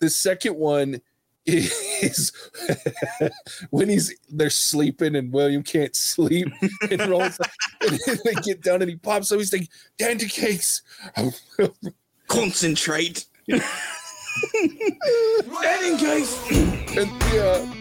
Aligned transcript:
the 0.00 0.10
second 0.10 0.56
one 0.56 1.00
is 1.46 2.32
when 3.70 3.88
he's 3.88 4.12
they're 4.28 4.50
sleeping 4.50 5.14
and 5.14 5.32
William 5.32 5.62
can't 5.62 5.94
sleep 5.94 6.48
and 6.90 7.06
rolls 7.06 7.38
and 7.82 8.00
they 8.24 8.34
get 8.42 8.62
down 8.62 8.82
and 8.82 8.90
he 8.90 8.96
pops 8.96 9.30
up. 9.30 9.38
He's 9.38 9.52
like, 9.52 9.68
"Dandy 9.96 10.28
cakes." 10.28 10.82
Concentrate. 12.26 13.26
Dandy 13.46 13.70
cakes. 15.98 16.50
And 16.96 17.10
yeah. 17.32 17.75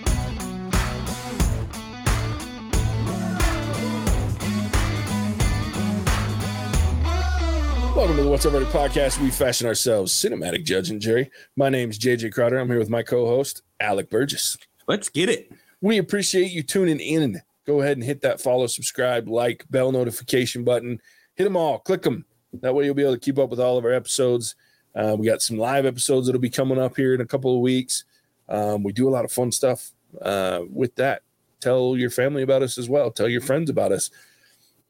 Welcome 8.06 8.18
to 8.18 8.24
the 8.26 8.30
What's 8.30 8.46
Our 8.46 8.52
Verdict 8.52 8.72
podcast. 8.72 9.20
We 9.20 9.32
fashion 9.32 9.66
ourselves 9.66 10.14
cinematic 10.14 10.64
judge 10.64 10.92
and 10.92 11.02
jury. 11.02 11.32
My 11.56 11.70
is 11.70 11.98
JJ 11.98 12.34
Crowder. 12.34 12.60
I'm 12.60 12.68
here 12.68 12.78
with 12.78 12.88
my 12.88 13.02
co-host 13.02 13.64
Alec 13.80 14.12
Burgess. 14.12 14.60
Let's 14.88 15.10
get 15.10 15.28
it. 15.28 15.52
We 15.82 15.98
appreciate 15.98 16.52
you 16.52 16.62
tuning 16.62 17.00
in. 17.00 17.42
Go 17.66 17.82
ahead 17.82 17.98
and 17.98 18.04
hit 18.04 18.22
that 18.22 18.40
follow, 18.40 18.68
subscribe, 18.68 19.28
like, 19.28 19.66
bell 19.72 19.92
notification 19.92 20.64
button. 20.64 21.02
Hit 21.34 21.46
them 21.46 21.58
all. 21.58 21.80
Click 21.80 22.04
them. 22.04 22.26
That 22.62 22.76
way 22.76 22.86
you'll 22.86 22.94
be 22.94 23.02
able 23.02 23.16
to 23.16 23.20
keep 23.20 23.40
up 23.40 23.50
with 23.50 23.60
all 23.60 23.76
of 23.76 23.86
our 23.86 23.94
episodes. 23.94 24.54
Uh, 24.94 25.16
we 25.18 25.26
got 25.26 25.42
some 25.42 25.58
live 25.58 25.88
episodes 25.88 26.28
that'll 26.28 26.40
be 26.40 26.48
coming 26.52 26.78
up 26.78 26.96
here 26.96 27.16
in 27.16 27.22
a 27.22 27.26
couple 27.26 27.56
of 27.56 27.62
weeks. 27.62 28.04
Um, 28.48 28.84
we 28.84 28.94
do 28.94 29.10
a 29.10 29.16
lot 29.16 29.26
of 29.26 29.32
fun 29.32 29.52
stuff 29.52 29.94
uh, 30.22 30.62
with 30.70 30.94
that. 30.98 31.24
Tell 31.60 31.98
your 31.98 32.12
family 32.12 32.44
about 32.44 32.62
us 32.62 32.78
as 32.78 32.88
well. 32.88 33.10
Tell 33.10 33.28
your 33.28 33.42
friends 33.42 33.72
about 33.72 33.92
us. 33.92 34.12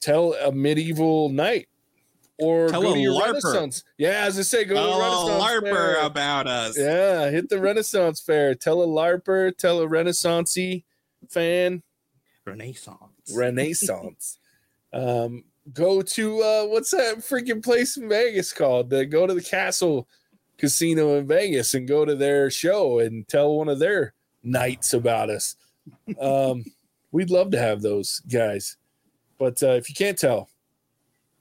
Tell 0.01 0.33
a 0.33 0.51
medieval 0.51 1.29
knight 1.29 1.69
or 2.37 2.67
Tell 2.69 2.81
go 2.81 2.91
a 2.91 2.93
to 2.95 2.99
your 2.99 3.13
LARPer. 3.13 3.25
Renaissance. 3.43 3.83
Yeah, 3.97 4.25
as 4.25 4.37
I 4.37 4.41
say, 4.41 4.65
go 4.65 4.75
to 4.75 4.81
the 4.81 4.87
Oh, 4.87 5.27
Renaissance 5.29 5.69
LARPer 5.69 5.73
fair. 5.95 6.05
about 6.05 6.47
us. 6.47 6.77
Yeah, 6.77 7.29
hit 7.29 7.49
the 7.49 7.59
Renaissance 7.61 8.19
fair. 8.21 8.55
Tell 8.55 8.81
a 8.83 8.87
LARPer, 8.87 9.57
tell 9.57 9.81
a 9.81 9.87
Renaissancey 9.87 10.83
fan, 11.29 11.81
Renaissance. 12.45 13.33
Renaissance. 13.35 14.37
um, 14.93 15.43
go 15.73 16.01
to 16.01 16.41
uh, 16.41 16.65
what's 16.65 16.91
that 16.91 17.17
freaking 17.17 17.63
place 17.63 17.97
in 17.97 18.07
Vegas 18.09 18.53
called? 18.53 18.89
The, 18.89 19.05
go 19.05 19.25
to 19.25 19.33
the 19.33 19.41
Castle 19.41 20.07
Casino 20.57 21.15
in 21.17 21.27
Vegas 21.27 21.73
and 21.73 21.87
go 21.87 22.05
to 22.05 22.15
their 22.15 22.49
show 22.51 22.99
and 22.99 23.27
tell 23.27 23.55
one 23.55 23.69
of 23.69 23.79
their 23.79 24.13
knights 24.43 24.93
about 24.93 25.29
us. 25.29 25.55
Um, 26.19 26.65
we'd 27.11 27.29
love 27.31 27.51
to 27.51 27.59
have 27.59 27.81
those 27.81 28.19
guys, 28.31 28.77
but 29.39 29.61
uh, 29.63 29.71
if 29.71 29.89
you 29.89 29.95
can't 29.95 30.17
tell, 30.17 30.49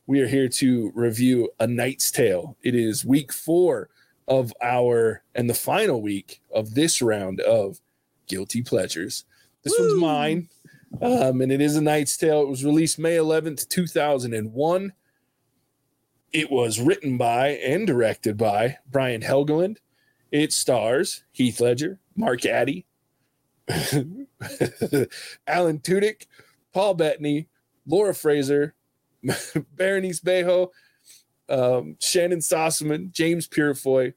we 0.07 0.21
are 0.21 0.27
here 0.27 0.49
to 0.49 0.93
review 0.95 1.51
A 1.59 1.67
Knight's 1.67 2.11
Tale. 2.11 2.57
It 2.63 2.75
is 2.75 3.05
week 3.05 3.33
four 3.33 3.89
of 4.29 4.53
our 4.63 5.23
and 5.35 5.49
the 5.49 5.55
final 5.55 6.03
week 6.03 6.43
of 6.53 6.75
this 6.75 7.01
round 7.01 7.41
of 7.41 7.81
Guilty 8.27 8.63
Pleasures. 8.63 9.25
This 9.63 9.75
one's 9.79 10.01
mine, 10.01 10.49
um, 11.01 11.41
and 11.41 11.51
it 11.51 11.61
is 11.61 11.77
A 11.77 11.81
Knight's 11.81 12.17
Tale. 12.17 12.43
It 12.43 12.49
was 12.49 12.65
released 12.65 12.99
May 12.99 13.17
11th, 13.17 13.69
2001. 13.69 14.93
It 16.33 16.51
was 16.51 16.81
written 16.81 17.17
by 17.17 17.49
and 17.51 17.87
directed 17.87 18.37
by 18.37 18.79
Brian 18.91 19.23
Helgeland. 19.23 19.79
It 20.31 20.53
stars 20.53 21.25
Heath 21.33 21.61
Ledger, 21.61 21.99
Mark 22.15 22.45
Addy, 22.45 22.85
Alan 23.69 24.19
Tudyk, 25.79 26.27
Paul 26.73 26.95
Bettany, 26.95 27.47
Laura 27.87 28.15
Fraser, 28.15 28.75
Berenice 29.77 30.21
Bejo, 30.21 30.71
um, 31.49 31.97
Shannyn 32.01 32.39
Sossamon, 32.39 33.13
James 33.13 33.47
Purefoy, 33.47 34.15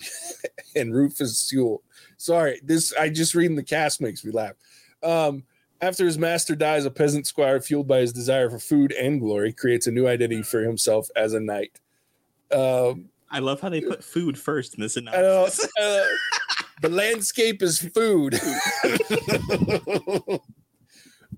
and 0.76 0.94
Rufus 0.94 1.38
Sewell. 1.38 1.82
Sorry, 2.16 2.60
this 2.62 2.94
I 2.94 3.08
just 3.08 3.34
reading 3.34 3.56
the 3.56 3.62
cast 3.62 4.00
makes 4.00 4.24
me 4.24 4.32
laugh. 4.32 4.54
Um, 5.02 5.44
after 5.80 6.06
his 6.06 6.18
master 6.18 6.54
dies, 6.54 6.86
a 6.86 6.90
peasant 6.90 7.26
squire, 7.26 7.60
fueled 7.60 7.86
by 7.86 7.98
his 7.98 8.12
desire 8.12 8.48
for 8.48 8.58
food 8.58 8.92
and 8.92 9.20
glory, 9.20 9.52
creates 9.52 9.86
a 9.86 9.90
new 9.90 10.06
identity 10.06 10.42
for 10.42 10.62
himself 10.62 11.08
as 11.14 11.34
a 11.34 11.40
knight. 11.40 11.80
Um, 12.50 13.10
I 13.30 13.40
love 13.40 13.60
how 13.60 13.68
they 13.68 13.80
put 13.80 14.02
food 14.02 14.38
first 14.38 14.74
in 14.74 14.80
this 14.80 14.96
I 14.96 15.02
know, 15.02 15.46
uh, 15.46 16.04
the 16.80 16.88
landscape 16.88 17.62
is 17.62 17.78
food. 17.78 18.34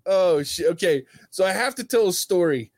oh 0.09 0.43
shit. 0.43 0.67
Okay, 0.73 1.05
so 1.31 1.45
I 1.45 1.53
have 1.53 1.75
to 1.77 1.85
tell 1.85 2.09
a 2.09 2.13
story 2.13 2.73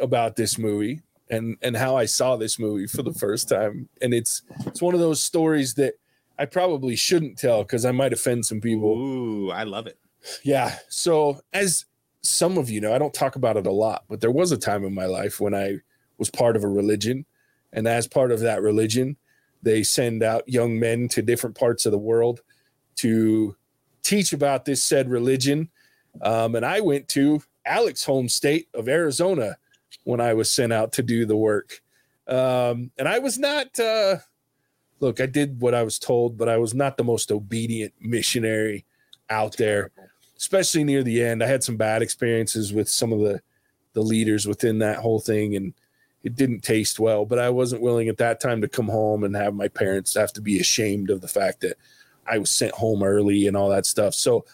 about 0.00 0.34
this 0.36 0.58
movie 0.58 1.02
and 1.30 1.56
and 1.62 1.76
how 1.76 1.96
I 1.96 2.06
saw 2.06 2.36
this 2.36 2.58
movie 2.58 2.86
for 2.86 3.02
the 3.02 3.14
first 3.14 3.48
time, 3.48 3.88
and 4.02 4.12
it's 4.12 4.42
it's 4.66 4.82
one 4.82 4.94
of 4.94 5.00
those 5.00 5.22
stories 5.22 5.74
that 5.74 5.94
I 6.38 6.46
probably 6.46 6.96
shouldn't 6.96 7.38
tell 7.38 7.62
because 7.62 7.84
I 7.84 7.92
might 7.92 8.12
offend 8.12 8.46
some 8.46 8.60
people. 8.60 8.98
Ooh, 8.98 9.50
I 9.50 9.64
love 9.64 9.86
it. 9.86 9.98
Yeah. 10.42 10.76
So, 10.88 11.40
as 11.52 11.84
some 12.22 12.58
of 12.58 12.70
you 12.70 12.80
know, 12.80 12.94
I 12.94 12.98
don't 12.98 13.14
talk 13.14 13.36
about 13.36 13.56
it 13.56 13.66
a 13.66 13.72
lot, 13.72 14.04
but 14.08 14.20
there 14.20 14.30
was 14.30 14.52
a 14.52 14.56
time 14.56 14.84
in 14.84 14.94
my 14.94 15.06
life 15.06 15.40
when 15.40 15.54
I 15.54 15.78
was 16.18 16.30
part 16.30 16.56
of 16.56 16.64
a 16.64 16.68
religion. 16.68 17.26
And 17.72 17.86
as 17.86 18.06
part 18.06 18.32
of 18.32 18.40
that 18.40 18.62
religion, 18.62 19.16
they 19.62 19.82
send 19.82 20.22
out 20.22 20.48
young 20.48 20.78
men 20.78 21.08
to 21.08 21.22
different 21.22 21.56
parts 21.58 21.86
of 21.86 21.92
the 21.92 21.98
world 21.98 22.40
to 22.96 23.56
teach 24.02 24.32
about 24.32 24.64
this 24.64 24.82
said 24.82 25.10
religion. 25.10 25.70
Um, 26.22 26.54
and 26.54 26.64
I 26.64 26.80
went 26.80 27.08
to 27.08 27.42
Alec's 27.66 28.04
home 28.04 28.28
state 28.28 28.68
of 28.74 28.88
Arizona 28.88 29.56
when 30.04 30.20
I 30.20 30.34
was 30.34 30.50
sent 30.50 30.72
out 30.72 30.92
to 30.92 31.02
do 31.02 31.26
the 31.26 31.36
work. 31.36 31.82
Um, 32.26 32.90
and 32.98 33.08
I 33.08 33.18
was 33.18 33.38
not, 33.38 33.78
uh, 33.78 34.16
look, 35.00 35.20
I 35.20 35.26
did 35.26 35.60
what 35.60 35.74
I 35.74 35.82
was 35.82 35.98
told, 35.98 36.38
but 36.38 36.48
I 36.48 36.58
was 36.58 36.74
not 36.74 36.96
the 36.96 37.04
most 37.04 37.32
obedient 37.32 37.94
missionary 38.00 38.84
out 39.28 39.56
there 39.56 39.90
especially 40.40 40.84
near 40.84 41.02
the 41.02 41.22
end. 41.22 41.44
I 41.44 41.46
had 41.46 41.62
some 41.62 41.76
bad 41.76 42.00
experiences 42.00 42.72
with 42.72 42.88
some 42.88 43.12
of 43.12 43.20
the 43.20 43.40
the 43.92 44.00
leaders 44.00 44.46
within 44.46 44.78
that 44.78 44.98
whole 44.98 45.18
thing, 45.20 45.56
and 45.56 45.74
it 46.22 46.36
didn't 46.36 46.60
taste 46.60 46.98
well. 46.98 47.24
But 47.24 47.38
I 47.38 47.50
wasn't 47.50 47.82
willing 47.82 48.08
at 48.08 48.16
that 48.18 48.40
time 48.40 48.60
to 48.62 48.68
come 48.68 48.88
home 48.88 49.24
and 49.24 49.34
have 49.36 49.52
my 49.54 49.68
parents 49.68 50.14
have 50.14 50.32
to 50.34 50.40
be 50.40 50.60
ashamed 50.60 51.10
of 51.10 51.20
the 51.20 51.28
fact 51.28 51.60
that 51.60 51.76
I 52.26 52.38
was 52.38 52.50
sent 52.50 52.72
home 52.72 53.02
early 53.02 53.46
and 53.46 53.56
all 53.56 53.68
that 53.70 53.86
stuff. 53.86 54.14
So 54.14 54.44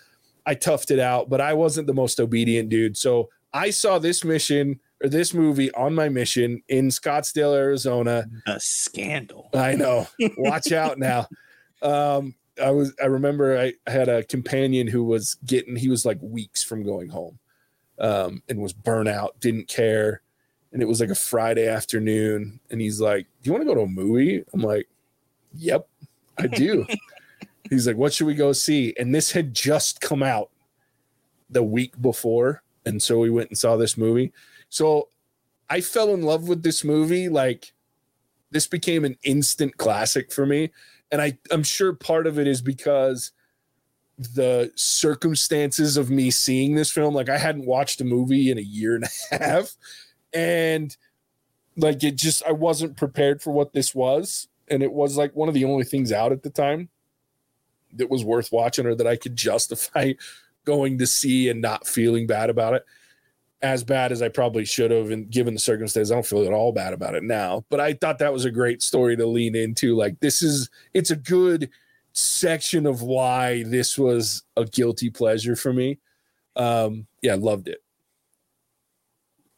I 0.46 0.54
toughed 0.54 0.90
it 0.90 1.00
out, 1.00 1.28
but 1.28 1.40
I 1.40 1.54
wasn't 1.54 1.88
the 1.88 1.94
most 1.94 2.20
obedient 2.20 2.68
dude. 2.68 2.96
So 2.96 3.28
I 3.52 3.70
saw 3.70 3.98
this 3.98 4.24
mission 4.24 4.80
or 5.02 5.08
this 5.08 5.34
movie 5.34 5.72
on 5.72 5.94
my 5.94 6.08
mission 6.08 6.62
in 6.68 6.88
Scottsdale, 6.88 7.54
Arizona. 7.54 8.26
A 8.46 8.60
scandal. 8.60 9.50
I 9.52 9.74
know. 9.74 10.06
Watch 10.38 10.72
out 10.72 10.98
now. 10.98 11.26
Um, 11.82 12.34
I 12.62 12.70
was 12.70 12.94
I 13.02 13.06
remember 13.06 13.58
I 13.58 13.74
had 13.90 14.08
a 14.08 14.24
companion 14.24 14.86
who 14.86 15.04
was 15.04 15.36
getting 15.44 15.76
he 15.76 15.88
was 15.88 16.06
like 16.06 16.18
weeks 16.22 16.62
from 16.62 16.84
going 16.84 17.08
home. 17.08 17.38
Um, 17.98 18.42
and 18.48 18.60
was 18.60 18.74
burnout, 18.74 19.40
didn't 19.40 19.68
care. 19.68 20.20
And 20.70 20.82
it 20.82 20.84
was 20.86 21.00
like 21.00 21.08
a 21.08 21.14
Friday 21.14 21.66
afternoon. 21.66 22.60
And 22.70 22.78
he's 22.78 23.00
like, 23.00 23.26
Do 23.42 23.48
you 23.48 23.52
want 23.52 23.62
to 23.62 23.66
go 23.66 23.74
to 23.74 23.82
a 23.82 23.88
movie? 23.88 24.44
I'm 24.52 24.60
like, 24.60 24.86
Yep, 25.54 25.88
I 26.38 26.46
do. 26.46 26.86
he's 27.70 27.86
like, 27.86 27.96
What 27.96 28.12
should 28.12 28.26
we 28.26 28.34
go 28.34 28.52
see? 28.52 28.94
And 28.98 29.14
this 29.14 29.32
had 29.32 29.54
just 29.54 30.00
come 30.00 30.22
out 30.22 30.50
the 31.50 31.62
week 31.62 32.00
before. 32.00 32.62
And 32.84 33.02
so 33.02 33.18
we 33.18 33.30
went 33.30 33.50
and 33.50 33.58
saw 33.58 33.76
this 33.76 33.96
movie. 33.96 34.32
So 34.68 35.08
I 35.68 35.80
fell 35.80 36.14
in 36.14 36.22
love 36.22 36.48
with 36.48 36.62
this 36.62 36.84
movie. 36.84 37.28
Like, 37.28 37.72
this 38.50 38.66
became 38.66 39.04
an 39.04 39.16
instant 39.24 39.76
classic 39.76 40.32
for 40.32 40.46
me. 40.46 40.70
And 41.10 41.20
I, 41.20 41.38
I'm 41.50 41.62
sure 41.62 41.92
part 41.92 42.26
of 42.26 42.38
it 42.38 42.46
is 42.46 42.62
because 42.62 43.32
the 44.18 44.72
circumstances 44.76 45.96
of 45.96 46.10
me 46.10 46.30
seeing 46.30 46.74
this 46.74 46.90
film, 46.90 47.14
like 47.14 47.28
I 47.28 47.38
hadn't 47.38 47.66
watched 47.66 48.00
a 48.00 48.04
movie 48.04 48.50
in 48.50 48.58
a 48.58 48.62
year 48.62 48.94
and 48.94 49.04
a 49.04 49.38
half. 49.38 49.76
And 50.32 50.96
like 51.76 52.02
it 52.02 52.16
just, 52.16 52.42
I 52.44 52.52
wasn't 52.52 52.96
prepared 52.96 53.42
for 53.42 53.52
what 53.52 53.72
this 53.72 53.94
was. 53.94 54.48
And 54.68 54.82
it 54.82 54.92
was 54.92 55.16
like 55.16 55.36
one 55.36 55.48
of 55.48 55.54
the 55.54 55.64
only 55.64 55.84
things 55.84 56.12
out 56.12 56.32
at 56.32 56.42
the 56.42 56.50
time 56.50 56.88
that 57.94 58.10
was 58.10 58.24
worth 58.24 58.52
watching 58.52 58.86
or 58.86 58.94
that 58.94 59.06
I 59.06 59.16
could 59.16 59.36
justify 59.36 60.12
going 60.64 60.98
to 60.98 61.06
see 61.06 61.48
and 61.48 61.60
not 61.60 61.86
feeling 61.86 62.26
bad 62.26 62.50
about 62.50 62.74
it 62.74 62.84
as 63.62 63.84
bad 63.84 64.12
as 64.12 64.22
I 64.22 64.28
probably 64.28 64.64
should 64.64 64.90
have. 64.90 65.10
And 65.10 65.30
given 65.30 65.54
the 65.54 65.60
circumstances, 65.60 66.10
I 66.10 66.14
don't 66.14 66.26
feel 66.26 66.44
at 66.44 66.52
all 66.52 66.72
bad 66.72 66.92
about 66.92 67.14
it 67.14 67.22
now. 67.22 67.64
But 67.68 67.80
I 67.80 67.94
thought 67.94 68.18
that 68.18 68.32
was 68.32 68.44
a 68.44 68.50
great 68.50 68.82
story 68.82 69.16
to 69.16 69.26
lean 69.26 69.54
into. 69.54 69.96
Like, 69.96 70.20
this 70.20 70.42
is, 70.42 70.68
it's 70.94 71.10
a 71.10 71.16
good 71.16 71.70
section 72.12 72.86
of 72.86 73.02
why 73.02 73.62
this 73.64 73.98
was 73.98 74.42
a 74.56 74.64
guilty 74.64 75.10
pleasure 75.10 75.56
for 75.56 75.72
me. 75.72 75.98
Um, 76.54 77.06
yeah, 77.22 77.36
loved 77.38 77.68
it. 77.68 77.82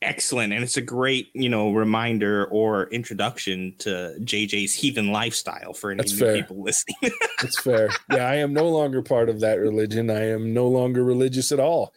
Excellent. 0.00 0.52
And 0.52 0.62
it's 0.62 0.76
a 0.76 0.82
great, 0.82 1.28
you 1.34 1.48
know, 1.48 1.72
reminder 1.72 2.46
or 2.46 2.88
introduction 2.90 3.74
to 3.78 4.14
JJ's 4.20 4.72
heathen 4.72 5.10
lifestyle 5.10 5.72
for 5.72 5.90
any 5.90 6.04
new 6.04 6.34
people 6.34 6.62
listening. 6.62 6.96
It's 7.42 7.60
fair. 7.60 7.88
yeah, 8.10 8.28
I 8.28 8.36
am 8.36 8.52
no 8.52 8.68
longer 8.68 9.02
part 9.02 9.28
of 9.28 9.40
that 9.40 9.60
religion. 9.60 10.10
I 10.10 10.26
am 10.30 10.52
no 10.52 10.68
longer 10.68 11.04
religious 11.04 11.52
at 11.52 11.60
all. 11.60 11.94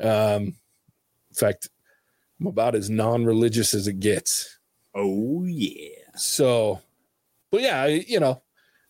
Um, 0.00 0.42
in 0.42 1.34
fact, 1.34 1.68
I'm 2.40 2.46
about 2.46 2.74
as 2.74 2.90
non-religious 2.90 3.74
as 3.74 3.86
it 3.86 4.00
gets. 4.00 4.58
oh 4.94 5.44
yeah. 5.44 5.88
So, 6.16 6.80
but 7.50 7.62
yeah, 7.62 7.82
I, 7.82 7.86
you 8.06 8.20
know, 8.20 8.42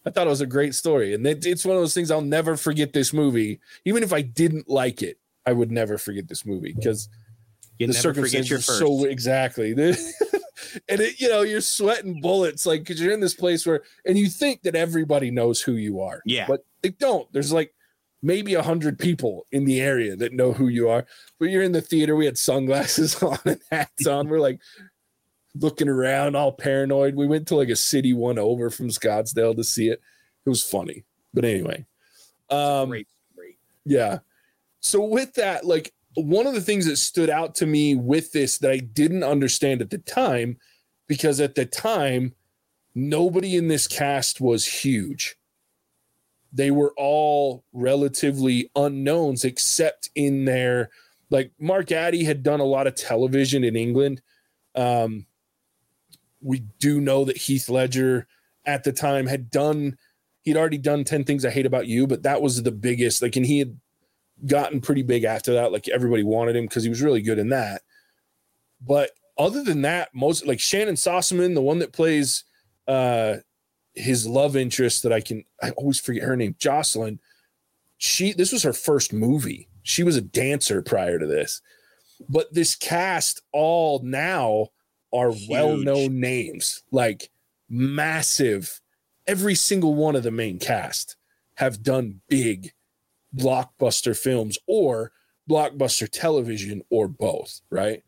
I 0.05 0.11
thought 0.11 0.27
it 0.27 0.31
was 0.31 0.41
a 0.41 0.47
great 0.47 0.75
story, 0.75 1.15
and 1.15 1.25
it, 1.27 1.47
it's 1.47 1.65
one 1.65 1.77
of 1.77 1.83
those 1.83 1.95
things 1.95 2.11
I'll 2.11 2.21
never 2.21 2.57
forget. 2.57 2.93
This 2.93 3.13
movie, 3.13 3.61
even 3.85 4.03
if 4.03 4.13
I 4.13 4.23
didn't 4.23 4.69
like 4.69 5.03
it, 5.03 5.19
I 5.47 5.53
would 5.53 5.71
never 5.71 5.99
forget 5.99 6.27
this 6.29 6.45
movie 6.45 6.73
because 6.73 7.09
You 7.83 7.87
the 7.89 7.93
never 7.95 8.15
forget 8.15 8.45
circumstances 8.47 8.51
your 8.51 8.59
first. 8.61 8.79
so 8.79 9.05
exactly. 9.05 9.73
and 10.89 11.01
it, 11.01 11.21
you 11.21 11.29
know, 11.29 11.43
you're 11.43 11.61
sweating 11.61 12.21
bullets, 12.21 12.67
like 12.67 12.81
because 12.81 13.01
you're 13.01 13.13
in 13.13 13.21
this 13.21 13.35
place 13.35 13.67
where, 13.67 13.83
and 14.07 14.17
you 14.19 14.29
think 14.29 14.63
that 14.63 14.75
everybody 14.75 15.31
knows 15.31 15.61
who 15.61 15.75
you 15.75 16.01
are, 16.01 16.21
Yeah. 16.25 16.47
but 16.49 16.65
they 16.83 16.91
don't. 16.91 17.31
There's 17.33 17.53
like 17.53 17.75
maybe 18.23 18.55
a 18.55 18.63
hundred 18.63 18.99
people 18.99 19.47
in 19.53 19.65
the 19.65 19.81
area 19.81 20.15
that 20.17 20.33
know 20.33 20.53
who 20.53 20.69
you 20.69 20.89
are. 20.89 21.05
But 21.39 21.51
you're 21.51 21.63
in 21.63 21.73
the 21.73 21.81
theater. 21.83 22.15
We 22.17 22.27
had 22.27 22.39
sunglasses 22.39 23.15
on 23.23 23.39
and 23.45 23.61
hats 23.71 24.07
on. 24.07 24.29
We're 24.29 24.39
like 24.41 24.61
looking 25.55 25.89
around, 25.89 26.37
all 26.37 26.53
paranoid. 26.53 27.15
We 27.15 27.27
went 27.27 27.49
to 27.49 27.57
like 27.57 27.69
a 27.69 27.77
city 27.77 28.13
one 28.15 28.39
over 28.39 28.71
from 28.71 28.89
Scottsdale 28.89 29.55
to 29.57 29.65
see 29.65 29.89
it. 29.89 30.01
It 30.47 30.49
was 30.49 30.63
funny, 30.63 31.05
but 31.35 31.45
anyway. 31.45 31.87
Um, 32.51 32.89
Great 32.91 33.09
story. 33.33 33.59
yeah. 33.85 34.19
So 34.81 35.05
with 35.05 35.35
that, 35.35 35.65
like 35.65 35.93
one 36.15 36.47
of 36.47 36.55
the 36.55 36.61
things 36.61 36.87
that 36.87 36.97
stood 36.97 37.31
out 37.31 37.55
to 37.57 37.67
me 37.67 37.95
with 37.95 38.33
this 38.33 38.59
that 38.59 38.71
I 38.71 38.79
didn't 38.79 39.23
understand 39.23 39.81
at 39.81 39.91
the 39.91 39.99
time, 39.99 40.59
because 41.07 41.41
at 41.41 41.55
the 41.55 41.67
time, 41.67 42.35
nobody 42.95 43.57
in 43.57 43.69
this 43.69 43.87
cast 43.87 44.41
was 44.41 44.67
huge. 44.67 45.37
They 46.53 46.71
were 46.71 46.93
all 46.97 47.65
relatively 47.73 48.71
unknowns, 48.77 49.45
except 49.45 50.11
in 50.15 50.45
their 50.45 50.91
like 51.31 51.51
Mark 51.59 51.91
Addy 51.91 52.25
had 52.25 52.43
done 52.43 52.61
a 52.61 52.65
lot 52.65 52.87
of 52.87 52.95
television 52.95 53.65
in 53.65 53.75
England. 53.75 54.21
Um, 54.75 55.25
we 56.43 56.61
do 56.79 57.01
know 57.01 57.25
that 57.25 57.39
Heath 57.39 57.71
Ledger 57.71 58.27
at 58.67 58.85
the 58.85 58.93
time 58.93 59.27
had 59.27 59.51
done 59.51 59.97
he'd 60.43 60.57
already 60.57 60.79
done 60.79 61.05
10 61.05 61.25
things 61.25 61.45
I 61.45 61.51
hate 61.51 61.67
about 61.67 61.87
you, 61.87 62.07
but 62.07 62.25
that 62.25 62.43
was 62.43 62.63
the 62.63 62.73
biggest. 62.73 63.23
Like, 63.23 63.37
and 63.37 63.47
he 63.47 63.61
had 63.61 63.79
gotten 64.47 64.81
pretty 64.81 65.03
big 65.03 65.25
after 65.25 65.55
that. 65.55 65.73
Like, 65.73 65.89
everybody 65.89 66.23
wanted 66.23 66.57
him 66.57 66.65
because 66.65 66.83
he 66.83 66.89
was 66.89 67.03
really 67.03 67.23
good 67.23 67.39
in 67.39 67.49
that. 67.51 67.83
But 68.81 69.11
other 69.39 69.63
than 69.63 69.83
that, 69.83 70.11
most 70.15 70.47
like 70.47 70.59
Shannyn 70.59 70.95
Sossamon, 70.95 71.55
the 71.55 71.63
one 71.63 71.79
that 71.79 71.93
plays 71.93 72.45
uh 72.89 73.37
his 73.95 74.27
love 74.27 74.57
interest 74.57 75.03
that 75.03 75.13
I 75.13 75.21
can 75.21 75.45
I 75.63 75.71
always 75.71 76.01
forget 76.01 76.25
her 76.25 76.37
name, 76.37 76.57
Jocelyn. 76.59 77.21
She 77.99 78.33
this 78.33 78.53
was 78.53 78.63
her 78.63 78.73
first 78.73 79.13
movie. 79.13 79.69
She 79.83 80.03
was 80.03 80.17
a 80.17 80.23
dancer 80.23 80.83
prior 80.83 81.19
to 81.19 81.27
this. 81.27 81.61
But 82.29 82.53
this 82.53 82.75
cast 82.75 83.43
all 83.53 84.01
now 84.03 84.69
are 85.13 85.33
Huge. 85.33 85.49
well-known 85.51 86.21
names, 86.21 86.83
like 86.91 87.31
massive 87.69 88.81
every 89.27 89.55
single 89.55 89.95
one 89.95 90.17
of 90.17 90.23
the 90.23 90.31
main 90.31 90.59
cast 90.59 91.17
have 91.57 91.83
done 91.83 92.21
big 92.29 92.73
blockbuster 93.37 94.17
films 94.17 94.59
or 94.67 95.13
blockbuster 95.49 96.09
television 96.11 96.83
or 96.91 97.09
both, 97.09 97.61
right? 97.71 98.03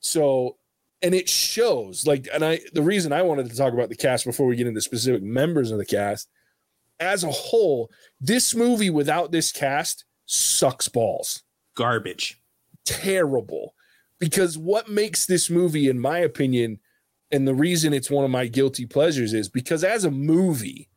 So, 0.00 0.56
and 1.02 1.14
it 1.14 1.28
shows 1.28 2.06
like, 2.06 2.28
and 2.32 2.44
I, 2.44 2.60
the 2.72 2.82
reason 2.82 3.12
I 3.12 3.22
wanted 3.22 3.50
to 3.50 3.56
talk 3.56 3.72
about 3.72 3.88
the 3.88 3.96
cast 3.96 4.24
before 4.24 4.46
we 4.46 4.56
get 4.56 4.66
into 4.66 4.80
specific 4.80 5.22
members 5.22 5.70
of 5.70 5.78
the 5.78 5.86
cast 5.86 6.28
as 7.00 7.24
a 7.24 7.30
whole, 7.30 7.90
this 8.20 8.54
movie 8.54 8.90
without 8.90 9.32
this 9.32 9.52
cast 9.52 10.04
sucks 10.26 10.88
balls 10.88 11.42
Garbage. 11.74 12.40
terrible 12.84 13.74
because 14.18 14.58
what 14.58 14.88
makes 14.88 15.26
this 15.26 15.48
movie 15.48 15.88
in 15.88 15.98
my 15.98 16.18
opinion 16.18 16.78
and 17.30 17.46
the 17.46 17.54
reason 17.54 17.92
it's 17.92 18.10
one 18.10 18.24
of 18.24 18.30
my 18.30 18.46
guilty 18.46 18.84
pleasures 18.84 19.32
is 19.32 19.48
because 19.48 19.84
as 19.84 20.04
a 20.04 20.10
movie 20.10 20.88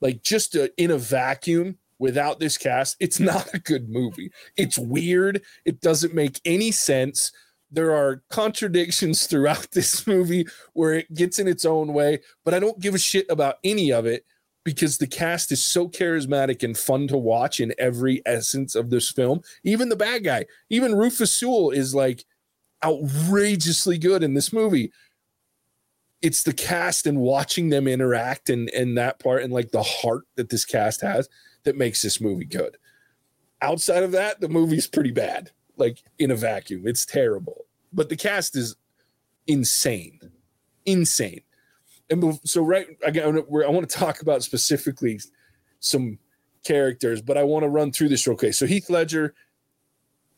like 0.00 0.22
just 0.22 0.54
a, 0.54 0.70
in 0.76 0.90
a 0.90 0.98
vacuum 0.98 1.78
without 2.00 2.40
this 2.40 2.58
cast 2.58 2.96
it's 2.98 3.20
not 3.30 3.54
a 3.54 3.60
good 3.60 3.88
movie. 3.88 4.32
It's 4.56 4.78
weird. 4.78 5.42
It 5.64 5.80
doesn't 5.80 6.14
make 6.14 6.40
any 6.44 6.72
sense. 6.72 7.30
There 7.70 7.94
are 7.94 8.22
contradictions 8.30 9.26
throughout 9.28 9.68
this 9.70 10.04
movie 10.08 10.46
where 10.72 10.94
it 10.94 11.14
gets 11.14 11.38
in 11.38 11.46
its 11.46 11.64
own 11.64 11.92
way 11.92 12.18
but 12.44 12.52
i 12.54 12.58
don't 12.58 12.80
give 12.80 12.94
a 12.94 12.98
shit 12.98 13.26
about 13.30 13.56
any 13.62 13.92
of 13.92 14.06
it 14.06 14.24
because 14.64 14.98
the 14.98 15.06
cast 15.06 15.52
is 15.52 15.62
so 15.62 15.88
charismatic 15.88 16.62
and 16.62 16.76
fun 16.76 17.08
to 17.08 17.16
watch 17.16 17.60
in 17.60 17.74
every 17.78 18.22
essence 18.26 18.74
of 18.74 18.90
this 18.90 19.10
film. 19.10 19.40
Even 19.64 19.88
the 19.88 19.96
bad 19.96 20.24
guy 20.24 20.46
even 20.68 20.94
rufus 20.94 21.32
sewell 21.32 21.70
is 21.70 21.94
like 21.94 22.24
outrageously 22.84 23.98
good 23.98 24.22
in 24.22 24.34
this 24.34 24.52
movie. 24.52 24.92
It's 26.22 26.42
the 26.42 26.52
cast 26.52 27.06
and 27.06 27.18
watching 27.18 27.70
them 27.70 27.88
interact 27.88 28.50
and 28.50 28.68
and 28.70 28.98
that 28.98 29.18
part 29.18 29.42
and 29.42 29.52
like 29.52 29.70
the 29.70 29.82
heart 29.82 30.24
that 30.36 30.50
this 30.50 30.64
cast 30.64 31.00
has 31.00 31.28
that 31.64 31.76
makes 31.76 32.02
this 32.02 32.20
movie 32.20 32.44
good. 32.44 32.76
Outside 33.62 34.02
of 34.02 34.12
that 34.12 34.40
the 34.40 34.48
movie's 34.48 34.86
pretty 34.86 35.10
bad 35.10 35.50
like 35.76 36.02
in 36.18 36.30
a 36.30 36.36
vacuum. 36.36 36.82
It's 36.84 37.04
terrible. 37.04 37.64
But 37.92 38.08
the 38.08 38.16
cast 38.16 38.54
is 38.54 38.76
insane. 39.46 40.20
Insane. 40.86 41.40
And 42.10 42.38
so 42.44 42.62
right 42.62 42.86
again, 43.02 43.24
I 43.24 43.68
want 43.68 43.88
to 43.88 43.98
talk 43.98 44.22
about 44.22 44.42
specifically 44.42 45.20
some 45.80 46.18
characters 46.62 47.22
but 47.22 47.38
i 47.38 47.42
want 47.42 47.62
to 47.62 47.70
run 47.70 47.90
through 47.90 48.08
this 48.08 48.26
real 48.26 48.36
quick. 48.36 48.54
So 48.54 48.66
heath 48.66 48.90
ledger 48.90 49.34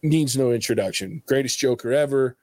needs 0.02 0.36
no 0.36 0.52
introduction. 0.52 1.22
Greatest 1.26 1.58
joker 1.58 1.92
ever. 1.92 2.36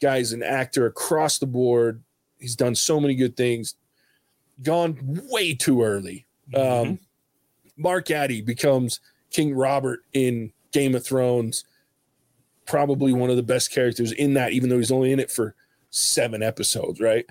Guy's 0.00 0.32
an 0.32 0.42
actor 0.42 0.86
across 0.86 1.38
the 1.38 1.46
board. 1.46 2.02
He's 2.38 2.56
done 2.56 2.74
so 2.74 3.00
many 3.00 3.14
good 3.14 3.36
things. 3.36 3.74
Gone 4.62 4.98
way 5.30 5.54
too 5.54 5.82
early. 5.82 6.26
Um 6.54 6.98
mark 7.80 8.10
addy 8.10 8.40
becomes 8.40 9.00
king 9.30 9.54
robert 9.54 10.00
in 10.12 10.52
game 10.72 10.94
of 10.94 11.04
thrones 11.04 11.64
probably 12.70 13.12
one 13.12 13.30
of 13.30 13.36
the 13.36 13.42
best 13.42 13.72
characters 13.72 14.12
in 14.12 14.34
that 14.34 14.52
even 14.52 14.68
though 14.68 14.78
he's 14.78 14.92
only 14.92 15.10
in 15.10 15.18
it 15.18 15.30
for 15.30 15.56
seven 15.90 16.40
episodes 16.40 17.00
right? 17.00 17.26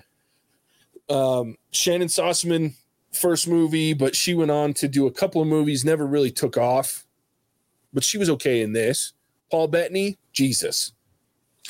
Um 1.08 1.56
shannyn 1.72 2.08
Sossamon, 2.08 2.74
first 3.12 3.48
movie 3.48 3.94
but 3.94 4.14
she 4.14 4.34
went 4.34 4.50
on 4.50 4.74
to 4.74 4.86
do 4.86 5.06
a 5.06 5.10
couple 5.10 5.40
of 5.40 5.48
movies 5.48 5.84
never 5.84 6.06
really 6.06 6.30
took 6.30 6.58
off. 6.58 7.06
But 7.92 8.04
she 8.04 8.18
was 8.18 8.30
okay 8.30 8.60
in 8.60 8.72
this. 8.74 9.14
Paul 9.50 9.68
bettany 9.68 10.18
jesus. 10.32 10.92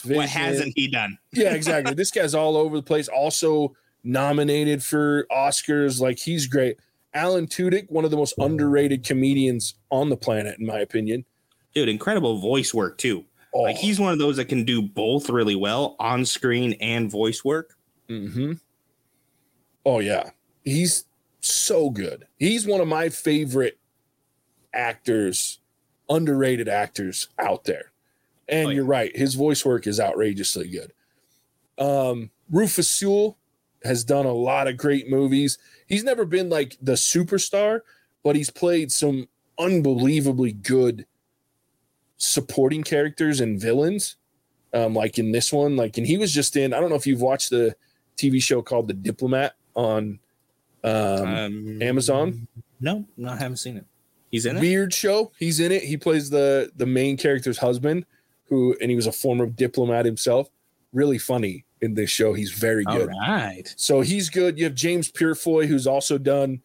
What 0.05 0.29
hasn't 0.29 0.73
he 0.75 0.89
done? 0.89 1.17
yeah 1.33 1.51
exactly. 1.55 1.95
This 1.95 2.11
guy's 2.11 2.35
all 2.35 2.57
over 2.57 2.77
the 2.77 2.83
place. 2.83 3.07
Also 3.07 3.77
nominated 4.03 4.83
for 4.83 5.27
oscars. 5.31 6.01
Like 6.01 6.19
he's 6.19 6.49
great 6.49 6.77
alan 7.15 7.47
tudyk 7.47 7.91
one 7.91 8.05
of 8.05 8.11
the 8.11 8.17
most 8.17 8.35
underrated 8.39 9.05
comedians 9.05 9.75
on 9.91 10.09
the 10.11 10.17
planet 10.17 10.59
in 10.59 10.67
my 10.67 10.79
opinion. 10.79 11.25
Dude, 11.75 11.89
incredible 11.89 12.39
voice 12.39 12.73
work 12.75 12.99
too. 12.99 13.25
oh, 13.55 13.63
Like 13.63 13.77
he's 13.77 13.99
one 14.01 14.13
of 14.13 14.19
those 14.19 14.37
that 14.37 14.47
can 14.47 14.65
do 14.65 14.81
both 14.83 15.29
really 15.31 15.57
well 15.57 15.97
on 15.99 16.25
screen 16.25 16.75
and 16.81 17.11
voice 17.11 17.45
work. 17.45 17.77
hmm 18.09 18.53
oh 19.87 19.99
yeah. 20.01 20.31
He's 20.65 21.05
so 21.41 21.89
good. 21.91 22.27
He's 22.39 22.67
one 22.67 22.81
of 22.81 22.89
my 22.89 23.09
favorite 23.09 23.79
actors 24.73 25.59
underrated 26.09 26.69
actors 26.69 27.29
out 27.39 27.65
there. 27.65 27.93
And 28.49 28.67
Oh, 28.67 28.71
yeah. 28.71 28.77
you're 28.77 28.85
right. 28.85 29.17
His 29.17 29.35
voice 29.35 29.65
work 29.65 29.87
is 29.87 30.01
outrageously 30.01 30.69
good. 30.69 30.93
Um 31.79 32.31
rufus 32.51 32.89
sewell 32.89 33.39
has 33.85 34.05
done 34.05 34.27
a 34.27 34.33
lot 34.35 34.69
of 34.69 34.77
great 34.77 35.09
movies 35.09 35.57
he's 35.91 36.03
never 36.05 36.25
been 36.25 36.49
like 36.49 36.79
the 36.81 36.93
superstar 36.93 37.81
but 38.23 38.35
he's 38.37 38.49
played 38.49 38.91
some 38.91 39.29
unbelievably 39.59 40.53
good 40.53 41.05
supporting 42.17 42.83
characters 42.83 43.41
and 43.41 43.61
villains 43.61 44.17
um 44.73 44.95
like 44.95 45.19
in 45.19 45.33
this 45.33 45.53
one 45.53 45.77
like 45.77 45.99
and 45.99 46.07
he 46.07 46.17
was 46.17 46.33
just 46.33 46.57
in 46.57 46.73
i 46.73 46.81
don't 46.81 46.89
know 46.91 46.97
if 46.97 47.07
you've 47.07 47.21
watched 47.21 47.51
the 47.51 47.75
tv 48.17 48.43
show 48.43 48.63
called 48.63 48.89
the 48.89 48.95
diplomat 48.95 49.55
on 49.75 50.19
um, 50.83 51.27
Um, 51.29 51.83
Amazon? 51.83 52.49
No, 52.81 53.05
no, 53.19 53.29
I 53.29 53.37
haven't 53.37 53.59
seen 53.59 53.77
it. 53.77 53.85
He's 54.31 54.47
in 54.47 54.57
it. 54.57 54.61
weird 54.61 54.95
show. 54.95 55.31
He's 55.39 55.61
in 55.61 55.73
it. 55.73 55.83
He 55.83 55.99
plays 55.99 56.31
the 56.31 56.71
the 56.77 56.87
main 56.87 57.19
character's 57.19 57.59
husband, 57.59 58.07
who 58.47 58.75
and 58.81 58.89
he 58.89 58.97
was 58.97 59.07
a 59.07 59.13
former 59.13 59.45
diplomat 59.45 60.07
himself. 60.07 60.49
Really 60.95 61.19
funny 61.19 61.67
in 61.81 61.95
this 61.95 62.11
show. 62.11 62.33
He's 62.33 62.53
very 62.53 62.85
good. 62.85 63.11
All 63.11 63.21
right. 63.21 63.73
So 63.77 64.01
he's 64.01 64.29
good. 64.29 64.59
You 64.59 64.65
have 64.65 64.75
James 64.75 65.11
Purefoy, 65.11 65.67
who's 65.67 65.87
also 65.87 66.19
done 66.19 66.61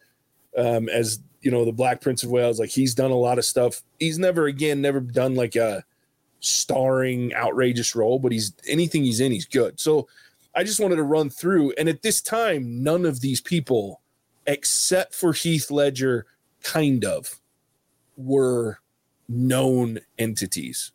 um, 0.57 0.89
as 0.89 1.19
you 1.41 1.51
know 1.51 1.65
the 1.65 1.72
Black 1.72 2.01
Prince 2.01 2.24
of 2.24 2.31
Wales. 2.31 2.60
Like 2.60 2.69
he's 2.69 2.95
done 2.95 3.12
a 3.12 3.15
lot 3.15 3.38
of 3.38 3.45
stuff. 3.45 3.81
He's 4.00 4.19
never 4.19 4.48
again 4.48 4.81
never 4.81 5.00
done 5.00 5.36
like 5.36 5.55
a 5.55 5.84
starring 6.39 7.34
outrageous 7.34 7.95
role, 7.95 8.19
but 8.19 8.31
he's 8.31 8.53
anything 8.67 9.03
he's 9.03 9.19
in, 9.19 9.31
he's 9.31 9.45
good. 9.45 9.79
So 9.79 10.07
I 10.53 10.63
just 10.63 10.79
wanted 10.79 10.98
to 10.98 11.03
run 11.03 11.29
through. 11.29 11.74
And 11.77 11.89
at 11.89 12.01
this 12.01 12.22
time, 12.22 12.84
none 12.84 13.05
of 13.05 13.22
these 13.22 13.41
people, 13.41 14.01
except 14.48 15.13
for 15.13 15.34
Heath 15.34 15.72
Ledger, 15.72 16.25
kind 16.63 17.03
of 17.05 17.39
were 18.17 18.79
known 19.27 20.00
entities. 20.17 20.91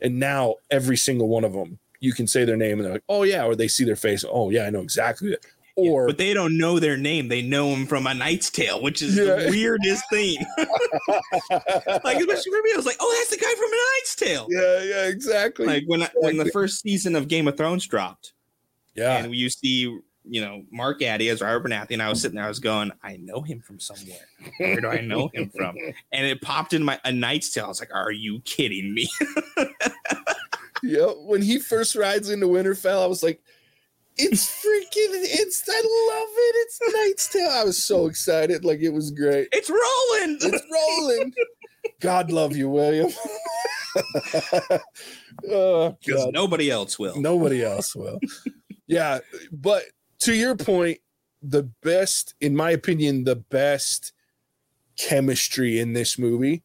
And 0.00 0.18
now 0.18 0.56
every 0.70 0.96
single 0.96 1.28
one 1.28 1.44
of 1.44 1.52
them, 1.52 1.78
you 2.00 2.12
can 2.12 2.26
say 2.26 2.44
their 2.44 2.56
name 2.56 2.78
and 2.78 2.84
they're 2.86 2.94
like, 2.94 3.04
oh 3.08 3.22
yeah, 3.22 3.44
or 3.44 3.54
they 3.54 3.68
see 3.68 3.84
their 3.84 3.96
face. 3.96 4.24
Oh 4.28 4.50
yeah, 4.50 4.64
I 4.64 4.70
know 4.70 4.80
exactly 4.80 5.30
that. 5.30 5.40
Or 5.76 6.06
but 6.06 6.18
they 6.18 6.34
don't 6.34 6.58
know 6.58 6.78
their 6.78 6.96
name. 6.96 7.28
They 7.28 7.42
know 7.42 7.68
him 7.68 7.86
from 7.86 8.06
A 8.06 8.12
Knight's 8.12 8.50
Tale, 8.50 8.82
which 8.82 9.02
is 9.02 9.14
the 9.14 9.46
weirdest 9.50 10.04
thing. 10.10 10.36
like 10.58 12.18
especially 12.18 12.52
for 12.52 12.62
me, 12.62 12.72
I 12.72 12.76
was 12.76 12.86
like, 12.86 12.96
"Oh, 13.00 13.16
that's 13.18 13.30
the 13.30 13.42
guy 13.42 13.54
from 13.54 13.72
A 13.72 13.76
Knight's 13.76 14.16
Tale." 14.16 14.46
yeah, 14.50 14.82
yeah, 14.82 15.08
exactly. 15.08 15.66
Like 15.66 15.84
when 15.86 16.02
I, 16.02 16.10
when 16.16 16.36
the 16.36 16.46
first 16.46 16.82
season 16.82 17.14
of 17.14 17.28
Game 17.28 17.48
of 17.48 17.56
Thrones 17.56 17.86
dropped, 17.86 18.32
yeah, 18.94 19.18
and 19.18 19.34
you 19.34 19.48
see, 19.48 19.82
you 20.24 20.40
know, 20.40 20.64
Mark 20.70 21.02
Addy 21.02 21.28
as 21.28 21.40
Robert 21.40 21.70
Baratheon, 21.70 21.92
and 21.92 22.02
I 22.02 22.08
was 22.10 22.20
sitting 22.20 22.36
there, 22.36 22.44
I 22.44 22.48
was 22.48 22.60
going, 22.60 22.90
"I 23.02 23.16
know 23.16 23.40
him 23.40 23.60
from 23.60 23.78
somewhere. 23.78 24.26
Where 24.58 24.80
do 24.80 24.88
I 24.88 25.00
know 25.00 25.30
him 25.32 25.50
from?" 25.56 25.76
And 26.12 26.26
it 26.26 26.42
popped 26.42 26.74
in 26.74 26.82
my 26.82 27.00
A 27.04 27.12
Knight's 27.12 27.50
Tale. 27.50 27.66
I 27.66 27.68
was 27.68 27.80
like, 27.80 27.94
"Are 27.94 28.12
you 28.12 28.40
kidding 28.40 28.92
me?" 28.92 29.08
Yeah. 30.82 31.06
When 31.06 31.42
he 31.42 31.58
first 31.58 31.94
rides 31.96 32.30
into 32.30 32.46
Winterfell, 32.46 33.02
I 33.02 33.06
was 33.06 33.22
like, 33.22 33.40
"It's 34.16 34.46
freaking! 34.48 35.14
It's 35.22 35.62
I 35.68 35.72
love 35.72 36.28
it! 36.36 36.54
It's 36.56 36.80
Knight's 36.94 37.28
Tale." 37.28 37.50
I 37.50 37.64
was 37.64 37.82
so 37.82 38.06
excited, 38.06 38.64
like 38.64 38.80
it 38.80 38.90
was 38.90 39.10
great. 39.10 39.48
it's 39.52 39.70
rolling. 39.70 40.38
It's 40.42 40.64
rolling. 40.72 41.32
God 42.00 42.30
love 42.30 42.56
you, 42.56 42.68
William. 42.68 43.10
oh, 45.50 45.96
Because 46.04 46.24
God. 46.24 46.34
nobody 46.34 46.70
else 46.70 46.98
will. 46.98 47.20
Nobody 47.20 47.62
else 47.64 47.94
will. 47.94 48.20
yeah, 48.86 49.18
but 49.52 49.84
to 50.20 50.34
your 50.34 50.56
point, 50.56 50.98
the 51.42 51.64
best, 51.82 52.34
in 52.40 52.54
my 52.54 52.70
opinion, 52.70 53.24
the 53.24 53.36
best 53.36 54.12
chemistry 54.96 55.78
in 55.80 55.94
this 55.94 56.18
movie 56.18 56.62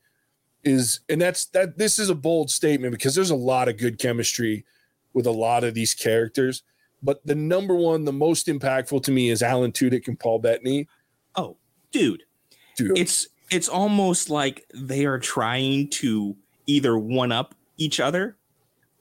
is, 0.66 1.00
and 1.08 1.22
that's 1.22 1.46
that. 1.48 1.78
This 1.78 2.00
is 2.00 2.10
a 2.10 2.16
bold 2.16 2.52
statement 2.52 2.92
because 2.92 3.16
there's 3.16 3.30
a 3.30 3.36
lot 3.36 3.70
of 3.70 3.78
good 3.78 4.00
chemistry 4.00 4.66
with 5.14 5.28
a 5.28 5.32
lot 5.32 5.64
of 5.64 5.74
these 5.74 5.94
characters. 5.94 6.64
But 7.02 7.26
the 7.26 7.36
number 7.36 7.76
one, 7.76 8.04
the 8.04 8.14
most 8.14 8.48
impactful 8.48 9.04
to 9.04 9.12
me 9.12 9.30
is 9.30 9.44
Alan 9.44 9.72
Tudyk 9.72 10.08
and 10.08 10.20
Paul 10.20 10.40
Bettany. 10.40 10.88
Oh, 11.36 11.58
dude. 11.92 12.24
Dude, 12.76 12.98
it's 12.98 13.28
it's 13.52 13.70
almost 13.70 14.30
like 14.30 14.66
they 14.74 15.06
are 15.06 15.20
trying 15.20 15.90
to 15.90 16.36
either 16.66 16.98
one 16.98 17.32
up 17.32 17.56
each 17.78 18.00
other 18.00 18.38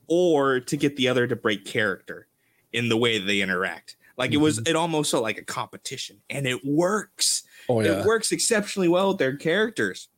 or 0.07 0.61
to 0.61 0.77
get 0.77 0.97
the 0.97 1.09
other 1.09 1.27
to 1.27 1.35
break 1.35 1.65
character 1.65 2.27
in 2.73 2.89
the 2.89 2.97
way 2.97 3.19
they 3.19 3.41
interact 3.41 3.97
like 4.17 4.33
it 4.33 4.37
was 4.37 4.59
mm-hmm. 4.59 4.69
it 4.69 4.77
almost 4.77 5.11
felt 5.11 5.23
like 5.23 5.39
a 5.39 5.45
competition 5.45 6.21
and 6.31 6.47
it 6.47 6.65
works 6.65 7.45
oh 7.69 7.81
yeah, 7.81 8.01
it 8.01 8.07
works 8.07 8.33
exceptionally 8.33 8.89
well 8.89 9.09
with 9.09 9.19
their 9.19 9.37
characters 9.37 10.09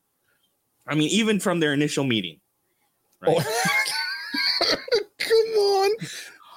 i 0.87 0.95
mean 0.95 1.09
even 1.09 1.39
from 1.41 1.61
their 1.61 1.73
initial 1.73 2.05
meeting 2.05 2.39
right 3.21 3.37
Oh. 3.39 3.55
Come 5.19 5.37
on. 5.59 5.91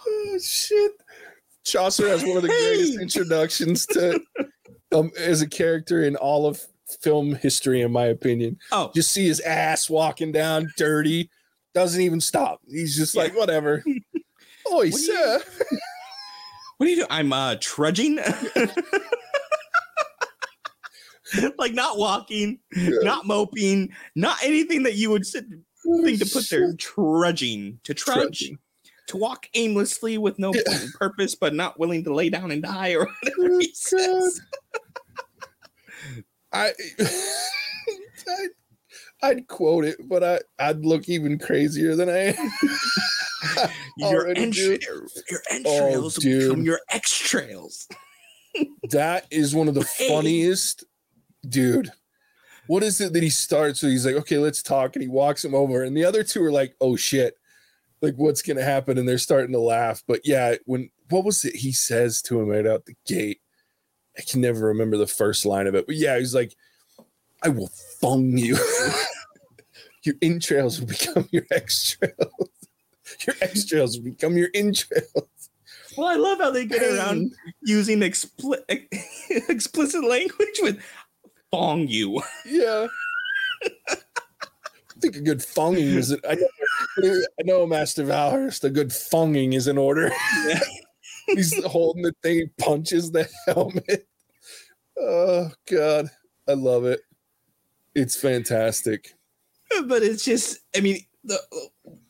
Oh, 0.08 0.38
shit. 0.42 0.92
Chaucer 1.66 2.08
has 2.08 2.24
one 2.24 2.38
of 2.38 2.44
the 2.44 2.50
greatest 2.50 3.00
introductions 3.00 3.86
to 3.88 4.20
um 4.94 5.12
as 5.18 5.42
a 5.42 5.48
character 5.48 6.04
in 6.04 6.16
all 6.16 6.46
of 6.48 6.62
film 7.02 7.36
history, 7.36 7.82
in 7.82 7.92
my 7.92 8.06
opinion. 8.06 8.58
oh 8.72 8.92
Just 8.96 9.12
see 9.12 9.28
his 9.28 9.40
ass 9.42 9.90
walking 9.90 10.32
down 10.32 10.72
dirty, 10.78 11.30
doesn't 11.74 12.02
even 12.02 12.22
stop. 12.22 12.62
He's 12.68 12.96
just 12.98 13.16
like, 13.16 13.36
whatever. 13.36 13.84
Do 13.86 14.86
you- 14.86 14.92
sir. 14.92 15.42
what 16.78 16.86
do 16.86 16.92
you 16.92 16.96
do 16.98 17.06
i'm 17.10 17.34
uh 17.34 17.56
trudging 17.60 18.20
like 21.58 21.74
not 21.74 21.98
walking 21.98 22.60
not 22.76 23.26
moping 23.26 23.90
not 24.16 24.38
anything 24.44 24.84
that 24.84 24.96
you 24.96 25.10
would 25.12 25.26
sit 25.26 25.46
thing 26.04 26.18
to 26.18 26.26
put 26.26 26.50
there 26.50 26.74
trudging 26.78 27.80
to 27.84 27.94
trudge 27.94 28.18
Trudging. 28.40 28.58
to 29.08 29.18
walk 29.18 29.48
aimlessly 29.54 30.18
with 30.18 30.38
no 30.40 30.52
Yeah. 30.54 30.62
purpose 31.00 31.36
but 31.36 31.54
not 31.54 31.80
willing 31.80 32.04
to 32.04 32.14
lay 32.14 32.30
down 32.30 32.52
and 32.52 32.62
die 32.64 32.94
or 32.96 33.08
whatever 33.22 33.54
Oh, 33.56 33.60
he 33.60 33.72
says 33.74 34.42
I, 36.52 36.74
I 38.28 38.48
I'd 39.22 39.48
quote 39.48 39.84
it, 39.86 39.98
but 40.08 40.24
I, 40.24 40.40
I'd 40.58 40.86
look 40.86 41.10
even 41.10 41.38
crazier 41.38 41.96
than 41.96 42.08
I 42.10 42.34
am. 42.34 42.50
your, 43.98 44.34
entra- 44.34 44.82
your 44.82 45.42
oh, 45.52 45.56
entrails 45.56 46.18
will 46.18 46.22
dude. 46.22 46.50
become 46.50 46.64
your 46.64 46.80
extrails 46.92 47.86
That 48.92 49.26
is 49.30 49.54
one 49.54 49.68
of 49.68 49.76
the 49.76 49.84
funniest, 49.84 50.86
dude. 51.48 51.92
What 52.68 52.84
is 52.84 53.02
it 53.02 53.14
that 53.14 53.24
he 53.24 53.32
starts 53.32 53.80
So 53.80 53.88
He's 53.88 54.06
like, 54.06 54.16
okay, 54.16 54.38
let's 54.38 54.62
talk. 54.62 54.96
And 54.96 55.02
he 55.02 55.10
walks 55.10 55.44
him 55.44 55.56
over. 55.56 55.84
And 55.84 55.98
the 55.98 56.06
other 56.06 56.24
two 56.24 56.44
are 56.44 56.52
like, 56.52 56.76
oh 56.80 56.96
shit. 56.96 57.36
Like, 58.02 58.14
what's 58.16 58.42
gonna 58.42 58.64
happen? 58.64 58.98
And 58.98 59.10
they're 59.10 59.18
starting 59.18 59.52
to 59.54 59.60
laugh. 59.60 60.04
But 60.08 60.22
yeah, 60.24 60.56
when 60.66 60.90
what 61.10 61.26
was 61.26 61.44
it 61.46 61.56
he 61.56 61.72
says 61.72 62.22
to 62.24 62.40
him 62.40 62.48
right 62.48 62.68
out 62.68 62.86
the 62.86 62.96
gate? 63.06 63.42
I 64.18 64.22
can 64.22 64.42
never 64.42 64.68
remember 64.68 64.98
the 64.98 65.08
first 65.08 65.46
line 65.46 65.68
of 65.68 65.76
it. 65.76 65.86
But 65.88 65.96
yeah, 65.96 66.18
he's 66.18 66.36
like, 66.36 66.56
I 67.44 67.50
will 67.50 67.70
fong 68.00 68.38
you. 68.38 68.58
your 70.04 70.16
entrails 70.22 70.80
will 70.80 70.88
become 70.88 71.28
your 71.32 71.44
extrails. 71.52 72.14
Your 73.26 73.36
extrails 73.38 73.98
will 73.98 74.04
become 74.04 74.38
your 74.38 74.50
entrails. 74.54 75.50
well 75.98 76.08
i 76.08 76.16
love 76.16 76.38
how 76.38 76.52
they 76.52 76.64
get 76.64 76.84
around 76.84 77.32
using 77.64 78.02
expli- 78.02 78.64
explicit 79.50 80.04
language 80.04 80.60
with 80.62 80.80
fong 81.52 81.88
you 81.88 82.22
Yeah. 82.46 82.88
I 83.90 85.02
think 85.02 85.16
a 85.16 85.22
good 85.22 85.40
fonging 85.40 85.96
is. 85.96 86.14
I 86.28 86.36
know, 86.36 87.14
I 87.40 87.44
know, 87.44 87.66
Master 87.66 88.04
Valhurst. 88.04 88.66
A 88.66 88.70
good 88.70 88.90
fonging 88.90 89.54
is 89.54 89.68
in 89.68 89.78
order. 89.78 90.12
Yeah. 90.48 90.60
He's 91.28 91.64
holding 91.66 92.02
the 92.04 92.14
thing. 92.24 92.36
He 92.36 92.48
punches 92.64 93.12
the 93.12 93.30
helmet. 93.46 94.08
Oh 95.00 95.50
God, 95.72 96.10
I 96.50 96.54
love 96.54 96.84
it. 96.86 97.00
It's 97.96 98.16
fantastic. 98.20 99.14
but 99.88 100.02
it's 100.04 100.26
just 100.26 100.60
i 100.76 100.80
mean 100.82 101.00
the 101.24 101.38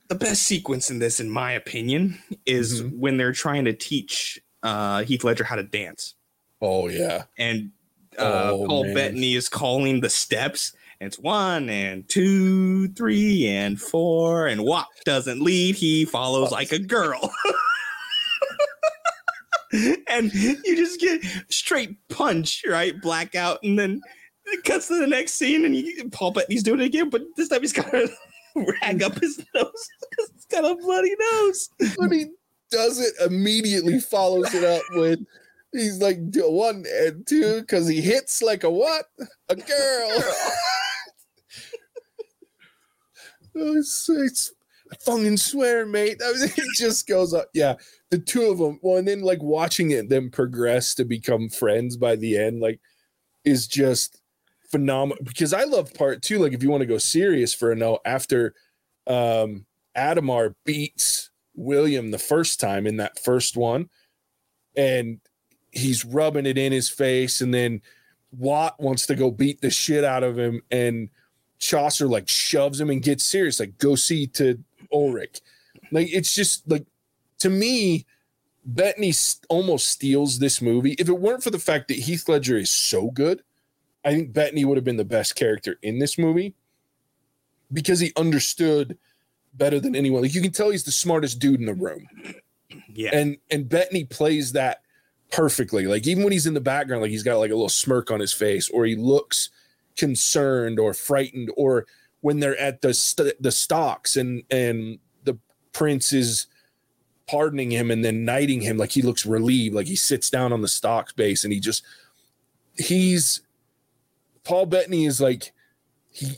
the 0.08 0.15
best 0.15 0.43
sequence 0.43 0.89
in 0.89 0.98
this 1.00 1.19
in 1.19 1.29
my 1.29 1.51
opinion 1.51 2.17
is 2.46 2.81
Mhm. 2.81 2.98
when 2.98 3.17
they're 3.17 3.34
trying 3.34 3.65
to 3.65 3.74
teach 3.74 4.39
uh 4.63 5.03
heath 5.03 5.24
ledger 5.25 5.43
how 5.43 5.55
to 5.58 5.63
dance 5.63 6.15
Oh 6.62 6.88
yeah. 6.88 7.24
and 7.38 7.72
uh 8.18 8.51
Oh, 8.54 8.66
paul 8.68 8.84
man. 8.86 8.94
bettany 8.94 9.36
is 9.36 9.48
calling 9.50 10.00
the 10.01 10.10
steps 10.10 10.74
and 11.00 11.08
it's 11.08 11.20
one 11.20 11.70
and 11.70 12.08
two 12.10 12.88
three 12.89 13.48
and 13.48 13.80
four 13.80 14.48
and 14.48 14.63
Wat 14.63 14.88
doesn't 15.06 15.42
lead 15.42 15.75
he 15.75 16.06
follows 16.06 16.51
like 16.51 16.72
a 16.72 16.80
girl 16.80 17.32
and 20.10 20.34
you 20.34 20.75
just 20.75 21.00
get 21.00 21.22
straight 21.50 21.96
punch 22.10 22.63
right 22.68 23.00
blackout 23.01 23.60
and 23.63 23.78
then 23.78 24.01
it 24.46 24.63
cuts 24.63 24.88
to 24.88 24.98
the 25.00 25.06
next 25.06 25.34
scene 25.34 25.63
and 25.63 25.75
you, 25.75 26.10
paul 26.10 26.32
bettany's 26.32 26.63
doing 26.63 26.80
it 26.80 26.86
again 26.86 27.10
but 27.10 27.22
this 27.38 27.50
time 27.50 27.62
he's 27.62 27.72
got 27.74 27.94
a 27.94 28.10
rag 28.82 29.04
up 29.04 29.20
his 29.20 29.38
nose 29.54 29.88
because 30.10 30.32
he's 30.34 30.46
got 30.46 30.66
a 30.70 30.75
bloody 30.78 31.16
nose 31.34 31.70
When 31.98 32.12
he 32.12 32.25
does 32.72 33.00
it, 33.00 33.13
immediately 33.25 34.00
follows 34.00 34.54
it 34.54 34.63
up 34.63 34.84
with. 34.92 35.20
He's 35.71 36.01
like 36.01 36.31
do 36.31 36.49
one 36.49 36.85
and 36.88 37.25
two 37.27 37.61
because 37.61 37.88
he 37.88 38.01
hits 38.01 38.41
like 38.41 38.63
a 38.63 38.69
what? 38.69 39.05
A 39.49 39.55
girl. 39.55 40.23
Oh, 43.55 43.75
it's, 43.75 44.07
it's 44.09 44.53
I 44.91 44.95
fucking 45.01 45.38
swear, 45.38 45.85
mate. 45.85 46.21
I 46.23 46.33
mean, 46.39 46.49
it 46.55 46.77
just 46.77 47.07
goes 47.07 47.33
up. 47.33 47.49
Yeah, 47.53 47.75
the 48.09 48.17
two 48.17 48.43
of 48.43 48.57
them. 48.57 48.79
Well, 48.81 48.97
and 48.97 49.07
then 49.07 49.21
like 49.21 49.41
watching 49.41 49.91
it 49.91 50.09
them 50.09 50.29
progress 50.29 50.95
to 50.95 51.05
become 51.05 51.49
friends 51.49 51.97
by 51.97 52.15
the 52.15 52.38
end, 52.38 52.59
like, 52.59 52.79
is 53.43 53.67
just 53.67 54.21
phenomenal. 54.71 55.23
Because 55.23 55.53
I 55.53 55.63
love 55.63 55.93
part 55.93 56.21
two. 56.21 56.39
Like, 56.39 56.53
if 56.53 56.63
you 56.63 56.69
want 56.69 56.81
to 56.81 56.88
go 56.88 56.97
serious 56.97 57.53
for 57.53 57.71
a 57.71 57.75
note, 57.75 58.01
after 58.05 58.53
um 59.07 59.65
Adhemar 59.97 60.55
beats 60.65 61.31
William 61.55 62.11
the 62.11 62.19
first 62.19 62.59
time 62.59 62.88
in 62.88 62.97
that 62.97 63.19
first 63.19 63.57
one, 63.57 63.89
and 64.75 65.19
he's 65.71 66.05
rubbing 66.05 66.45
it 66.45 66.57
in 66.57 66.71
his 66.71 66.89
face, 66.89 67.41
and 67.41 67.53
then 67.53 67.81
Wat 68.31 68.79
wants 68.79 69.05
to 69.07 69.15
go 69.15 69.31
beat 69.31 69.61
the 69.61 69.69
shit 69.69 70.03
out 70.03 70.23
of 70.23 70.38
him, 70.38 70.61
and 70.71 71.09
Chaucer 71.59 72.07
like 72.07 72.27
shoves 72.27 72.79
him 72.79 72.89
and 72.89 73.01
gets 73.01 73.23
serious, 73.23 73.59
like 73.59 73.77
go 73.77 73.95
see 73.95 74.27
to 74.27 74.59
Ulrich. 74.91 75.41
Like 75.91 76.07
it's 76.13 76.33
just 76.33 76.69
like 76.69 76.85
to 77.39 77.49
me, 77.49 78.05
Bettany 78.65 79.13
almost 79.49 79.88
steals 79.88 80.39
this 80.39 80.61
movie. 80.61 80.93
If 80.93 81.09
it 81.09 81.19
weren't 81.19 81.43
for 81.43 81.51
the 81.51 81.59
fact 81.59 81.88
that 81.88 81.97
Heath 81.97 82.27
Ledger 82.27 82.57
is 82.57 82.69
so 82.69 83.11
good, 83.11 83.43
I 84.05 84.11
think 84.11 84.33
Bettany 84.33 84.65
would 84.65 84.77
have 84.77 84.85
been 84.85 84.97
the 84.97 85.05
best 85.05 85.35
character 85.35 85.77
in 85.81 85.99
this 85.99 86.17
movie 86.17 86.53
because 87.71 87.99
he 87.99 88.11
understood 88.15 88.97
better 89.53 89.79
than 89.79 89.95
anyone. 89.95 90.21
Like 90.21 90.33
you 90.33 90.41
can 90.41 90.51
tell 90.51 90.69
he's 90.69 90.83
the 90.83 90.91
smartest 90.91 91.39
dude 91.39 91.59
in 91.59 91.65
the 91.65 91.73
room 91.73 92.07
yeah 92.93 93.09
and 93.13 93.38
and 93.49 93.67
Bettany 93.67 94.03
plays 94.05 94.51
that 94.53 94.81
perfectly. 95.31 95.86
Like 95.86 96.07
even 96.07 96.24
when 96.24 96.33
he's 96.33 96.48
in 96.48 96.53
the 96.53 96.62
background, 96.62 97.01
like 97.01 97.12
he's 97.12 97.24
got 97.24 97.38
like 97.38 97.51
a 97.51 97.55
little 97.55 97.69
smirk 97.69 98.12
on 98.12 98.19
his 98.19 98.33
face, 98.33 98.69
or 98.69 98.86
he 98.86 98.95
looks 98.95 99.50
concerned 99.95 100.79
or 100.79 100.93
frightened, 100.93 101.51
or 101.55 101.86
when 102.21 102.39
they're 102.39 102.59
at 102.59 102.81
the 102.81 102.93
st- 102.93 103.41
the 103.41 103.51
stocks 103.51 104.17
and 104.17 104.43
and 104.50 105.00
the 105.24 105.38
prince 105.71 106.13
is 106.13 106.48
pardoning 107.27 107.71
him 107.71 107.91
and 107.91 108.03
then 108.03 108.25
knighting 108.25 108.62
him 108.62 108.77
like 108.77 108.91
he 108.91 109.03
looks 109.03 109.25
relieved 109.25 109.75
like 109.75 109.86
he 109.86 109.95
sits 109.95 110.31
down 110.31 110.51
on 110.51 110.62
the 110.62 110.67
stocks 110.67 111.13
base 111.13 111.43
and 111.43 111.53
he 111.53 111.59
just 111.59 111.83
he's 112.75 113.41
paul 114.43 114.65
bettany 114.65 115.05
is 115.05 115.21
like 115.21 115.53
he 116.09 116.38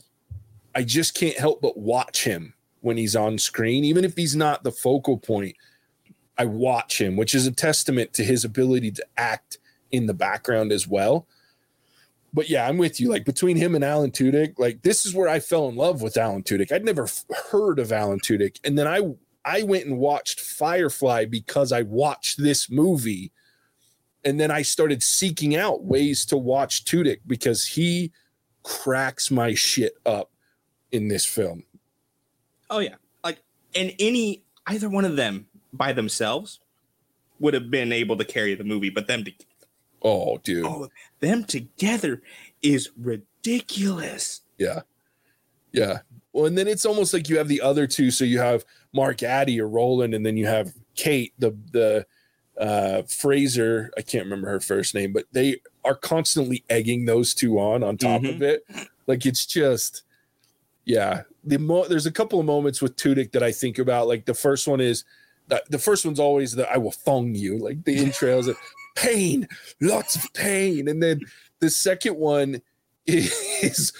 i 0.75 0.83
just 0.83 1.15
can't 1.15 1.37
help 1.37 1.61
but 1.61 1.77
watch 1.77 2.25
him 2.25 2.53
when 2.81 2.97
he's 2.97 3.15
on 3.15 3.37
screen 3.37 3.85
even 3.85 4.03
if 4.03 4.17
he's 4.17 4.35
not 4.35 4.63
the 4.63 4.71
focal 4.71 5.17
point 5.17 5.55
i 6.37 6.45
watch 6.45 6.99
him 6.99 7.15
which 7.15 7.35
is 7.35 7.45
a 7.45 7.51
testament 7.51 8.13
to 8.13 8.23
his 8.23 8.43
ability 8.43 8.91
to 8.91 9.05
act 9.17 9.57
in 9.91 10.05
the 10.05 10.13
background 10.13 10.71
as 10.71 10.87
well 10.87 11.27
but 12.33 12.49
yeah, 12.49 12.67
I'm 12.67 12.77
with 12.77 12.99
you. 12.99 13.09
Like 13.09 13.25
between 13.25 13.57
him 13.57 13.75
and 13.75 13.83
Alan 13.83 14.11
Tudyk, 14.11 14.57
like 14.57 14.81
this 14.83 15.05
is 15.05 15.13
where 15.13 15.27
I 15.27 15.39
fell 15.39 15.67
in 15.67 15.75
love 15.75 16.01
with 16.01 16.17
Alan 16.17 16.43
Tudyk. 16.43 16.71
I'd 16.71 16.85
never 16.85 17.03
f- 17.03 17.25
heard 17.49 17.79
of 17.79 17.91
Alan 17.91 18.19
Tudyk, 18.19 18.59
and 18.63 18.77
then 18.77 18.87
I 18.87 19.01
I 19.43 19.63
went 19.63 19.85
and 19.85 19.97
watched 19.97 20.39
Firefly 20.39 21.25
because 21.25 21.71
I 21.71 21.81
watched 21.81 22.41
this 22.41 22.69
movie, 22.69 23.31
and 24.23 24.39
then 24.39 24.49
I 24.49 24.61
started 24.61 25.03
seeking 25.03 25.55
out 25.55 25.83
ways 25.83 26.25
to 26.27 26.37
watch 26.37 26.85
Tudyk 26.85 27.19
because 27.27 27.65
he 27.65 28.11
cracks 28.63 29.29
my 29.29 29.53
shit 29.53 29.93
up 30.05 30.31
in 30.91 31.09
this 31.09 31.25
film. 31.25 31.63
Oh 32.69 32.79
yeah, 32.79 32.95
like 33.23 33.41
and 33.75 33.93
any 33.99 34.43
either 34.67 34.89
one 34.89 35.03
of 35.03 35.17
them 35.17 35.47
by 35.73 35.93
themselves 35.93 36.59
would 37.39 37.53
have 37.53 37.71
been 37.71 37.91
able 37.91 38.17
to 38.17 38.25
carry 38.25 38.53
the 38.55 38.63
movie, 38.63 38.89
but 38.89 39.07
them 39.07 39.23
to 39.25 39.31
Oh, 40.03 40.37
dude. 40.43 40.65
Oh, 40.65 40.89
them 41.19 41.43
together 41.43 42.23
is 42.63 42.89
ridiculous. 42.97 44.41
Yeah. 44.57 44.81
Yeah. 45.71 45.99
Well, 46.33 46.45
and 46.47 46.57
then 46.57 46.67
it's 46.67 46.85
almost 46.85 47.13
like 47.13 47.29
you 47.29 47.37
have 47.37 47.47
the 47.47 47.61
other 47.61 47.85
two. 47.87 48.09
So 48.11 48.23
you 48.25 48.39
have 48.39 48.65
Mark 48.93 49.21
Addy 49.23 49.59
or 49.61 49.67
Roland, 49.67 50.13
and 50.13 50.25
then 50.25 50.37
you 50.37 50.47
have 50.47 50.73
Kate, 50.95 51.33
the 51.39 51.55
the 51.71 52.05
uh 52.59 53.03
Fraser. 53.03 53.91
I 53.97 54.01
can't 54.01 54.23
remember 54.25 54.49
her 54.49 54.59
first 54.59 54.95
name, 54.95 55.13
but 55.13 55.25
they 55.31 55.57
are 55.85 55.95
constantly 55.95 56.63
egging 56.69 57.05
those 57.05 57.33
two 57.33 57.59
on 57.59 57.83
on 57.83 57.97
top 57.97 58.21
Mhm. 58.21 58.35
of 58.35 58.41
it. 58.41 58.65
Like 59.07 59.25
it's 59.25 59.45
just, 59.45 60.03
yeah. 60.85 61.23
The 61.43 61.57
mo- 61.59 61.87
there's 61.87 62.05
a 62.05 62.11
couple 62.11 62.39
of 62.39 62.45
moments 62.45 62.81
with 62.81 62.95
Tudyk 62.95 63.31
that 63.33 63.43
I 63.43 63.51
think 63.51 63.77
about. 63.77 64.07
Like 64.07 64.25
the 64.25 64.33
first 64.33 64.67
one 64.67 64.79
is 64.81 65.03
the, 65.47 65.63
the 65.69 65.79
first 65.79 66.05
one's 66.05 66.19
always 66.19 66.53
the 66.53 66.71
I 66.71 66.77
will 66.77 66.91
fong 66.91 67.35
you. 67.35 67.57
Like 67.57 67.83
the 67.83 67.95
is 67.95 68.47
like, 68.47 68.57
pain, 68.95 69.47
lots 69.79 70.15
of 70.15 70.33
pain, 70.33 70.87
and 70.87 71.01
then 71.01 71.21
the 71.59 71.69
second 71.69 72.17
one 72.17 72.61
is 73.07 73.91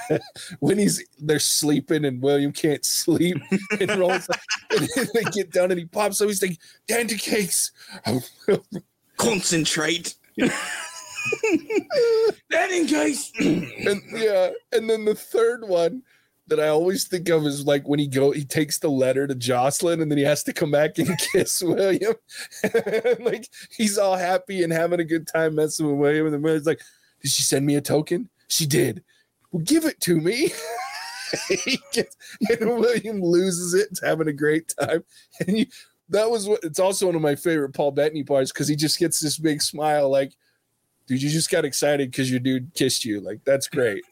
when 0.60 0.78
he's 0.78 1.04
they're 1.18 1.38
sleeping 1.38 2.04
and 2.04 2.22
William 2.22 2.52
can't 2.52 2.84
sleep 2.84 3.38
and 3.80 3.98
rolls 3.98 4.28
and 4.70 4.88
they 5.14 5.24
get 5.32 5.50
done 5.50 5.70
and 5.70 5.80
he 5.80 5.86
pops 5.86 6.20
up. 6.20 6.28
He's 6.28 6.42
like, 6.42 6.58
Dandy 6.86 7.16
cakes. 7.16 7.72
Concentrate. 9.16 10.14
that 12.48 12.70
in 12.70 12.86
case. 12.86 13.32
and 13.38 14.02
yeah, 14.12 14.50
and 14.72 14.88
then 14.88 15.04
the 15.04 15.14
third 15.14 15.64
one 15.64 16.02
that 16.50 16.60
I 16.60 16.68
always 16.68 17.04
think 17.04 17.28
of 17.28 17.46
is 17.46 17.64
like 17.64 17.88
when 17.88 18.00
he 18.00 18.06
go 18.06 18.32
he 18.32 18.44
takes 18.44 18.78
the 18.78 18.90
letter 18.90 19.26
to 19.26 19.34
Jocelyn 19.34 20.02
and 20.02 20.10
then 20.10 20.18
he 20.18 20.24
has 20.24 20.42
to 20.44 20.52
come 20.52 20.70
back 20.70 20.98
and 20.98 21.18
kiss 21.32 21.62
William. 21.62 22.14
like 23.20 23.48
he's 23.70 23.96
all 23.96 24.16
happy 24.16 24.62
and 24.62 24.72
having 24.72 25.00
a 25.00 25.04
good 25.04 25.26
time 25.26 25.54
messing 25.54 25.86
with 25.86 25.96
William, 25.96 26.26
and 26.26 26.34
then 26.34 26.42
man's 26.42 26.66
like, 26.66 26.82
Did 27.22 27.30
she 27.30 27.42
send 27.42 27.64
me 27.64 27.76
a 27.76 27.80
token? 27.80 28.28
She 28.48 28.66
did. 28.66 29.02
Well, 29.52 29.62
give 29.62 29.84
it 29.84 30.00
to 30.02 30.20
me. 30.20 30.50
gets, 31.92 32.16
and 32.50 32.68
William 32.68 33.22
loses 33.22 33.74
it, 33.74 33.98
having 34.02 34.28
a 34.28 34.32
great 34.32 34.74
time. 34.78 35.04
And 35.46 35.58
you, 35.58 35.66
that 36.08 36.28
was 36.28 36.48
what 36.48 36.64
it's 36.64 36.80
also 36.80 37.06
one 37.06 37.14
of 37.14 37.22
my 37.22 37.36
favorite 37.36 37.74
Paul 37.74 37.92
Bettany 37.92 38.24
parts 38.24 38.52
because 38.52 38.66
he 38.66 38.74
just 38.74 38.98
gets 38.98 39.20
this 39.20 39.38
big 39.38 39.62
smile, 39.62 40.10
like, 40.10 40.32
dude, 41.06 41.22
you 41.22 41.30
just 41.30 41.50
got 41.50 41.64
excited 41.64 42.10
because 42.10 42.28
your 42.28 42.40
dude 42.40 42.74
kissed 42.74 43.04
you. 43.04 43.20
Like, 43.20 43.40
that's 43.44 43.68
great. 43.68 44.02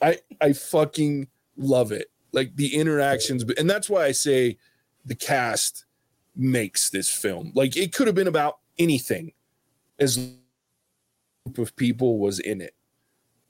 I 0.00 0.18
I 0.40 0.52
fucking 0.52 1.26
love 1.58 1.92
it. 1.92 2.10
Like 2.32 2.56
the 2.56 2.74
interactions, 2.74 3.44
and 3.58 3.68
that's 3.68 3.90
why 3.90 4.04
I 4.04 4.12
say 4.12 4.56
the 5.04 5.14
cast 5.14 5.84
makes 6.36 6.88
this 6.88 7.10
film. 7.10 7.52
Like 7.54 7.76
it 7.76 7.92
could 7.92 8.06
have 8.06 8.16
been 8.16 8.28
about 8.28 8.58
anything 8.78 9.32
as 9.98 10.16
a 10.16 10.30
group 11.44 11.58
of 11.58 11.76
people 11.76 12.18
was 12.18 12.38
in 12.38 12.60
it. 12.60 12.74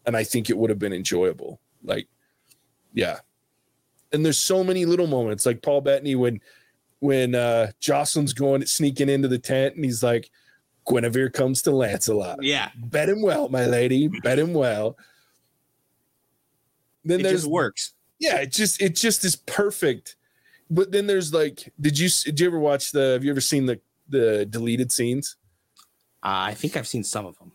And 0.07 0.17
I 0.17 0.25
think 0.25 0.49
it 0.49 0.57
would 0.57 0.71
have 0.71 0.79
been 0.79 0.95
enjoyable. 0.95 1.61
Like, 1.85 2.09
yeah. 2.95 3.19
And 4.13 4.25
there's 4.25 4.39
so 4.39 4.65
many 4.65 4.87
little 4.87 5.07
moments, 5.07 5.45
like 5.45 5.63
Paul 5.63 5.83
Bettany 5.83 6.15
when 6.15 6.41
when 7.01 7.35
uh 7.35 7.73
Jocelyn's 7.79 8.33
going 8.33 8.65
sneaking 8.67 9.09
into 9.09 9.29
the 9.29 9.39
tent 9.39 9.77
and 9.77 9.85
he's 9.85 10.03
like, 10.03 10.31
Guinevere 10.89 11.29
comes 11.29 11.61
to 11.63 11.71
Lancelot. 11.73 12.43
Yeah, 12.43 12.71
Bet 12.75 13.11
him 13.11 13.21
well, 13.21 13.51
my 13.51 13.67
lady. 13.67 14.09
Bet 14.09 14.39
him 14.39 14.55
well. 14.55 14.97
Then 17.05 17.21
it 17.21 17.25
there's 17.25 17.43
just 17.43 17.51
works. 17.51 17.93
Yeah, 18.19 18.37
it 18.37 18.53
just 18.53 18.81
it 18.83 18.95
just 18.97 19.25
is 19.25 19.37
perfect. 19.37 20.17
But 20.71 20.93
then 20.93 21.07
there's 21.07 21.33
like, 21.33 21.73
did 21.81 21.99
you 21.99 22.09
did 22.25 22.41
you 22.41 22.47
ever 22.47 22.59
watch 22.59 22.93
the? 22.93 23.13
Have 23.13 23.25
you 23.25 23.31
ever 23.31 23.41
seen 23.41 23.67
the 23.67 23.81
the 24.09 24.47
deleted 24.47 24.93
scenes? 24.93 25.37
Uh, 26.23 26.51
I 26.51 26.55
think 26.55 26.77
I've 26.77 26.89
seen 26.89 27.05
some 27.05 27.27
of 27.27 27.39
them, 27.39 27.53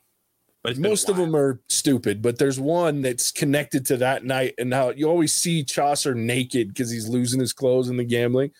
but 0.63 0.71
it's 0.71 0.79
been 0.79 0.85
a 0.85 0.89
Most 0.89 1.09
of 1.09 1.17
them 1.17 1.35
are 1.35 1.61
stupid, 1.67 2.21
but 2.21 2.39
there's 2.39 2.59
one 2.59 3.01
that's 3.01 3.31
connected 3.31 3.85
to 3.87 3.97
that 3.97 4.23
night 4.23 4.53
and 4.57 4.73
how 4.73 4.91
you 4.91 5.09
always 5.09 5.33
see 5.33 5.63
Chaucer 5.63 6.15
naked 6.15 6.69
because 6.69 6.89
he's 6.89 7.09
losing 7.09 7.41
his 7.41 7.53
clothes 7.53 7.89
in 7.89 7.97
the 7.97 8.05
gambling. 8.05 8.51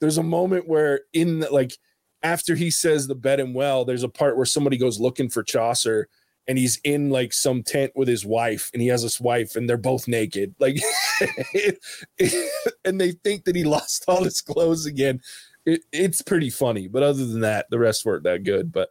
There's 0.00 0.18
a 0.18 0.22
moment 0.22 0.68
where 0.68 1.02
in 1.12 1.40
the, 1.40 1.50
like 1.52 1.78
after 2.24 2.56
he 2.56 2.70
says 2.70 3.06
the 3.06 3.14
bet 3.14 3.38
and 3.38 3.54
well, 3.54 3.84
there's 3.84 4.02
a 4.02 4.08
part 4.08 4.36
where 4.36 4.46
somebody 4.46 4.76
goes 4.76 5.00
looking 5.00 5.28
for 5.28 5.44
Chaucer 5.44 6.08
and 6.48 6.58
he's 6.58 6.80
in 6.84 7.10
like 7.10 7.32
some 7.32 7.62
tent 7.62 7.92
with 7.94 8.08
his 8.08 8.26
wife 8.26 8.70
and 8.72 8.82
he 8.82 8.88
has 8.88 9.02
his 9.02 9.20
wife 9.20 9.54
and 9.54 9.68
they're 9.68 9.76
both 9.76 10.08
naked 10.08 10.54
like 10.58 10.76
and 12.84 13.00
they 13.00 13.12
think 13.12 13.44
that 13.44 13.54
he 13.56 13.64
lost 13.76 14.04
all 14.08 14.24
his 14.24 14.40
clothes 14.40 14.86
again. 14.86 15.20
It, 15.64 15.82
it's 15.92 16.22
pretty 16.22 16.50
funny 16.50 16.88
but 16.88 17.02
other 17.04 17.24
than 17.24 17.40
that 17.40 17.66
the 17.70 17.78
rest 17.78 18.04
weren't 18.04 18.24
that 18.24 18.42
good 18.42 18.72
but 18.72 18.90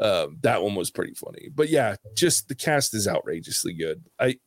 um, 0.00 0.38
that 0.42 0.62
one 0.62 0.74
was 0.74 0.90
pretty 0.90 1.14
funny. 1.14 1.48
But 1.54 1.68
yeah 1.68 1.96
just 2.16 2.48
the 2.48 2.54
cast 2.54 2.94
is 2.94 3.06
outrageously 3.06 3.74
good. 3.74 4.02
I 4.18 4.38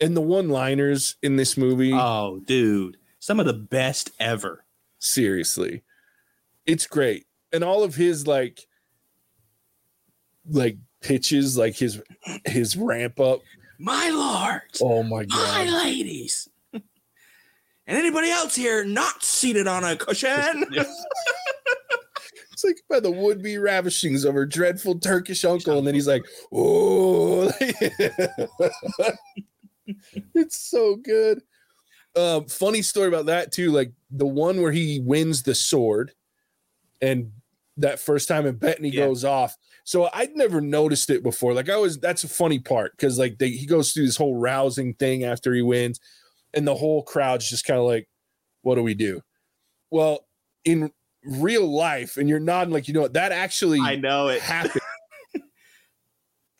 and 0.00 0.16
the 0.16 0.20
one 0.20 0.48
liners 0.48 1.16
in 1.22 1.36
this 1.36 1.56
movie 1.56 1.92
Oh, 1.94 2.40
dude, 2.44 2.96
some 3.20 3.40
of 3.40 3.46
the 3.46 3.52
best 3.54 4.10
ever. 4.20 4.64
seriously. 4.98 5.84
It's 6.66 6.86
great. 6.86 7.26
And 7.52 7.64
all 7.64 7.82
of 7.82 7.94
his 7.94 8.26
like 8.26 8.66
like 10.48 10.76
pitches 11.02 11.58
like 11.58 11.76
his 11.76 12.00
his 12.46 12.76
ramp 12.76 13.18
up 13.20 13.40
My 13.78 14.10
lord. 14.10 14.62
oh 14.80 15.02
my 15.02 15.24
god. 15.24 15.36
my 15.38 15.64
god 15.64 15.84
ladies, 15.84 16.48
and 16.72 16.82
anybody 17.86 18.30
else 18.30 18.54
here 18.54 18.84
not 18.84 19.22
seated 19.22 19.66
on 19.66 19.84
a 19.84 19.96
cushion. 19.96 20.64
it's 22.52 22.64
like 22.64 22.76
by 22.88 23.00
the 23.00 23.10
would-be 23.10 23.58
ravishings 23.58 24.24
of 24.24 24.34
her 24.34 24.46
dreadful 24.46 24.98
turkish 24.98 25.44
uncle 25.44 25.78
and 25.78 25.86
then 25.86 25.94
he's 25.94 26.06
like 26.06 26.22
oh 26.52 27.50
it's 30.34 30.70
so 30.70 30.96
good 30.96 31.40
um 32.16 32.44
funny 32.46 32.82
story 32.82 33.08
about 33.08 33.26
that 33.26 33.50
too 33.52 33.72
like 33.72 33.92
the 34.10 34.26
one 34.26 34.60
where 34.62 34.70
he 34.72 35.00
wins 35.00 35.42
the 35.42 35.54
sword 35.54 36.12
and 37.00 37.32
that 37.78 37.98
first 37.98 38.28
time 38.28 38.46
and 38.46 38.60
Bettany 38.60 38.90
Yeah. 38.90 39.06
goes 39.06 39.24
off 39.24 39.56
so 39.84 40.08
i'd 40.14 40.36
never 40.36 40.60
noticed 40.60 41.10
it 41.10 41.22
before. 41.22 41.54
Like 41.54 41.68
i 41.68 41.76
was 41.76 41.98
that's 41.98 42.24
a 42.24 42.28
funny 42.28 42.58
part 42.58 42.92
because 42.96 43.18
like 43.18 43.38
they, 43.38 43.50
he 43.50 43.66
goes 43.66 43.92
through 43.92 44.06
this 44.06 44.16
whole 44.16 44.36
rousing 44.36 44.94
thing 44.94 45.24
after 45.24 45.52
he 45.54 45.62
wins 45.62 46.00
and 46.54 46.66
the 46.66 46.74
whole 46.74 47.02
crowd's 47.02 47.48
just 47.48 47.64
kind 47.66 47.78
of 47.80 47.86
like 47.86 48.08
what 48.62 48.76
do 48.76 48.82
we 48.82 48.94
do? 48.94 49.20
Well 49.90 50.26
in 50.64 50.92
real 51.24 51.66
life 51.66 52.16
and 52.16 52.28
you're 52.28 52.40
nodding 52.40 52.72
like 52.72 52.88
you 52.88 52.94
know 52.94 53.00
what 53.02 53.14
that 53.14 53.32
actually 53.32 53.80
I 53.80 53.96
know 53.96 54.28
it. 54.28 54.40
happened. 54.40 54.80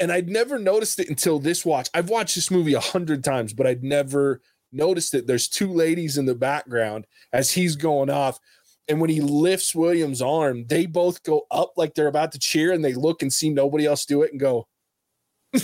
And 0.01 0.11
i'd 0.11 0.29
never 0.29 0.59
noticed 0.59 0.99
it 0.99 1.09
until 1.09 1.39
this 1.39 1.65
watch. 1.65 1.89
I've 1.95 2.09
watched 2.11 2.35
this 2.35 2.51
movie 2.51 2.75
a 2.75 2.81
hundred 2.81 3.23
times 3.23 3.53
but 3.53 3.69
i'd 3.69 3.85
never 3.85 4.41
noticed 4.73 5.15
it. 5.15 5.27
There's 5.27 5.49
two 5.49 5.73
ladies 5.73 6.19
in 6.19 6.25
the 6.27 6.35
background 6.35 7.07
as 7.33 7.53
he's 7.53 7.77
going 7.77 8.11
off 8.11 8.41
and 8.89 9.01
when 9.01 9.11
he 9.11 9.21
lifts 9.21 9.75
william's 9.75 10.23
arm 10.23 10.67
they 10.67 10.87
both 10.87 11.23
go 11.23 11.47
up 11.51 11.73
like 11.77 11.95
they're 11.95 12.09
about 12.09 12.33
to 12.33 12.39
cheer 12.39 12.73
and 12.73 12.85
they 12.85 12.95
look 12.95 13.23
and 13.23 13.33
see 13.33 13.51
nobody 13.51 13.87
else 13.87 14.05
do 14.05 14.23
it 14.23 14.31
and 14.33 14.41
go 14.41 14.67
and 15.53 15.63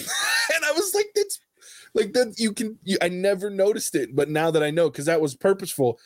i 0.64 0.72
was 0.72 0.94
like 0.94 1.06
that's 1.14 1.40
like 1.94 2.12
that 2.12 2.38
you 2.38 2.52
can 2.52 2.78
you, 2.82 2.98
i 3.02 3.08
never 3.08 3.50
noticed 3.50 3.94
it 3.94 4.14
but 4.14 4.28
now 4.28 4.50
that 4.50 4.62
i 4.62 4.70
know 4.70 4.90
because 4.90 5.06
that 5.06 5.20
was 5.20 5.34
purposeful 5.34 5.98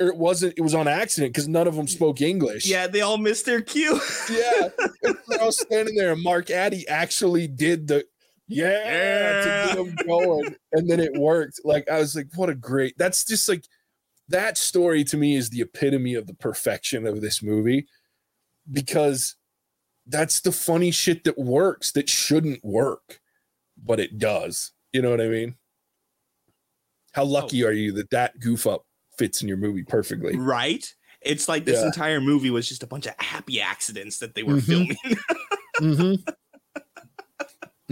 or 0.00 0.08
it 0.08 0.16
wasn't 0.16 0.54
it 0.56 0.62
was 0.62 0.74
on 0.74 0.88
accident 0.88 1.32
because 1.32 1.48
none 1.48 1.66
of 1.66 1.74
them 1.74 1.86
spoke 1.86 2.20
english 2.20 2.66
Yeah, 2.66 2.86
they 2.86 3.00
all 3.00 3.18
missed 3.18 3.46
their 3.46 3.60
cue. 3.60 4.00
yeah. 4.30 4.68
I 5.40 5.44
was 5.44 5.60
standing 5.60 5.94
there, 5.94 6.12
and 6.12 6.22
Mark 6.22 6.50
Addy 6.50 6.86
actually 6.88 7.46
did 7.46 7.88
the 7.88 8.04
yeah, 8.48 9.40
to 9.42 9.74
get 9.74 9.78
him 9.78 10.06
going, 10.06 10.56
and 10.72 10.90
then 10.90 11.00
it 11.00 11.12
worked. 11.14 11.60
Like 11.64 11.88
I 11.88 11.98
was 11.98 12.14
like, 12.14 12.28
what 12.34 12.50
a 12.50 12.54
great. 12.54 12.94
That's 12.98 13.24
just 13.24 13.48
like 13.48 13.64
that 14.28 14.58
story 14.58 15.04
to 15.04 15.16
me 15.16 15.36
is 15.36 15.50
the 15.50 15.60
epitome 15.62 16.14
of 16.14 16.26
the 16.26 16.34
perfection 16.34 17.06
of 17.06 17.20
this 17.20 17.42
movie. 17.42 17.86
because 18.70 19.36
that's 20.06 20.40
the 20.40 20.52
funny 20.52 20.90
shit 20.90 21.24
that 21.24 21.38
works 21.38 21.92
that 21.92 22.08
shouldn't 22.08 22.64
work, 22.64 23.20
but 23.76 24.00
it 24.00 24.18
does. 24.18 24.72
You 24.92 25.02
know 25.02 25.10
what 25.10 25.20
I 25.20 25.28
mean? 25.28 25.56
How 27.12 27.24
lucky 27.24 27.64
are 27.64 27.72
you 27.72 27.92
that 27.92 28.10
that 28.10 28.38
goof 28.40 28.66
up 28.66 28.84
fits 29.18 29.42
in 29.42 29.48
your 29.48 29.56
movie 29.56 29.82
perfectly? 29.84 30.36
Right? 30.36 30.84
It's 31.20 31.48
like 31.48 31.64
this 31.64 31.80
Yeah. 31.80 31.86
entire 31.86 32.20
movie 32.20 32.50
was 32.50 32.68
just 32.68 32.82
a 32.82 32.86
bunch 32.86 33.06
of 33.06 33.14
happy 33.18 33.60
accidents 33.60 34.18
that 34.18 34.34
they 34.34 34.42
were 34.44 34.54
Mhm. 34.54 34.62
filming. 34.62 34.96
Mm-hmm. 35.80 36.30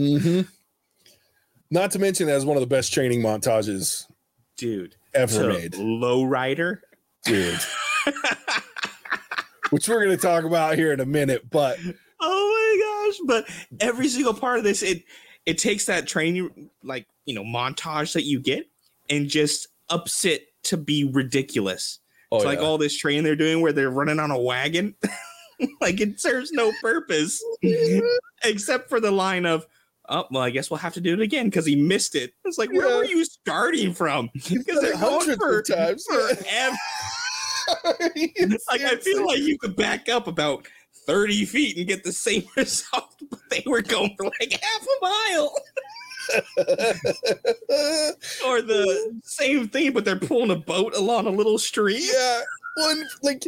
mm-hmm. 0.03 0.40
Not 1.71 1.90
to 1.93 1.99
mention, 1.99 2.27
that 2.27 2.37
is 2.37 2.45
one 2.45 2.57
of 2.57 2.61
the 2.61 2.66
best 2.66 2.93
training 2.93 3.21
montages 3.23 4.07
Dude. 4.57 4.97
Ever 5.14 5.49
made, 5.49 5.73
Lowrider. 5.73 6.81
dude. 7.25 7.59
Which 9.70 9.88
we're 9.88 10.05
going 10.05 10.16
to 10.16 10.23
talk 10.23 10.44
about 10.44 10.77
here 10.77 10.92
in 10.92 11.01
a 11.01 11.07
minute, 11.07 11.49
but 11.49 11.79
Oh 12.20 13.07
my 13.09 13.09
gosh! 13.09 13.20
But 13.27 13.49
every 13.81 14.09
single 14.09 14.35
part 14.35 14.59
of 14.59 14.64
this, 14.64 14.83
it 14.83 15.05
it 15.46 15.59
takes 15.59 15.87
that 15.87 16.07
training 16.07 16.70
like 16.83 17.07
you 17.25 17.35
know 17.35 17.44
montage 17.44 18.12
that 18.14 18.25
you 18.25 18.40
get 18.40 18.68
and 19.09 19.29
just 19.29 19.68
ups 19.88 20.25
it 20.25 20.49
to 20.64 20.77
be 20.77 21.05
ridiculous. 21.05 21.99
oh, 22.31 22.37
it's 22.37 22.44
like 22.44 22.61
all 22.61 22.79
this 22.79 22.96
training 22.96 23.25
they're 23.25 23.37
doing 23.37 23.61
where 23.61 23.73
they're 23.73 23.90
running 23.90 24.20
on 24.20 24.31
a 24.31 24.38
wagon. 24.38 24.94
like 25.81 26.01
it 26.01 26.20
serves 26.20 26.53
no 26.53 26.73
purpose 26.81 27.42
except 28.44 28.88
for 28.88 29.01
the 29.01 29.11
line 29.11 29.46
of, 29.46 29.66
"Oh 30.11 30.27
well, 30.31 30.42
I 30.42 30.51
guess 30.51 30.70
we'll 30.70 30.79
have 30.79 30.92
to 30.94 31.01
do 31.01 31.14
it 31.14 31.20
again 31.20 31.46
because 31.46 31.64
he 31.64 31.77
missed 31.77 32.14
it." 32.14 32.35
It's 32.44 32.59
like, 32.59 32.70
where 32.73 32.88
Yeah. 32.88 32.96
were 32.96 33.05
you 33.05 33.25
starting 33.25 33.94
from? 33.94 34.29
Because 34.51 34.81
they're 34.83 34.96
hundreds 34.96 35.38
for 35.38 35.61
of 35.61 35.66
times. 35.68 36.05
forever. 36.05 36.77
like 38.70 38.81
I 38.83 38.96
feel 38.96 39.25
like 39.27 39.38
you 39.38 39.57
could 39.59 39.77
back 39.77 40.09
up 40.09 40.27
about 40.27 40.66
30 41.07 41.44
feet 41.44 41.77
and 41.77 41.87
get 41.87 42.03
the 42.05 42.12
same 42.12 42.42
result, 42.57 43.14
but 43.31 43.38
they 43.51 43.62
were 43.66 43.81
going 43.83 44.14
for 44.16 44.25
like 44.40 44.53
half 44.53 44.83
a 44.83 45.01
mile 45.07 45.55
or 48.46 48.62
the 48.62 49.20
same 49.25 49.68
thing, 49.68 49.92
but 49.92 50.05
they're 50.05 50.16
pulling 50.16 50.51
a 50.51 50.57
boat 50.57 50.94
along 50.96 51.27
a 51.27 51.31
little 51.31 51.59
stream. 51.59 52.03
yeah, 52.03 52.40
one 52.77 53.05
like 53.23 53.46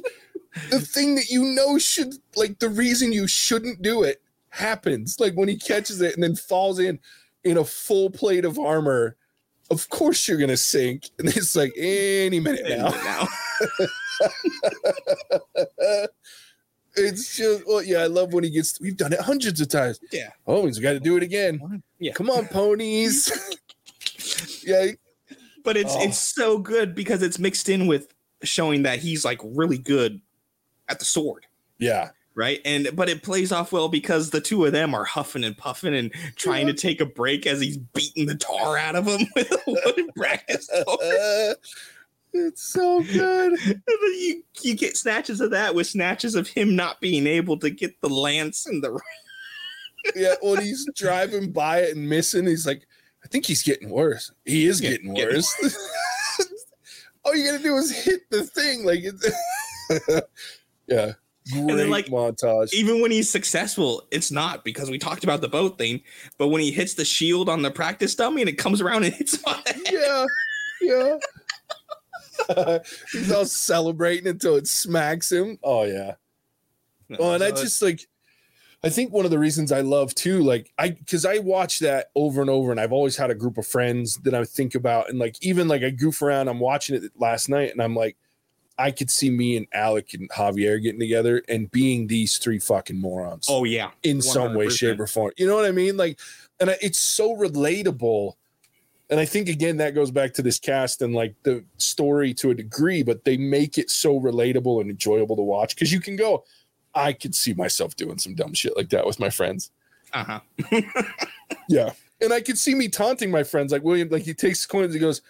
the 0.71 0.81
thing 0.81 1.15
that 1.17 1.29
you 1.31 1.43
know 1.45 1.79
should 1.79 2.15
like 2.37 2.59
the 2.59 2.69
reason 2.69 3.13
you 3.13 3.27
shouldn't 3.27 3.83
do 3.83 4.03
it 4.03 4.21
happens. 4.53 5.19
Like 5.19 5.35
when 5.35 5.49
he 5.49 5.57
catches 5.57 6.01
it 6.01 6.15
and 6.15 6.23
then 6.23 6.37
falls 6.37 6.79
in 6.79 6.99
in 7.45 7.59
a 7.59 7.65
full 7.65 8.11
plate 8.11 8.45
of 8.45 8.59
armor. 8.59 9.17
Of 9.71 9.89
course 9.89 10.29
you're 10.29 10.39
gonna 10.39 10.57
sink, 10.57 11.09
and 11.19 11.29
it's 11.29 11.57
like 11.57 11.73
any 11.77 12.41
minute 12.41 12.67
now. 12.69 12.89
Now. 12.91 13.29
it's 16.97 17.37
just 17.37 17.67
well, 17.67 17.83
yeah. 17.83 17.99
I 18.03 18.07
love 18.07 18.33
when 18.33 18.45
he 18.45 18.51
gets. 18.51 18.81
We've 18.81 18.97
done 18.97 19.13
it 19.13 19.21
hundreds 19.21 19.61
of 19.61 19.69
times. 19.69 19.99
Yeah. 20.13 20.31
Oh, 20.47 20.67
he's 20.67 20.79
got 20.79 20.93
to 20.93 21.01
do 21.01 21.17
it 21.17 21.23
again. 21.23 21.83
Yeah. 21.99 22.13
Come 22.13 22.31
on, 22.31 22.47
ponies. 22.49 23.31
yeah, 24.67 24.89
But 25.65 25.77
it's 25.77 25.95
Oh. 25.97 26.03
it's 26.03 26.19
so 26.19 26.59
good 26.59 26.95
because 26.95 27.23
it's 27.23 27.39
mixed 27.39 27.69
in 27.69 27.87
with 27.87 28.13
showing 28.43 28.83
that 28.83 28.99
he's 28.99 29.25
like 29.25 29.41
really 29.43 29.79
good 29.79 30.21
at 30.89 30.99
the 30.99 31.05
sword. 31.05 31.47
yeah. 31.79 32.11
Right? 32.35 32.61
And 32.65 32.89
but 32.95 33.09
it 33.09 33.23
plays 33.23 33.53
off 33.53 33.73
well 33.73 33.89
because 33.89 34.31
the 34.31 34.41
two 34.41 34.65
of 34.65 34.73
them 34.73 34.95
are 34.95 35.05
huffing 35.05 35.45
and 35.45 35.57
puffing 35.57 35.95
and 35.95 36.13
trying 36.37 36.67
to 36.67 36.73
mm-hmm. 36.73 36.89
take 36.89 37.01
a 37.01 37.07
break 37.07 37.47
as 37.47 37.61
he's 37.61 37.79
beating 37.79 38.27
the 38.27 38.37
tar 38.37 38.77
out 38.77 38.97
of 38.97 39.05
them 39.05 39.27
with 39.37 39.51
a 39.53 39.61
wooden 39.67 40.09
practice 40.17 40.69
it's 42.33 42.63
so 42.63 43.03
good. 43.03 43.53
And 43.65 43.83
then 43.87 44.15
you 44.19 44.43
you 44.63 44.75
get 44.75 44.97
snatches 44.97 45.41
of 45.41 45.51
that 45.51 45.75
with 45.75 45.87
snatches 45.87 46.35
of 46.35 46.49
him 46.49 46.77
not 46.77 47.01
being 47.01 47.27
able 47.27 47.59
to 47.59 47.71
get 47.71 48.01
the 48.01 48.09
lance 48.09 48.67
and 48.67 48.83
the 48.83 48.99
Yeah, 50.15 50.35
when 50.41 50.63
he's 50.63 50.89
driving 50.95 51.53
by 51.53 51.81
it 51.81 51.97
and 51.97 52.09
missing, 52.09 52.47
he's 52.47 52.67
like, 52.67 52.87
I 53.25 53.29
think 53.29 53.47
he's 53.47 53.63
getting 53.63 53.91
worse. 53.91 54.33
He 54.45 54.67
is 54.67 54.81
Yeah, 54.81 54.91
getting 54.91 55.15
getting 55.15 55.37
worse. 55.37 55.77
All 57.25 57.37
you 57.37 57.51
gotta 57.51 57.63
do 57.63 57.77
is 57.77 57.91
hit 57.91 58.29
the 58.31 58.45
thing. 58.45 58.85
Like 58.85 59.01
it's 59.03 59.31
Yeah. 60.87 61.13
Great 61.51 61.77
then, 61.77 61.91
like, 61.91 62.07
montage. 62.07 62.73
even 62.73 63.01
when 63.01 63.11
he's 63.11 63.29
successful, 63.29 64.07
it's 64.11 64.31
not 64.31 64.65
because 64.65 64.91
we 64.91 64.99
talked 64.99 65.25
about 65.25 65.41
the 65.41 65.49
boat 65.49 65.77
thing. 65.77 66.03
But 66.39 66.49
when 66.49 66.61
he 66.61 66.71
hits 66.71 66.95
the 66.95 67.05
shield 67.05 67.49
on 67.49 67.63
the 67.63 67.71
practice 67.71 68.15
dummy 68.15 68.43
and 68.43 68.49
it 68.49 68.59
comes 68.59 68.81
around 68.81 69.05
and 69.05 69.15
hits 69.15 69.35
him 69.35 69.55
head, 69.67 69.81
yeah, 69.91 70.27
yeah. 70.81 71.19
he's 73.13 73.31
all 73.33 73.45
celebrating 73.45 74.29
until 74.29 74.57
it 74.57 74.67
smacks 74.67 75.31
him. 75.31 75.59
Oh 75.63 75.85
yeah. 75.85 76.15
Well, 77.11 77.31
oh, 77.31 77.35
and 77.35 77.45
I 77.45 77.51
just 77.51 77.83
like, 77.83 78.07
I 78.83 78.89
think 78.89 79.13
one 79.13 79.25
of 79.25 79.31
the 79.31 79.39
reasons 79.39 79.71
I 79.71 79.83
love 79.83 80.15
too, 80.15 80.43
like 80.43 80.73
I, 80.79 80.91
because 80.91 81.25
I 81.25 81.39
watch 81.39 81.81
that 81.81 82.07
over 82.15 82.41
and 82.41 82.51
over, 82.51 82.71
and 82.71 82.81
I've 82.81 82.93
always 82.93 83.17
had 83.17 83.31
a 83.31 83.35
group 83.35 83.59
of 83.59 83.67
friends 83.67 84.17
that 84.19 84.35
I 84.35 84.45
think 84.45 84.75
about, 84.75 85.09
and 85.09 85.19
like 85.19 85.37
even 85.43 85.69
like 85.69 85.83
I 85.83 85.91
goof 85.91 86.23
around. 86.23 86.49
I'm 86.49 86.59
watching 86.59 86.97
it 86.97 87.13
last 87.17 87.49
night, 87.49 87.71
and 87.71 87.83
I'm 87.83 87.95
like, 87.95 88.17
I 88.79 88.91
could 88.91 89.11
see 89.11 89.31
me 89.31 89.57
and 89.57 89.67
Alec 89.73 90.15
and 90.15 90.29
Javier 90.31 90.83
getting 90.83 91.01
together 91.01 91.43
and 91.49 91.71
being 91.71 92.07
these 92.07 92.39
three 92.39 92.59
fucking 92.59 92.99
morons 92.99 93.47
oh 93.49 93.65
yeah, 93.65 93.91
in 94.03 94.21
some 94.23 94.55
way, 94.55 94.69
shape, 94.69 94.99
or 95.01 95.07
form. 95.07 95.33
You 95.37 95.47
know 95.47 95.55
what 95.57 95.65
I 95.67 95.71
mean? 95.73 95.97
Like, 95.97 96.19
and 96.61 96.71
I- 96.71 96.79
it's 96.81 96.99
so 96.99 97.37
relatable. 97.37 98.33
And 99.11 99.21
I 99.21 99.27
think 99.27 99.49
again 99.51 99.77
that 99.77 99.95
goes 99.95 100.11
back 100.11 100.33
to 100.35 100.43
this 100.43 100.59
cast 100.59 101.03
and 101.03 101.15
like 101.15 101.35
the 101.43 101.63
story 101.77 102.33
to 102.35 102.51
a 102.51 102.55
degree, 102.55 103.03
but 103.03 103.25
they 103.25 103.37
make 103.37 103.77
it 103.77 103.91
so 103.91 104.19
relatable 104.19 104.81
and 104.81 104.89
enjoyable 104.91 105.37
to 105.37 105.43
watch 105.43 105.75
because 105.75 105.93
you 105.93 106.01
can 106.01 106.17
go, 106.17 106.45
I 106.95 107.13
could 107.13 107.35
see 107.35 107.53
myself 107.53 107.95
doing 107.95 108.17
some 108.19 108.35
dumb 108.35 108.55
shit 108.55 108.75
like 108.77 108.89
that 108.89 109.07
with 109.07 109.21
my 109.21 109.29
friends. 109.29 109.71
uh 110.15 110.25
huh. 110.25 110.41
Yeah. 111.69 111.93
And 112.21 112.33
I 112.33 112.41
could 112.41 112.59
see 112.59 112.75
me 112.75 112.89
taunting 112.89 113.31
my 113.31 113.43
friends 113.43 113.73
like 113.73 113.83
William, 113.83 114.09
like 114.09 114.23
he 114.23 114.33
takes 114.35 114.65
coins, 114.65 114.95
he 114.95 115.01
goes, 115.01 115.21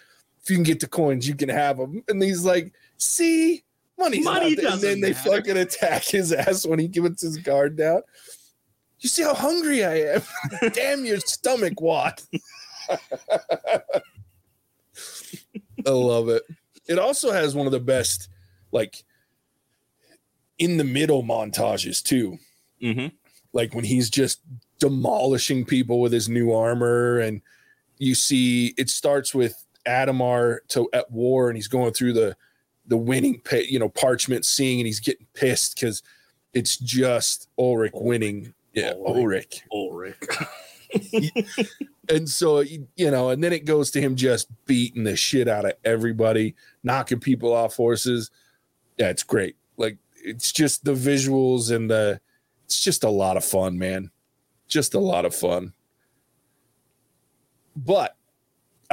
if 0.41 0.49
you 0.49 0.55
can 0.55 0.63
get 0.63 0.79
the 0.79 0.87
coins, 0.87 1.27
you 1.27 1.35
can 1.35 1.49
have 1.49 1.77
them. 1.77 2.03
And 2.07 2.21
he's 2.21 2.45
like, 2.45 2.71
see, 2.97 3.63
money's 3.97 4.23
Money 4.25 4.55
not. 4.55 4.57
And 4.57 4.57
then 4.57 4.71
doesn't 4.71 5.01
they 5.01 5.11
matter. 5.11 5.29
fucking 5.31 5.57
attack 5.57 6.03
his 6.03 6.31
ass 6.33 6.65
when 6.65 6.79
he 6.79 6.87
gives 6.87 7.21
his 7.21 7.37
guard 7.37 7.75
down. 7.77 8.01
You 8.99 9.09
see 9.09 9.23
how 9.23 9.33
hungry 9.33 9.83
I 9.83 9.95
am? 10.15 10.21
Damn 10.73 11.05
your 11.05 11.19
stomach, 11.19 11.81
Wat. 11.81 12.23
I 15.85 15.89
love 15.89 16.29
it. 16.29 16.43
It 16.87 16.99
also 16.99 17.31
has 17.31 17.55
one 17.55 17.65
of 17.65 17.71
the 17.71 17.79
best, 17.79 18.29
like, 18.71 19.03
in 20.57 20.77
the 20.77 20.83
middle 20.83 21.23
montages, 21.23 22.01
too 22.03 22.37
Mm-hmm. 22.81 23.15
like 23.53 23.73
when 23.73 23.85
he's 23.85 24.09
just 24.09 24.41
demolishing 24.79 25.63
people 25.63 26.01
with 26.01 26.11
his 26.11 26.27
new 26.27 26.51
armor 26.51 27.19
and 27.19 27.41
you 27.97 28.13
see 28.13 28.73
it 28.77 28.89
starts 28.89 29.33
with 29.33 29.55
adhemar 29.87 30.57
to 30.67 30.89
at 30.91 31.09
war 31.09 31.47
and 31.47 31.55
he's 31.55 31.69
going 31.69 31.93
through 31.93 32.11
the 32.11 32.35
the 32.87 32.97
winning 32.97 33.41
you 33.67 33.79
know 33.79 33.89
parchment 33.89 34.45
seeing 34.45 34.79
and 34.79 34.87
he's 34.87 34.99
getting 34.99 35.27
pissed 35.33 35.75
because 35.75 36.03
it's 36.53 36.77
just 36.77 37.49
ulrich 37.57 37.93
winning. 37.95 38.53
Yeah 38.73 38.93
ulrich. 39.05 39.63
Ulrich. 39.71 40.23
and 42.09 42.29
so 42.29 42.59
you 42.59 42.87
you 42.95 43.09
know 43.09 43.29
and 43.29 43.43
then 43.43 43.53
it 43.53 43.65
goes 43.65 43.91
to 43.91 44.01
him 44.01 44.15
just 44.15 44.47
beating 44.65 45.03
the 45.03 45.15
shit 45.15 45.47
out 45.47 45.65
of 45.65 45.73
everybody 45.83 46.55
knocking 46.83 47.19
people 47.19 47.53
off 47.53 47.75
horses. 47.75 48.31
Yeah 48.97 49.09
it's 49.09 49.23
great. 49.23 49.55
Like 49.77 49.97
it's 50.15 50.51
just 50.51 50.83
the 50.83 50.93
visuals 50.93 51.73
and 51.73 51.89
the 51.89 52.19
it's 52.65 52.83
just 52.83 53.03
a 53.03 53.09
lot 53.09 53.37
of 53.37 53.45
fun 53.45 53.77
man. 53.77 54.11
Just 54.67 54.93
a 54.93 54.99
lot 54.99 55.25
of 55.25 55.35
fun. 55.35 55.73
But 57.75 58.15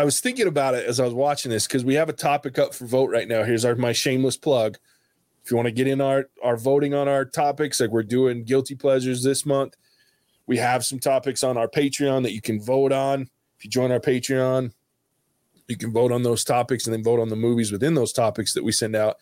i 0.01 0.05
was 0.05 0.21
thinking 0.21 0.47
about 0.47 0.75
it 0.75 0.87
as 0.87 1.01
i 1.01 1.05
was 1.05 1.15
watching 1.15 1.51
this 1.51 1.67
because 1.67 1.85
we 1.85 1.95
have 1.95 2.09
a 2.09 2.15
topic 2.15 2.59
up 2.59 2.75
for 2.75 2.87
vote 2.87 3.11
right 3.11 3.29
now 3.29 3.43
here's 3.43 3.65
our 3.65 3.75
my 3.75 3.93
shameless 3.93 4.37
plug 4.37 4.79
if 5.45 5.51
you 5.51 5.57
want 5.57 5.67
to 5.67 5.73
get 5.73 5.87
in 5.87 6.01
our 6.01 6.29
our 6.43 6.57
voting 6.57 6.95
on 6.95 7.09
our 7.09 7.25
topics 7.25 7.81
like 7.81 7.91
we're 7.91 8.03
doing 8.03 8.45
guilty 8.45 8.75
pleasures 8.75 9.23
this 9.23 9.45
month 9.47 9.77
we 10.51 10.57
have 10.57 10.85
some 10.85 10.99
topics 10.99 11.45
on 11.45 11.57
our 11.57 11.69
Patreon 11.69 12.25
that 12.25 12.33
you 12.33 12.41
can 12.41 12.61
vote 12.61 12.91
on. 12.91 13.23
If 13.57 13.65
you 13.65 13.71
join 13.71 13.93
our 13.93 14.01
Patreon, 14.01 14.73
you 15.69 15.77
can 15.77 15.93
vote 15.93 16.11
on 16.11 16.25
those 16.25 16.43
topics 16.43 16.89
and 16.89 16.93
then 16.93 17.05
vote 17.05 17.21
on 17.21 17.29
the 17.29 17.37
movies 17.37 17.71
within 17.71 17.95
those 17.95 18.13
topics 18.13 18.53
that 18.55 18.65
we 18.65 18.73
send 18.73 18.97
out. 18.97 19.19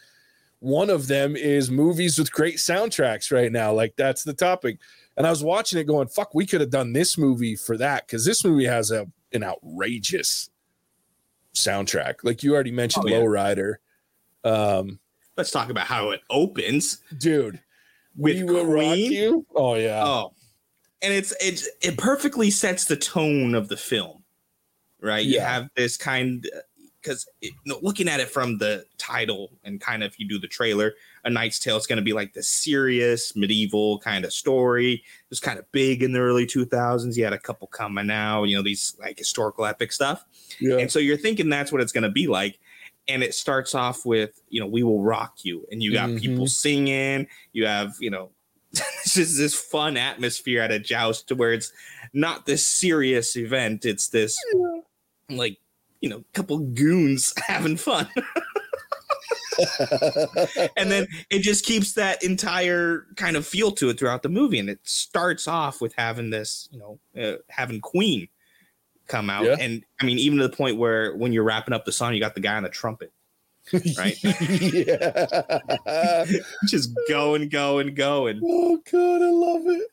One 0.60 0.88
of 0.88 1.06
them 1.06 1.36
is 1.36 1.70
movies 1.70 2.18
with 2.18 2.32
great 2.32 2.56
soundtracks 2.56 3.30
right 3.30 3.52
now. 3.52 3.74
Like 3.74 3.94
that's 3.94 4.24
the 4.24 4.32
topic. 4.32 4.78
And 5.18 5.26
I 5.26 5.30
was 5.30 5.44
watching 5.44 5.78
it 5.78 5.86
going, 5.86 6.08
fuck, 6.08 6.34
we 6.34 6.46
could 6.46 6.62
have 6.62 6.70
done 6.70 6.94
this 6.94 7.18
movie 7.18 7.56
for 7.56 7.76
that 7.76 8.06
because 8.06 8.24
this 8.24 8.42
movie 8.42 8.64
has 8.64 8.90
a 8.90 9.06
an 9.34 9.44
outrageous 9.44 10.48
soundtrack. 11.58 12.16
Like 12.24 12.42
you 12.42 12.54
already 12.54 12.70
mentioned, 12.72 13.04
Oh, 13.06 13.08
yeah. 13.08 13.16
Lowrider. 13.18 13.74
Um, 14.44 14.98
Let's 15.36 15.50
talk 15.50 15.70
about 15.70 15.86
how 15.86 16.10
it 16.10 16.20
opens 16.30 16.98
dude, 17.18 17.60
with 18.16 18.36
we 18.38 18.44
will 18.44 18.66
rock 18.66 18.82
Queen. 18.94 19.12
you. 19.12 19.46
Oh 19.54 19.74
yeah. 19.74 20.02
Oh, 20.04 20.32
and 21.00 21.12
it's 21.14 21.32
it's 21.40 21.68
it 21.80 21.96
perfectly 21.96 22.50
sets 22.50 22.86
the 22.86 22.96
tone 22.96 23.54
of 23.54 23.68
the 23.68 23.76
film, 23.76 24.24
right? 25.00 25.24
You 25.24 25.38
have 25.40 25.68
this 25.76 25.96
kind. 25.96 26.44
Because 27.02 27.26
looking 27.82 28.08
at 28.08 28.20
it 28.20 28.28
from 28.28 28.58
the 28.58 28.84
title 28.98 29.50
and 29.64 29.80
kind 29.80 30.02
of 30.02 30.10
if 30.12 30.18
you 30.18 30.28
do 30.28 30.38
the 30.38 30.48
trailer, 30.48 30.94
A 31.24 31.30
Knight's 31.30 31.58
Tale 31.58 31.76
is 31.76 31.86
going 31.86 31.98
to 31.98 32.02
be 32.02 32.12
like 32.12 32.32
the 32.32 32.42
serious 32.42 33.34
medieval 33.36 33.98
kind 34.00 34.24
of 34.24 34.32
story. 34.32 34.94
It 34.94 35.30
was 35.30 35.40
kind 35.40 35.58
of 35.58 35.70
big 35.72 36.02
in 36.02 36.12
the 36.12 36.18
early 36.20 36.46
2000s. 36.46 37.16
You 37.16 37.24
had 37.24 37.32
a 37.32 37.38
couple 37.38 37.66
coming 37.68 38.10
out, 38.10 38.44
you 38.44 38.56
know, 38.56 38.62
these 38.62 38.96
like 38.98 39.18
historical 39.18 39.64
epic 39.64 39.92
stuff. 39.92 40.24
Yeah. 40.60 40.78
And 40.78 40.90
so 40.90 40.98
you're 40.98 41.16
thinking 41.16 41.48
that's 41.48 41.70
what 41.72 41.80
it's 41.80 41.92
going 41.92 42.02
to 42.02 42.10
be 42.10 42.26
like. 42.26 42.58
And 43.06 43.22
it 43.22 43.34
starts 43.34 43.74
off 43.74 44.04
with, 44.04 44.40
you 44.48 44.60
know, 44.60 44.66
we 44.66 44.82
will 44.82 45.02
rock 45.02 45.36
you. 45.42 45.66
And 45.70 45.82
you 45.82 45.92
got 45.92 46.14
people 46.16 46.44
Mhm. 46.44 46.50
singing. 46.50 47.26
You 47.52 47.66
have, 47.66 47.94
you 48.00 48.10
know, 48.10 48.30
it's 48.72 49.14
just 49.14 49.38
this 49.38 49.54
fun 49.54 49.96
atmosphere 49.96 50.60
at 50.60 50.70
a 50.70 50.78
joust 50.78 51.28
to 51.28 51.34
where 51.34 51.54
it's 51.54 51.72
not 52.12 52.44
this 52.44 52.66
serious 52.66 53.34
event. 53.36 53.86
It's 53.86 54.08
this 54.08 54.36
like, 55.30 55.58
you 56.00 56.08
know, 56.08 56.24
couple 56.32 56.58
goons 56.58 57.32
having 57.46 57.76
fun. 57.76 58.08
and 60.76 60.90
then 60.90 61.06
it 61.30 61.40
just 61.40 61.64
keeps 61.64 61.94
that 61.94 62.22
entire 62.22 63.06
kind 63.16 63.36
of 63.36 63.46
feel 63.46 63.72
to 63.72 63.88
it 63.88 63.98
throughout 63.98 64.22
the 64.22 64.28
movie 64.28 64.58
and 64.60 64.70
it 64.70 64.78
starts 64.84 65.48
off 65.48 65.80
with 65.80 65.92
having 65.96 66.30
this 66.30 66.68
you 66.70 66.78
know 66.78 66.98
uh, 67.20 67.36
having 67.48 67.80
queen 67.80 68.28
come 69.08 69.28
out 69.28 69.44
Yeah. 69.44 69.56
and 69.58 69.82
i 70.00 70.04
mean 70.04 70.18
even 70.18 70.38
to 70.38 70.46
the 70.46 70.56
point 70.56 70.76
where 70.76 71.16
when 71.16 71.32
you're 71.32 71.42
wrapping 71.42 71.74
up 71.74 71.84
the 71.84 71.90
song 71.92 72.14
you 72.14 72.20
got 72.20 72.34
the 72.34 72.40
guy 72.40 72.56
on 72.56 72.62
the 72.62 72.68
trumpet 72.68 73.12
Right. 73.98 74.16
yeah. 74.22 76.24
just 76.68 76.90
going 77.08 77.48
going 77.48 77.94
going 77.94 78.40
Oh 78.44 78.78
god, 78.90 79.22
I 79.22 79.30
love 79.30 79.62
it. 79.66 79.88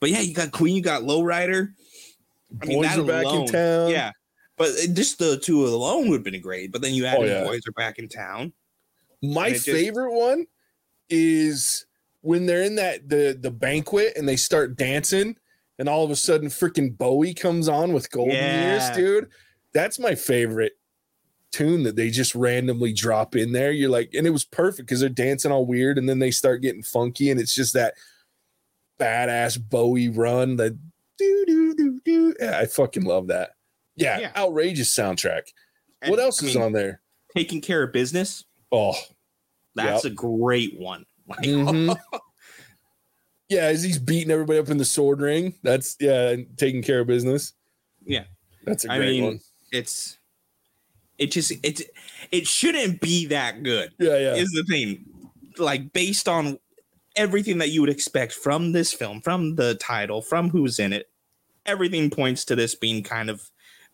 but 0.00 0.10
yeah 0.10 0.20
you 0.20 0.34
got 0.34 0.50
queen 0.50 0.74
you 0.74 0.82
got 0.82 1.02
lowrider 1.02 1.72
I 2.60 2.66
mean, 2.66 2.78
Boys 2.82 2.88
that 2.90 2.98
are 2.98 3.04
back 3.04 3.24
alone- 3.24 3.42
in 3.42 3.46
town. 3.52 3.90
yeah 3.90 4.10
but 4.56 4.70
just 4.94 5.18
the 5.18 5.38
two 5.38 5.66
alone 5.66 6.08
would 6.08 6.16
have 6.16 6.24
been 6.32 6.40
great 6.40 6.72
but 6.72 6.80
then 6.82 6.94
you 6.94 7.06
add 7.06 7.18
Oh, 7.18 7.24
yeah. 7.24 7.44
boys 7.44 7.62
are 7.68 7.72
back 7.72 7.98
in 7.98 8.08
town 8.08 8.52
My 9.22 9.50
just- 9.50 9.66
favorite 9.66 10.12
one 10.14 10.46
is 11.10 11.86
when 12.22 12.46
they're 12.46 12.62
in 12.64 12.74
that 12.76 13.08
the 13.08 13.36
the 13.40 13.50
banquet 13.50 14.14
and 14.16 14.28
they 14.28 14.34
start 14.36 14.76
dancing, 14.76 15.36
and 15.78 15.88
all 15.88 16.04
of 16.04 16.10
a 16.10 16.16
sudden, 16.16 16.48
freaking 16.48 16.96
Bowie 16.96 17.34
comes 17.34 17.68
on 17.68 17.92
with 17.92 18.10
Golden 18.10 18.34
Years, 18.34 18.90
dude. 18.96 19.28
That's 19.72 19.98
my 20.00 20.14
favorite 20.16 20.72
tune 21.52 21.84
that 21.84 21.94
they 21.94 22.10
just 22.10 22.34
randomly 22.34 22.92
drop 22.92 23.36
in 23.36 23.52
there. 23.52 23.70
You're 23.70 23.90
like, 23.90 24.12
and 24.14 24.26
it 24.26 24.30
was 24.30 24.44
perfect 24.44 24.88
because 24.88 24.98
they're 25.00 25.08
dancing 25.08 25.52
all 25.52 25.64
weird, 25.66 25.98
and 25.98 26.08
then 26.08 26.18
they 26.18 26.32
start 26.32 26.62
getting 26.62 26.82
funky, 26.82 27.30
and 27.30 27.38
it's 27.40 27.54
just 27.54 27.74
that 27.74 27.94
badass 28.98 29.58
Bowie 29.68 30.08
run. 30.08 30.56
The 30.56 30.76
do 31.18 31.44
do 31.46 31.74
do 31.74 32.00
do. 32.04 32.34
Yeah, 32.40 32.58
I 32.58 32.66
fucking 32.66 33.04
love 33.04 33.28
that. 33.28 33.50
Yeah, 33.96 34.18
Yeah. 34.20 34.32
outrageous 34.36 34.94
soundtrack. 34.94 35.42
And, 36.02 36.10
what 36.10 36.20
else 36.20 36.42
I 36.42 36.46
is 36.46 36.54
mean, 36.54 36.64
on 36.64 36.72
there? 36.72 37.00
taking 37.34 37.60
care 37.60 37.82
of 37.82 37.92
business 37.92 38.44
Oh, 38.72 38.94
that's 39.74 40.04
a 40.06 40.10
great 40.10 40.78
one 40.78 41.04
like 41.28 41.40
Mhm. 41.40 41.98
yeah, 43.48 43.62
as 43.64 43.82
he's 43.82 43.98
beating 43.98 44.30
everybody 44.30 44.58
up 44.58 44.68
in 44.70 44.76
the 44.78 44.84
sword 44.84 45.20
ring. 45.20 45.54
That's 45.62 45.96
yeah, 46.00 46.30
and 46.30 46.46
taking 46.58 46.82
care 46.82 47.00
of 47.00 47.06
business. 47.06 47.52
Yeah. 48.04 48.24
that's 48.64 48.84
a 48.84 48.92
I 48.92 48.98
great 48.98 49.10
mean, 49.20 49.24
one. 49.24 49.40
it's 49.72 50.18
it 51.18 51.30
just 51.32 51.52
it 51.62 51.82
it 52.32 52.46
shouldn't 52.46 53.00
be 53.00 53.26
that 53.26 53.62
good 53.62 53.92
Yeah, 53.98 54.18
yeah, 54.18 54.34
is 54.34 54.50
the 54.50 54.64
thing 54.64 55.04
like 55.58 55.92
based 55.92 56.28
on 56.28 56.58
everything 57.16 57.58
that 57.58 57.70
you 57.70 57.80
would 57.80 57.88
expect 57.90 58.32
from 58.32 58.72
this 58.72 58.92
film 58.92 59.20
from 59.22 59.54
the 59.56 59.74
title 59.76 60.20
from 60.20 60.50
who's 60.50 60.78
in 60.78 60.92
it 60.92 61.08
everything 61.64 62.10
points 62.10 62.44
to 62.44 62.54
this 62.54 62.74
being 62.74 63.02
kind 63.02 63.30
of 63.30 63.50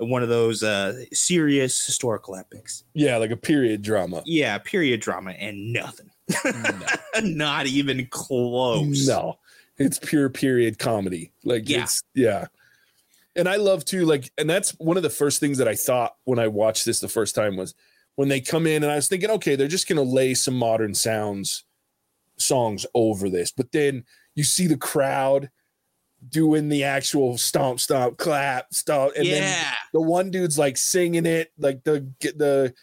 one 0.09 0.23
of 0.23 0.29
those 0.29 0.63
uh 0.63 1.05
serious 1.13 1.85
historical 1.85 2.35
epics 2.37 2.85
yeah, 2.95 3.17
like 3.17 3.31
a 3.31 3.37
period 3.37 3.83
drama. 3.83 4.23
yeah 4.27 4.59
period 4.59 5.01
drama 5.01 5.31
and 5.33 5.73
nothing 5.73 6.11
No, 6.45 6.81
not 7.23 7.67
even 7.67 8.07
close 8.11 9.07
no, 9.07 9.39
it's 9.79 9.99
pure 9.99 10.29
period 10.31 10.79
comedy. 10.79 11.33
Like 11.45 11.69
Yeah. 11.69 11.83
it's 11.85 12.03
yeah. 12.15 12.47
And 13.35 13.49
I 13.49 13.57
love 13.57 13.85
to 13.87 14.05
like, 14.05 14.31
and 14.39 14.49
that's 14.49 14.73
one 14.79 14.97
of 14.99 15.03
the 15.03 15.11
first 15.11 15.41
things 15.41 15.59
that 15.59 15.67
I 15.69 15.75
thought 15.75 16.15
when 16.25 16.39
I 16.39 16.49
watched 16.49 16.85
this 16.85 17.01
the 17.01 17.09
first 17.09 17.35
time 17.35 17.57
was 17.57 17.75
when 18.17 18.29
they 18.29 18.41
come 18.43 18.67
in, 18.67 18.83
and 18.83 18.93
I 18.93 18.97
was 18.97 19.09
thinking, 19.09 19.31
okay, 19.31 19.57
they're 19.57 19.69
just 19.69 19.89
gonna 19.89 20.03
lay 20.03 20.35
some 20.35 20.55
modern 20.55 20.95
sounds 20.95 21.65
songs 22.39 22.85
over 22.95 23.29
this, 23.31 23.51
but 23.51 23.73
then 23.73 24.05
you 24.35 24.45
see 24.45 24.67
the 24.67 24.77
crowd 24.77 25.51
doing 26.29 26.69
the 26.69 26.85
actual 26.85 27.37
stomp, 27.37 27.81
stomp, 27.81 28.17
clap, 28.19 28.73
stomp, 28.73 29.13
and 29.17 29.27
then 29.27 29.73
the 29.93 30.01
one 30.01 30.31
dude's 30.31 30.59
like 30.59 30.77
singing 30.77 31.27
it, 31.27 31.53
like 31.59 31.85
the 31.85 32.07
the 32.21 32.75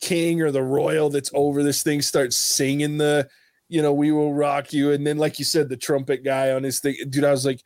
king 0.00 0.42
or 0.42 0.50
the 0.50 0.62
royal 0.62 1.10
that's 1.10 1.30
over 1.34 1.62
this 1.62 1.82
thing 1.82 2.02
starts 2.02 2.36
singing 2.36 2.98
the, 2.98 3.28
you 3.68 3.80
know, 3.80 3.92
we 3.92 4.12
will 4.12 4.34
rock 4.34 4.72
you, 4.72 4.92
and 4.92 5.06
then 5.06 5.18
like 5.18 5.38
you 5.38 5.44
said, 5.44 5.68
the 5.68 5.76
trumpet 5.76 6.24
guy 6.24 6.52
on 6.52 6.62
his 6.62 6.80
thing, 6.80 6.96
dude. 7.08 7.24
I 7.24 7.30
was 7.30 7.46
like, 7.46 7.62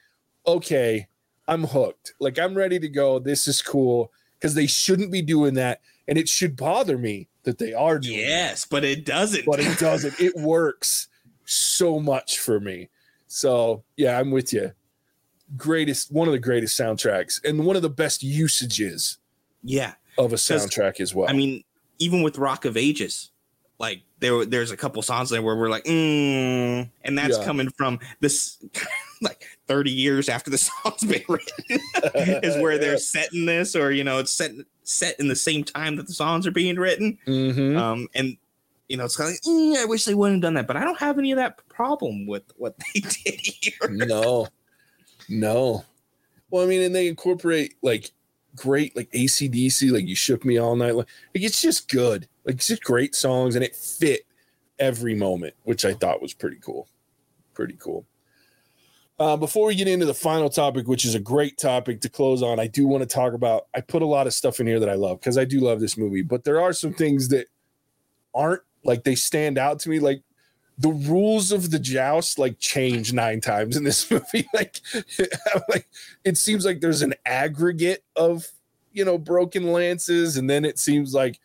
okay, 0.47 1.07
I'm 1.47 1.65
hooked. 1.65 2.15
Like 2.21 2.39
I'm 2.39 2.55
ready 2.55 2.79
to 2.79 2.89
go. 2.89 3.19
This 3.19 3.49
is 3.49 3.63
cool 3.63 4.13
because 4.39 4.55
they 4.55 4.67
shouldn't 4.67 5.11
be 5.11 5.23
doing 5.23 5.55
that, 5.55 5.81
and 6.07 6.19
it 6.19 6.29
should 6.29 6.57
bother 6.57 6.99
me 6.99 7.29
that 7.45 7.59
they 7.59 7.73
are 7.73 7.99
doing. 7.99 8.19
that 8.19 8.25
yes 8.27 8.67
but 8.67 8.85
it 8.85 9.07
doesn't 9.07 9.47
but 9.47 9.61
it 9.61 9.79
doesn't. 9.79 10.15
It 10.21 10.37
works 10.37 11.09
so 11.47 11.99
much 11.99 12.39
for 12.39 12.61
me. 12.61 12.91
So 13.29 13.85
yeah, 13.97 14.19
I'm 14.19 14.31
with 14.31 14.53
you. 14.53 14.73
Greatest, 15.57 16.13
one 16.13 16.29
of 16.29 16.33
the 16.33 16.39
greatest 16.39 16.79
soundtracks, 16.79 17.43
and 17.45 17.65
one 17.65 17.77
of 17.77 17.83
the 17.83 17.89
best 17.91 18.23
usages 18.23 19.19
yeah 19.63 19.95
of 20.19 20.33
a 20.33 20.37
soundtrack 20.37 21.01
as 21.01 21.15
well. 21.15 21.29
I 21.29 21.33
mean, 21.33 21.63
even 21.99 22.23
with 22.23 22.37
Rock 22.39 22.65
of 22.65 22.77
Ages, 22.77 23.31
like 23.79 24.03
there 24.19 24.45
there's 24.45 24.71
a 24.71 24.77
couple 24.77 25.01
songs 25.03 25.31
there 25.31 25.41
where 25.43 25.57
we're 25.57 25.71
like, 25.71 25.85
mm, 25.85 26.91
and 27.03 27.19
that's 27.19 27.39
Yeah. 27.39 27.45
coming 27.45 27.71
from 27.71 27.99
this 28.21 28.59
like 29.23 29.43
30 29.69 29.91
years 29.91 30.29
after 30.29 30.51
the 30.51 30.59
song's 30.59 31.03
been 31.05 31.23
written 31.29 31.65
is 32.43 32.61
where 32.63 32.77
they're 32.79 32.99
setting 32.99 33.47
this, 33.47 33.75
or 33.75 33.91
you 33.91 34.05
know, 34.05 34.19
it's 34.19 34.33
set 34.33 34.51
set 34.85 35.19
in 35.21 35.29
the 35.29 35.37
same 35.37 35.65
time 35.65 35.97
that 35.97 36.07
the 36.07 36.13
songs 36.15 36.47
are 36.47 36.51
being 36.51 36.77
written. 36.77 37.19
Mhm. 37.27 37.77
Um, 37.79 38.09
and 38.15 38.37
you 38.89 38.97
know, 38.97 39.05
it's 39.05 39.17
kind 39.17 39.29
of 39.29 39.35
like, 39.35 39.43
mm, 39.43 39.77
I 39.77 39.85
wish 39.85 40.05
they 40.05 40.15
wouldn't 40.15 40.37
have 40.37 40.43
done 40.43 40.55
that, 40.55 40.67
but 40.67 40.77
I 40.77 40.85
don't 40.85 40.99
have 40.99 41.19
any 41.19 41.31
of 41.31 41.37
that 41.37 41.67
problem 41.69 42.27
with 42.27 42.45
what 42.57 42.77
they 42.79 43.01
did 43.25 43.41
here. 43.41 43.89
no, 43.91 44.49
no. 45.29 45.85
Well, 46.51 46.65
I 46.65 46.67
mean, 46.67 46.83
and 46.83 46.95
they 46.95 47.09
incorporate 47.09 47.75
like 47.83 48.11
great 48.57 48.97
like 48.97 49.11
ACDC, 49.11 49.93
like 49.93 50.07
you 50.07 50.15
shook 50.15 50.45
me 50.45 50.59
all 50.59 50.77
night. 50.77 50.95
Like, 50.95 51.09
like 51.35 51.45
it's 51.45 51.61
just 51.61 51.89
good. 51.89 52.27
Like 52.45 52.57
it's 52.57 52.69
just 52.69 52.83
great 52.83 53.15
songs, 53.15 53.55
and 53.55 53.65
it 53.65 53.77
fit 53.77 54.23
every 54.79 55.15
moment, 55.15 55.55
which 55.65 55.85
I 55.85 55.93
thought 55.93 56.23
was 56.23 56.33
pretty 56.33 56.59
cool. 56.61 56.89
Pretty 57.55 57.77
cool. 57.79 58.07
Uh, 59.19 59.37
before 59.37 59.67
we 59.67 59.75
get 59.75 59.89
into 59.89 60.07
the 60.07 60.15
final 60.15 60.49
topic, 60.49 60.87
which 60.87 61.05
is 61.05 61.17
a 61.17 61.21
great 61.21 61.59
topic 61.59 62.01
to 62.01 62.09
close 62.09 62.41
on, 62.41 62.61
I 62.61 62.69
do 62.69 62.87
want 62.87 63.03
to 63.03 63.07
talk 63.07 63.33
about. 63.33 63.67
I 63.75 63.81
put 63.81 64.01
a 64.01 64.07
lot 64.07 64.27
of 64.27 64.33
stuff 64.33 64.61
in 64.61 64.67
here 64.67 64.81
that 64.81 64.89
I 64.89 64.95
love 64.95 65.21
because 65.21 65.37
I 65.37 65.45
do 65.45 65.61
love 65.61 65.81
this 65.81 65.99
movie, 65.99 66.23
but 66.23 66.45
there 66.45 66.61
are 66.61 66.73
some 66.73 66.95
things 66.95 67.29
that 67.29 67.49
aren't 68.33 68.63
like 68.89 69.05
they 69.05 69.15
stand 69.15 69.59
out 69.59 69.79
to 69.81 69.91
me. 69.91 70.01
Like 70.01 70.23
the 70.79 70.89
rules 70.89 71.53
of 71.53 71.71
the 71.71 71.79
joust 71.79 72.39
like 72.39 72.59
change 72.59 73.13
nine 73.13 73.41
times 73.41 73.77
in 73.77 73.85
this 73.85 74.11
movie. 74.11 74.49
like, 74.55 74.81
like 75.69 75.87
it 76.25 76.37
seems 76.37 76.65
like 76.65 76.81
there's 76.81 77.03
an 77.03 77.15
aggregate 77.25 78.03
of 78.17 78.47
you 78.93 79.05
know 79.05 79.19
broken 79.19 79.73
lances, 79.73 80.37
and 80.37 80.49
then 80.49 80.65
it 80.65 80.79
seems 80.79 81.15
like 81.15 81.39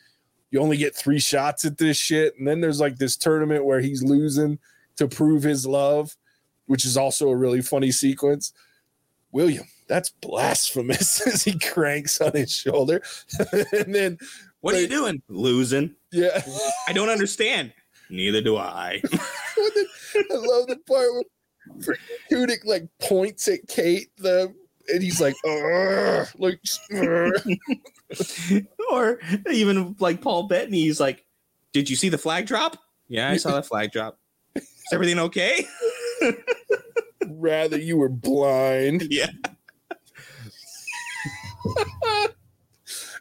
you 0.50 0.60
only 0.60 0.78
get 0.78 0.96
three 0.96 1.20
shots 1.20 1.66
at 1.66 1.78
this 1.78 1.98
shit, 1.98 2.34
and 2.40 2.48
then 2.48 2.62
there's 2.62 2.80
like 2.80 2.98
this 2.98 3.18
tournament 3.18 3.66
where 3.66 3.82
he's 3.82 4.02
losing 4.02 4.58
to 4.96 5.08
prove 5.08 5.44
his 5.44 5.66
love, 5.66 6.16
which 6.68 6.86
is 6.86 6.96
also 6.96 7.30
a 7.30 7.36
really 7.36 7.62
funny 7.62 7.92
sequence. 7.92 8.54
William, 9.32 9.66
that's 9.88 10.10
blasphemous 10.10 11.26
as 11.28 11.44
he 11.44 11.58
cranks 11.58 12.22
on 12.22 12.32
his 12.34 12.52
shoulder. 12.52 13.02
and 13.74 13.94
then, 13.94 14.18
What 14.62 14.76
are 14.76 14.82
you 14.82 14.88
doing? 14.88 15.22
Losing. 15.28 15.96
Yeah, 16.14 16.42
I 16.88 16.94
don't 16.94 17.10
understand. 17.10 17.74
Neither 18.10 18.42
do 18.42 18.58
I. 18.58 19.02
I 19.14 19.86
love 20.32 20.68
the 20.68 20.78
part 20.88 21.08
where 21.14 21.98
Tudyk 22.32 22.66
like 22.66 22.88
points 23.02 23.48
at 23.48 23.68
Kate, 23.68 24.10
the 24.18 24.54
and 24.90 25.02
he's 25.02 25.22
like, 25.22 25.36
like, 26.38 26.60
or 28.92 29.20
even 29.50 29.96
like 30.00 30.22
Paul 30.22 30.44
Bettany, 30.44 30.82
he's 30.82 31.00
like, 31.00 31.26
"Did 31.72 31.90
you 31.90 31.96
see 31.96 32.10
the 32.10 32.18
flag 32.18 32.46
drop? 32.46 32.78
Yeah, 33.08 33.30
I 33.30 33.38
saw 33.38 33.52
that 33.56 33.66
flag 33.66 33.92
drop. 33.92 34.20
Is 34.56 34.66
everything 34.92 35.20
okay? 35.20 35.66
rather 37.44 37.78
you 37.78 37.98
were 37.98 38.10
blind. 38.10 39.08
yeah, 39.10 39.30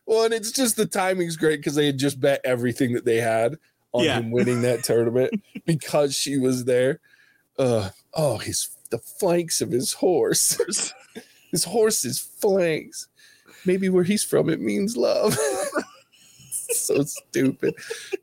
Well, 0.07 0.25
and 0.25 0.35
it's 0.35 0.51
just 0.53 0.77
the 0.77 0.87
timing's 0.87 1.37
great 1.37 1.59
because 1.61 1.75
they 1.75 1.87
had 1.87 1.99
just 1.99 2.21
bet 2.21 2.41
everything 2.45 2.93
that 2.95 3.05
they 3.05 3.19
had 3.19 3.57
on 3.93 4.05
Yeah. 4.05 4.19
him 4.19 4.31
winning 4.31 4.63
that 4.63 4.83
tournament 4.85 5.33
because 5.67 6.15
she 6.15 6.39
was 6.39 6.65
there. 6.65 7.01
Uh, 7.59 7.91
oh, 8.15 8.39
his 8.39 8.69
the 8.91 8.99
flanks 8.99 9.61
of 9.61 9.71
his 9.71 9.93
horse. 9.95 10.93
his 11.51 11.65
horse's 11.65 12.19
flanks. 12.19 13.09
Maybe 13.65 13.89
where 13.89 14.05
he's 14.05 14.25
from, 14.25 14.49
it 14.51 14.61
means 14.61 14.97
love. 14.97 15.37
so 16.51 17.03
stupid. 17.05 17.75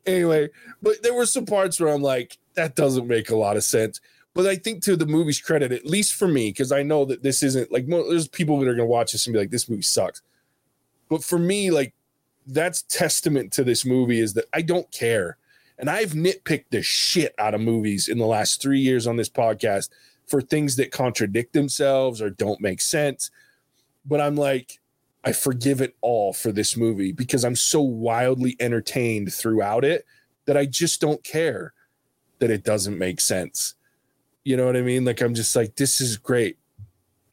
Anyway, 0.06 0.48
but 0.82 1.02
there 1.02 1.14
were 1.14 1.26
some 1.26 1.46
parts 1.46 1.80
where 1.80 1.92
I'm 1.92 2.02
like, 2.02 2.38
that 2.54 2.76
doesn't 2.76 3.06
make 3.06 3.30
a 3.30 3.36
lot 3.36 3.56
of 3.56 3.64
sense. 3.64 4.00
But 4.34 4.46
I 4.46 4.56
think 4.56 4.82
to 4.84 4.96
the 4.96 5.06
movie's 5.06 5.40
credit, 5.40 5.72
at 5.72 5.86
least 5.86 6.14
for 6.14 6.28
me, 6.28 6.50
because 6.50 6.70
I 6.72 6.82
know 6.82 7.04
that 7.06 7.22
this 7.22 7.42
isn't 7.42 7.72
like 7.72 7.86
there's 7.86 8.28
people 8.28 8.58
that 8.60 8.68
are 8.68 8.74
gonna 8.74 8.86
watch 8.86 9.12
this 9.12 9.26
and 9.26 9.32
be 9.34 9.40
like, 9.40 9.50
this 9.50 9.68
movie 9.68 9.82
sucks. 9.82 10.22
But 11.10 11.22
for 11.22 11.38
me, 11.38 11.70
like 11.70 11.92
that's 12.46 12.82
testament 12.82 13.52
to 13.52 13.64
this 13.64 13.84
movie 13.84 14.20
is 14.20 14.32
that 14.34 14.46
I 14.54 14.62
don't 14.62 14.90
care. 14.90 15.36
And 15.78 15.90
I've 15.90 16.12
nitpicked 16.12 16.66
the 16.70 16.82
shit 16.82 17.34
out 17.38 17.54
of 17.54 17.60
movies 17.60 18.08
in 18.08 18.18
the 18.18 18.26
last 18.26 18.62
three 18.62 18.80
years 18.80 19.06
on 19.06 19.16
this 19.16 19.28
podcast 19.28 19.90
for 20.26 20.40
things 20.40 20.76
that 20.76 20.92
contradict 20.92 21.52
themselves 21.52 22.22
or 22.22 22.30
don't 22.30 22.60
make 22.60 22.80
sense. 22.80 23.30
But 24.06 24.20
I'm 24.20 24.36
like, 24.36 24.78
I 25.24 25.32
forgive 25.32 25.80
it 25.80 25.96
all 26.00 26.32
for 26.32 26.52
this 26.52 26.76
movie 26.76 27.12
because 27.12 27.44
I'm 27.44 27.56
so 27.56 27.80
wildly 27.80 28.56
entertained 28.60 29.34
throughout 29.34 29.84
it 29.84 30.06
that 30.46 30.56
I 30.56 30.66
just 30.66 31.00
don't 31.00 31.22
care 31.24 31.74
that 32.38 32.50
it 32.50 32.64
doesn't 32.64 32.98
make 32.98 33.20
sense. 33.20 33.74
You 34.44 34.56
know 34.56 34.66
what 34.66 34.76
I 34.76 34.82
mean? 34.82 35.04
Like, 35.04 35.20
I'm 35.20 35.34
just 35.34 35.54
like, 35.54 35.76
this 35.76 36.00
is 36.00 36.16
great. 36.16 36.56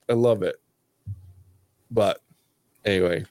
I 0.09 0.13
love 0.13 0.43
it. 0.43 0.59
But 1.89 2.21
anyway, 2.83 3.25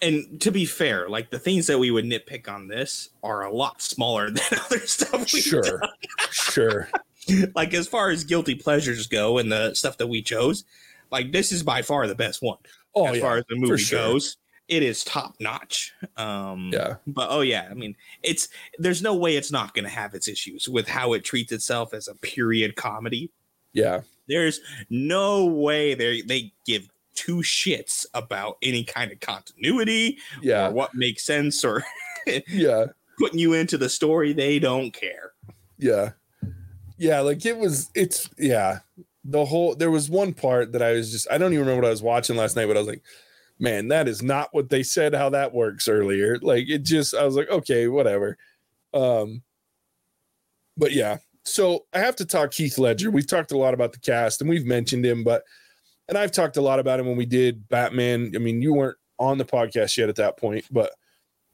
and 0.00 0.40
to 0.40 0.52
be 0.52 0.64
fair, 0.64 1.08
like 1.08 1.30
the 1.30 1.38
things 1.38 1.66
that 1.66 1.78
we 1.78 1.90
would 1.90 2.04
nitpick 2.04 2.48
on 2.48 2.68
this 2.68 3.10
are 3.22 3.42
a 3.44 3.52
lot 3.52 3.82
smaller 3.82 4.30
than 4.30 4.58
other 4.64 4.80
stuff. 4.86 5.28
Sure, 5.28 5.82
sure. 6.30 6.88
like 7.54 7.74
as 7.74 7.88
far 7.88 8.10
as 8.10 8.24
guilty 8.24 8.54
pleasures 8.54 9.06
go, 9.06 9.38
and 9.38 9.50
the 9.50 9.74
stuff 9.74 9.98
that 9.98 10.06
we 10.06 10.22
chose, 10.22 10.64
like 11.10 11.32
this 11.32 11.52
is 11.52 11.62
by 11.62 11.82
far 11.82 12.06
the 12.06 12.14
best 12.14 12.42
one. 12.42 12.58
Oh, 12.94 13.06
as 13.06 13.16
yeah, 13.16 13.22
far 13.22 13.36
as 13.38 13.44
the 13.48 13.56
movie 13.56 13.82
sure. 13.82 13.98
goes, 13.98 14.36
it 14.68 14.82
is 14.82 15.04
top 15.04 15.34
notch. 15.40 15.92
Um, 16.16 16.70
yeah. 16.72 16.96
But 17.06 17.28
oh 17.30 17.40
yeah, 17.40 17.68
I 17.70 17.74
mean, 17.74 17.96
it's 18.22 18.48
there's 18.78 19.02
no 19.02 19.14
way 19.14 19.36
it's 19.36 19.52
not 19.52 19.74
going 19.74 19.84
to 19.84 19.90
have 19.90 20.14
its 20.14 20.28
issues 20.28 20.68
with 20.68 20.88
how 20.88 21.12
it 21.14 21.24
treats 21.24 21.52
itself 21.52 21.94
as 21.94 22.08
a 22.08 22.14
period 22.14 22.76
comedy. 22.76 23.30
Yeah. 23.72 24.02
There's 24.28 24.60
no 24.90 25.46
way 25.46 25.94
they 25.94 26.20
they 26.20 26.52
give 26.66 26.88
two 27.18 27.38
shits 27.38 28.06
about 28.14 28.58
any 28.62 28.84
kind 28.84 29.10
of 29.10 29.18
continuity 29.18 30.18
yeah. 30.40 30.68
or 30.68 30.70
what 30.70 30.94
makes 30.94 31.24
sense 31.24 31.64
or 31.64 31.82
yeah. 32.46 32.86
putting 33.18 33.40
you 33.40 33.54
into 33.54 33.76
the 33.76 33.88
story 33.88 34.32
they 34.32 34.60
don't 34.60 34.92
care. 34.92 35.32
Yeah. 35.78 36.10
Yeah 36.96 37.20
like 37.20 37.44
it 37.44 37.58
was 37.58 37.90
it's 37.96 38.30
yeah. 38.38 38.78
The 39.24 39.44
whole 39.44 39.74
there 39.74 39.90
was 39.90 40.08
one 40.08 40.32
part 40.32 40.72
that 40.72 40.82
i 40.82 40.92
was 40.92 41.10
just 41.10 41.26
i 41.28 41.36
don't 41.36 41.52
even 41.52 41.66
remember 41.66 41.82
what 41.82 41.88
i 41.88 41.90
was 41.90 42.02
watching 42.02 42.36
last 42.36 42.54
night 42.54 42.66
but 42.66 42.76
i 42.76 42.80
was 42.80 42.88
like 42.88 43.02
man 43.58 43.88
that 43.88 44.06
is 44.06 44.22
not 44.22 44.48
what 44.52 44.70
they 44.70 44.84
said 44.84 45.12
how 45.12 45.28
that 45.30 45.52
works 45.52 45.88
earlier. 45.88 46.38
Like 46.40 46.68
it 46.68 46.84
just 46.84 47.16
i 47.16 47.24
was 47.24 47.34
like 47.34 47.50
okay 47.50 47.88
whatever. 47.88 48.38
Um 48.94 49.42
but 50.76 50.92
yeah. 50.92 51.18
So 51.42 51.86
i 51.92 51.98
have 51.98 52.14
to 52.16 52.24
talk 52.24 52.54
Heath 52.54 52.78
Ledger. 52.78 53.10
We've 53.10 53.26
talked 53.26 53.50
a 53.50 53.58
lot 53.58 53.74
about 53.74 53.92
the 53.92 53.98
cast 53.98 54.40
and 54.40 54.48
we've 54.48 54.66
mentioned 54.66 55.04
him 55.04 55.24
but 55.24 55.42
and 56.08 56.16
I've 56.16 56.32
talked 56.32 56.56
a 56.56 56.62
lot 56.62 56.78
about 56.78 57.00
him 57.00 57.06
when 57.06 57.16
we 57.16 57.26
did 57.26 57.68
Batman. 57.68 58.32
I 58.34 58.38
mean, 58.38 58.62
you 58.62 58.72
weren't 58.72 58.98
on 59.18 59.38
the 59.38 59.44
podcast 59.44 59.96
yet 59.96 60.08
at 60.08 60.16
that 60.16 60.38
point, 60.38 60.64
but 60.70 60.92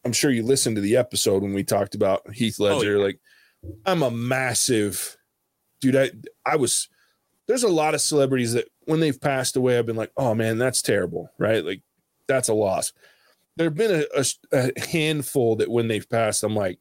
I'm 0.04 0.12
sure 0.12 0.30
you 0.30 0.42
listened 0.42 0.76
to 0.76 0.82
the 0.82 0.96
episode 0.96 1.42
when 1.42 1.54
we 1.54 1.64
talked 1.64 1.94
about 1.94 2.30
Heath 2.32 2.56
oh, 2.60 2.64
Ledger. 2.64 2.96
Oh, 2.96 2.98
yeah. 2.98 3.04
Like, 3.04 3.20
I'm 3.86 4.02
a 4.02 4.10
massive 4.10 5.16
dude. 5.80 5.96
I 5.96 6.10
I 6.46 6.56
was 6.56 6.88
there's 7.46 7.62
a 7.62 7.68
lot 7.68 7.94
of 7.94 8.00
celebrities 8.00 8.52
that 8.52 8.68
when 8.84 9.00
they've 9.00 9.20
passed 9.20 9.56
away, 9.56 9.78
I've 9.78 9.86
been 9.86 9.96
like, 9.96 10.12
oh 10.16 10.34
man, 10.34 10.58
that's 10.58 10.82
terrible, 10.82 11.30
right? 11.38 11.64
Like, 11.64 11.82
that's 12.26 12.48
a 12.48 12.54
loss. 12.54 12.92
There 13.56 13.66
have 13.66 13.76
been 13.76 14.04
a, 14.14 14.20
a, 14.52 14.72
a 14.76 14.80
handful 14.86 15.56
that 15.56 15.70
when 15.70 15.88
they've 15.88 16.08
passed, 16.08 16.42
I'm 16.42 16.56
like, 16.56 16.78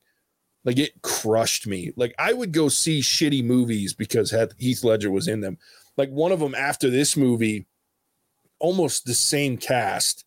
like 0.66 0.80
it 0.80 1.02
crushed 1.02 1.68
me. 1.68 1.92
Like 1.96 2.16
I 2.18 2.34
would 2.34 2.52
go 2.52 2.70
see 2.70 3.02
shitty 3.02 3.44
movies 3.44 3.94
because 3.94 4.34
Heath 4.58 4.84
Ledger 4.84 5.12
was 5.12 5.28
in 5.28 5.42
them 5.42 5.58
like 5.98 6.10
one 6.10 6.32
of 6.32 6.40
them 6.40 6.56
after 6.56 6.90
this 6.90 7.16
movie, 7.16 7.66
almost 8.60 9.06
the 9.06 9.14
same 9.14 9.58
cast, 9.58 10.26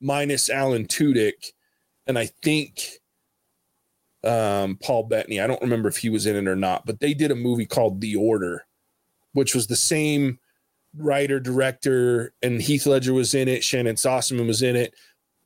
minus 0.00 0.48
Alan 0.48 0.86
Tudyk, 0.86 1.52
and 2.06 2.18
I 2.18 2.26
think 2.42 3.00
um, 4.24 4.78
Paul 4.82 5.04
Bettany. 5.04 5.40
I 5.40 5.46
don't 5.46 5.62
remember 5.62 5.88
if 5.88 5.96
he 5.96 6.10
was 6.10 6.26
in 6.26 6.36
it 6.36 6.48
or 6.48 6.56
not, 6.56 6.86
but 6.86 7.00
they 7.00 7.14
did 7.14 7.30
a 7.30 7.36
movie 7.36 7.66
called 7.66 8.00
The 8.00 8.16
Order, 8.16 8.66
which 9.32 9.54
was 9.54 9.66
the 9.66 9.76
same 9.76 10.38
writer 10.96 11.40
director, 11.40 12.32
and 12.42 12.60
Heath 12.60 12.86
Ledger 12.86 13.14
was 13.14 13.34
in 13.34 13.48
it. 13.48 13.62
Shannyn 13.62 13.96
Sossamon 13.96 14.46
was 14.46 14.62
in 14.62 14.76
it. 14.76 14.94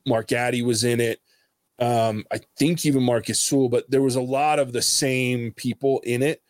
Mark 0.06 0.32
Addy 0.32 0.62
was 0.62 0.84
in 0.84 1.00
it. 1.00 1.20
Um, 1.78 2.24
I 2.30 2.40
think 2.56 2.84
even 2.86 3.02
Marcus 3.02 3.40
Sewell, 3.40 3.68
but 3.68 3.90
there 3.90 4.02
was 4.02 4.16
a 4.16 4.20
lot 4.20 4.58
of 4.58 4.72
the 4.72 4.82
same 4.82 5.52
people 5.52 6.00
in 6.04 6.22
it 6.22 6.42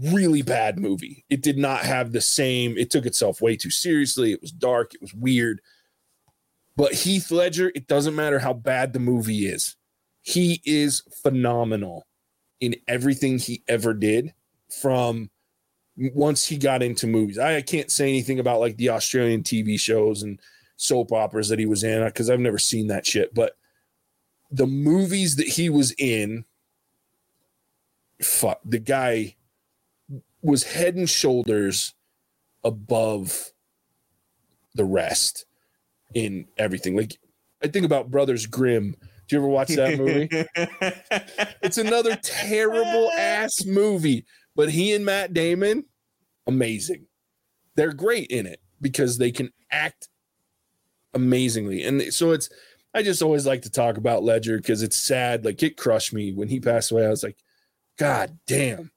really 0.00 0.42
bad 0.42 0.78
movie. 0.78 1.24
It 1.30 1.42
did 1.42 1.58
not 1.58 1.80
have 1.80 2.12
the 2.12 2.20
same, 2.20 2.76
it 2.76 2.90
took 2.90 3.06
itself 3.06 3.40
way 3.40 3.56
too 3.56 3.70
seriously. 3.70 4.32
It 4.32 4.40
was 4.40 4.52
dark, 4.52 4.94
it 4.94 5.00
was 5.00 5.14
weird. 5.14 5.60
But 6.76 6.92
Heath 6.92 7.30
Ledger, 7.30 7.70
it 7.74 7.86
doesn't 7.86 8.16
matter 8.16 8.40
how 8.40 8.52
bad 8.52 8.92
the 8.92 8.98
movie 8.98 9.46
is. 9.46 9.76
He 10.22 10.60
is 10.64 11.02
phenomenal 11.22 12.06
in 12.60 12.76
everything 12.88 13.38
he 13.38 13.62
ever 13.68 13.94
did 13.94 14.34
from 14.80 15.30
once 15.96 16.46
he 16.46 16.56
got 16.56 16.82
into 16.82 17.06
movies. 17.06 17.38
I, 17.38 17.56
I 17.56 17.62
can't 17.62 17.90
say 17.90 18.08
anything 18.08 18.40
about 18.40 18.60
like 18.60 18.76
the 18.76 18.88
Australian 18.88 19.42
TV 19.42 19.78
shows 19.78 20.22
and 20.22 20.40
soap 20.76 21.12
operas 21.12 21.48
that 21.48 21.58
he 21.58 21.66
was 21.66 21.84
in 21.84 22.04
because 22.04 22.28
I've 22.28 22.40
never 22.40 22.58
seen 22.58 22.88
that 22.88 23.06
shit. 23.06 23.34
But 23.34 23.56
the 24.50 24.66
movies 24.66 25.36
that 25.36 25.48
he 25.48 25.68
was 25.68 25.92
in, 25.98 26.44
fuck, 28.20 28.60
the 28.64 28.78
guy 28.78 29.36
was 30.44 30.62
head 30.62 30.94
and 30.94 31.08
shoulders 31.08 31.94
above 32.62 33.50
the 34.74 34.84
rest 34.84 35.46
in 36.14 36.46
everything. 36.56 36.94
Like 36.94 37.18
I 37.62 37.68
think 37.68 37.86
about 37.86 38.10
Brothers 38.10 38.46
Grimm. 38.46 38.94
Do 39.26 39.36
you 39.36 39.40
ever 39.40 39.48
watch 39.48 39.68
that 39.68 39.98
movie? 39.98 40.28
it's 41.62 41.78
another 41.78 42.14
terrible 42.16 43.10
ass 43.12 43.64
movie, 43.64 44.26
but 44.54 44.70
he 44.70 44.92
and 44.92 45.04
Matt 45.04 45.32
Damon, 45.32 45.86
amazing. 46.46 47.06
They're 47.74 47.94
great 47.94 48.30
in 48.30 48.46
it 48.46 48.60
because 48.82 49.16
they 49.16 49.32
can 49.32 49.50
act 49.70 50.08
amazingly. 51.14 51.84
And 51.84 52.12
so 52.12 52.32
it's 52.32 52.50
I 52.92 53.02
just 53.02 53.22
always 53.22 53.46
like 53.46 53.62
to 53.62 53.70
talk 53.70 53.96
about 53.96 54.22
Ledger 54.22 54.58
because 54.58 54.82
it's 54.82 54.96
sad. 54.96 55.44
Like 55.44 55.62
it 55.62 55.78
crushed 55.78 56.12
me 56.12 56.32
when 56.32 56.48
he 56.48 56.60
passed 56.60 56.92
away. 56.92 57.06
I 57.06 57.10
was 57.10 57.22
like, 57.22 57.38
God 57.96 58.38
damn 58.46 58.90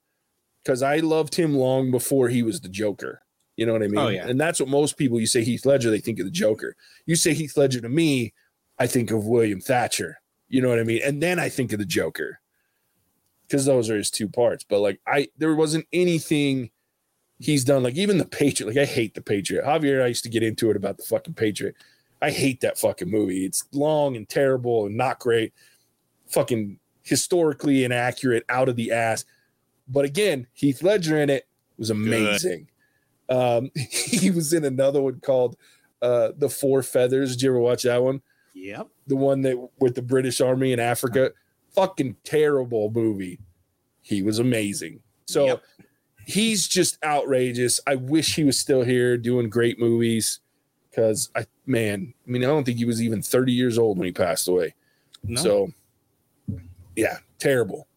because 0.68 0.84
I 0.84 0.98
loved 0.98 1.34
him 1.34 1.56
long 1.56 1.92
before 1.92 2.28
he 2.28 2.44
was 2.44 2.60
the 2.60 2.68
Joker. 2.68 3.22
You 3.56 3.66
know 3.66 3.72
what 3.72 3.84
I 3.84 3.86
oh, 3.86 3.90
mean? 3.90 4.00
Oh, 4.00 4.10
yeah. 4.10 4.28
And 4.28 4.38
that's 4.38 4.60
what 4.60 4.68
most 4.68 4.98
people, 4.98 5.18
you 5.18 5.26
say 5.26 5.42
Heath 5.42 5.66
Ledger, 5.66 5.90
they 5.90 6.02
think 6.02 6.20
of 6.20 6.26
the 6.26 6.32
Joker. 6.32 6.76
You 7.06 7.16
say 7.16 7.34
Heath 7.34 7.56
Ledger 7.56 7.80
to 7.80 7.88
me, 7.88 8.34
I 8.78 8.86
think 8.86 9.12
of 9.12 9.26
William 9.26 9.62
Thatcher. 9.62 10.20
You 10.50 10.62
know 10.62 10.68
what 10.68 10.80
I 10.80 10.84
mean? 10.84 11.00
And 11.06 11.24
then 11.24 11.40
I 11.40 11.48
think 11.48 11.72
of 11.72 11.80
the 11.80 11.86
Joker 11.86 12.42
because 13.48 13.64
those 13.64 13.90
are 13.90 13.96
his 13.96 14.12
two 14.12 14.28
parts. 14.28 14.66
But 14.68 14.82
like, 14.82 15.00
I, 15.08 15.30
there 15.38 15.56
wasn't 15.56 15.88
anything 15.94 16.70
he's 17.40 17.64
done. 17.64 17.82
Like, 17.82 17.96
even 17.96 18.18
the 18.18 18.26
Patriot, 18.26 18.68
like, 18.68 18.78
I 18.78 18.92
hate 18.92 19.14
the 19.14 19.22
Patriot. 19.22 19.64
Javier, 19.64 19.94
and 19.94 20.04
I 20.04 20.08
used 20.08 20.26
to 20.26 20.30
get 20.30 20.44
into 20.44 20.70
it 20.70 20.76
about 20.76 20.98
the 20.98 21.04
fucking 21.04 21.36
Patriot. 21.36 21.76
I 22.22 22.30
hate 22.30 22.60
that 22.60 22.78
fucking 22.78 23.10
movie. 23.10 23.46
It's 23.46 23.64
long 23.72 24.18
and 24.18 24.28
terrible 24.28 24.86
and 24.86 24.98
not 24.98 25.20
great. 25.20 25.54
Fucking 26.28 26.78
historically 27.04 27.86
inaccurate, 27.86 28.44
out 28.50 28.68
of 28.68 28.76
the 28.76 28.92
ass. 28.92 29.24
But 29.88 30.06
again, 30.06 30.48
Heath 30.54 30.84
Ledger 30.84 31.18
in 31.20 31.30
it 31.30 31.48
was 31.78 31.90
amazing. 31.90 32.68
Um, 33.30 33.72
he 33.76 34.32
was 34.32 34.54
in 34.54 34.66
another 34.66 35.02
one 35.02 35.20
called 35.20 35.58
uh, 36.02 36.32
The 36.38 36.50
Four 36.50 36.84
Feathers. 36.84 37.36
Did 37.36 37.44
you 37.44 37.50
ever 37.50 37.60
watch 37.60 37.84
that 37.84 38.02
one? 38.02 38.22
Yep. 38.54 38.88
The 39.08 39.16
one 39.16 39.42
that 39.42 39.70
with 39.80 39.96
the 39.96 40.02
British 40.02 40.42
Army 40.42 40.74
in 40.74 40.80
Africa. 40.80 41.32
Fucking 41.76 42.16
terrible 42.24 42.92
movie. 42.92 43.40
He 44.02 44.24
was 44.24 44.40
amazing. 44.40 45.02
So 45.28 45.46
yep. 45.46 45.64
he's 46.26 46.68
just 46.68 46.98
outrageous. 47.04 47.80
I 47.86 47.96
wish 47.96 48.36
he 48.36 48.44
was 48.44 48.58
still 48.58 48.84
here 48.84 49.18
doing 49.18 49.50
great 49.50 49.80
movies 49.80 50.40
because 50.90 51.30
I 51.36 51.46
man, 51.66 52.14
I 52.26 52.32
mean, 52.32 52.44
I 52.44 52.48
don't 52.48 52.64
think 52.64 52.78
he 52.78 52.86
was 52.86 53.02
even 53.02 53.22
30 53.22 53.52
years 53.52 53.78
old 53.78 54.00
when 54.00 54.08
he 54.08 54.12
passed 54.12 54.48
away. 54.48 54.74
No. 55.24 55.42
So 55.42 55.72
yeah, 56.96 57.18
terrible 57.38 57.88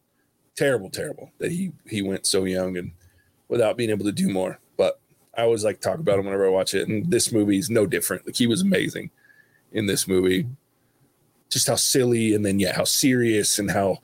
terrible, 0.55 0.89
terrible 0.89 1.31
that 1.39 1.51
he 1.51 1.71
he 1.87 2.01
went 2.01 2.25
so 2.25 2.43
young 2.45 2.77
and 2.77 2.91
without 3.47 3.77
being 3.77 3.89
able 3.89 4.05
to 4.05 4.11
do 4.11 4.29
more. 4.29 4.59
But 4.77 4.99
I 5.37 5.43
always 5.43 5.63
like 5.63 5.81
talk 5.81 5.99
about 5.99 6.19
him 6.19 6.25
whenever 6.25 6.45
I 6.45 6.49
watch 6.49 6.73
it. 6.73 6.87
And 6.87 7.09
this 7.09 7.31
movie 7.31 7.57
is 7.57 7.69
no 7.69 7.85
different. 7.85 8.25
Like 8.25 8.35
he 8.35 8.47
was 8.47 8.61
amazing 8.61 9.11
in 9.71 9.85
this 9.85 10.07
movie. 10.07 10.47
Just 11.49 11.67
how 11.67 11.75
silly 11.75 12.33
and 12.33 12.45
then 12.45 12.59
yeah, 12.59 12.75
how 12.75 12.85
serious 12.85 13.59
and 13.59 13.69
how 13.69 13.99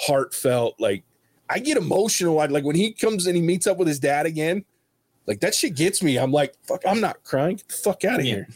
heartfelt. 0.00 0.80
Like 0.80 1.04
I 1.48 1.58
get 1.58 1.76
emotional. 1.76 2.34
Like 2.34 2.64
when 2.64 2.76
he 2.76 2.92
comes 2.92 3.26
and 3.26 3.36
he 3.36 3.42
meets 3.42 3.66
up 3.66 3.78
with 3.78 3.88
his 3.88 4.00
dad 4.00 4.26
again, 4.26 4.64
like 5.26 5.40
that 5.40 5.54
shit 5.54 5.76
gets 5.76 6.02
me. 6.02 6.16
I'm 6.18 6.32
like, 6.32 6.54
fuck, 6.62 6.82
I'm 6.86 7.00
not 7.00 7.22
crying. 7.22 7.56
Get 7.56 7.68
the 7.68 7.74
fuck 7.74 8.04
out 8.04 8.20
of 8.20 8.26
yeah. 8.26 8.34
here. 8.34 8.48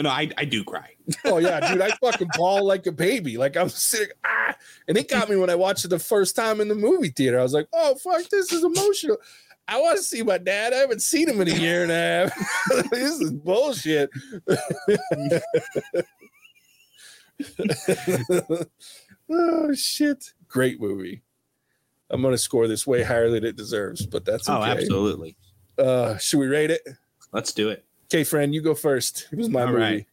No, 0.00 0.08
I, 0.08 0.30
I 0.38 0.44
do 0.46 0.64
cry. 0.64 0.94
oh 1.26 1.38
yeah, 1.38 1.72
dude, 1.72 1.82
I 1.82 1.90
fucking 2.00 2.28
bawl 2.36 2.64
like 2.64 2.86
a 2.86 2.92
baby. 2.92 3.36
Like 3.36 3.56
I'm 3.56 3.68
sitting, 3.68 4.08
ah, 4.24 4.54
and 4.88 4.96
it 4.96 5.08
got 5.08 5.28
me 5.28 5.36
when 5.36 5.50
I 5.50 5.54
watched 5.56 5.84
it 5.84 5.88
the 5.88 5.98
first 5.98 6.34
time 6.34 6.60
in 6.60 6.68
the 6.68 6.74
movie 6.74 7.10
theater. 7.10 7.38
I 7.38 7.42
was 7.42 7.52
like, 7.52 7.68
oh 7.72 7.94
fuck, 7.96 8.22
this 8.30 8.52
is 8.52 8.64
emotional. 8.64 9.18
I 9.68 9.80
want 9.80 9.98
to 9.98 10.02
see 10.02 10.22
my 10.22 10.38
dad. 10.38 10.72
I 10.72 10.76
haven't 10.76 11.02
seen 11.02 11.28
him 11.28 11.40
in 11.40 11.48
a 11.48 11.54
year 11.54 11.82
and 11.82 11.92
a 11.92 11.94
half. 11.94 12.90
this 12.90 13.20
is 13.20 13.30
bullshit. 13.30 14.10
oh 19.30 19.74
shit! 19.74 20.32
Great 20.48 20.80
movie. 20.80 21.22
I'm 22.10 22.22
gonna 22.22 22.38
score 22.38 22.66
this 22.66 22.86
way 22.86 23.02
higher 23.02 23.30
than 23.30 23.44
it 23.44 23.56
deserves, 23.56 24.06
but 24.06 24.24
that's 24.24 24.48
Oh, 24.48 24.62
absolutely. 24.62 25.36
Uh, 25.78 26.16
should 26.18 26.38
we 26.38 26.46
rate 26.46 26.70
it? 26.70 26.82
Let's 27.32 27.52
do 27.52 27.68
it. 27.68 27.84
Okay, 28.10 28.24
friend, 28.24 28.52
you 28.52 28.60
go 28.60 28.74
first. 28.74 29.28
It 29.30 29.38
was 29.38 29.50
my 29.50 29.62
All 29.62 29.68
movie. 29.68 29.78
right. 29.78 30.06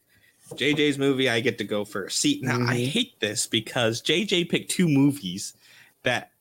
JJ's 0.53 0.99
movie, 0.99 1.29
I 1.29 1.39
get 1.39 1.57
to 1.57 1.63
go 1.63 1.83
first. 1.83 2.19
See, 2.19 2.39
now 2.43 2.57
I 2.57 2.75
Mhm. 2.77 2.87
hate 2.89 3.19
this 3.19 3.47
because 3.47 4.01
JJ 4.03 4.45
picked 4.45 4.69
two 4.69 4.87
movies 4.87 5.53
that 6.03 6.31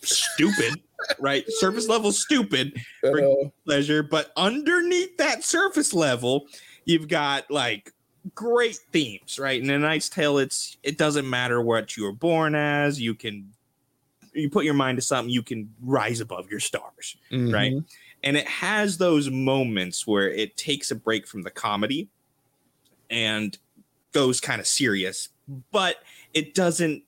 stupid, 0.00 0.80
right? 1.20 1.44
Surface 1.48 1.86
level 1.86 2.12
stupid 2.12 2.80
Uh, 3.04 3.50
pleasure, 3.66 4.02
but 4.02 4.32
underneath 4.38 5.16
that 5.18 5.44
surface 5.44 5.92
level, 5.92 6.48
you've 6.86 7.08
got 7.08 7.48
like 7.50 7.92
great 8.34 8.76
themes, 8.90 9.38
right? 9.38 9.62
In 9.62 9.68
a 9.68 9.78
Knight's 9.78 10.08
Tale, 10.08 10.38
it's 10.38 10.78
it 10.82 10.96
doesn't 10.96 11.28
matter 11.28 11.60
what 11.60 11.94
you 11.96 12.04
were 12.04 12.12
born 12.12 12.54
as, 12.54 12.98
you 12.98 13.14
can 13.14 13.52
you 14.32 14.48
put 14.48 14.64
your 14.64 14.72
mind 14.72 14.96
to 14.96 15.02
something, 15.02 15.30
you 15.30 15.42
can 15.42 15.74
rise 15.82 16.20
above 16.20 16.50
your 16.50 16.60
stars 16.60 17.16
right? 17.52 17.74
And 18.22 18.36
it 18.36 18.46
has 18.46 18.98
those 18.98 19.30
moments 19.30 20.06
where 20.06 20.28
it 20.30 20.56
takes 20.56 20.90
a 20.90 20.94
break 20.94 21.26
from 21.26 21.42
the 21.42 21.50
comedy 21.50 22.08
and 23.10 23.56
goes 24.12 24.40
kind 24.40 24.60
of 24.60 24.66
serious, 24.66 25.28
but 25.70 25.96
it 26.32 26.54
doesn't 26.54 27.02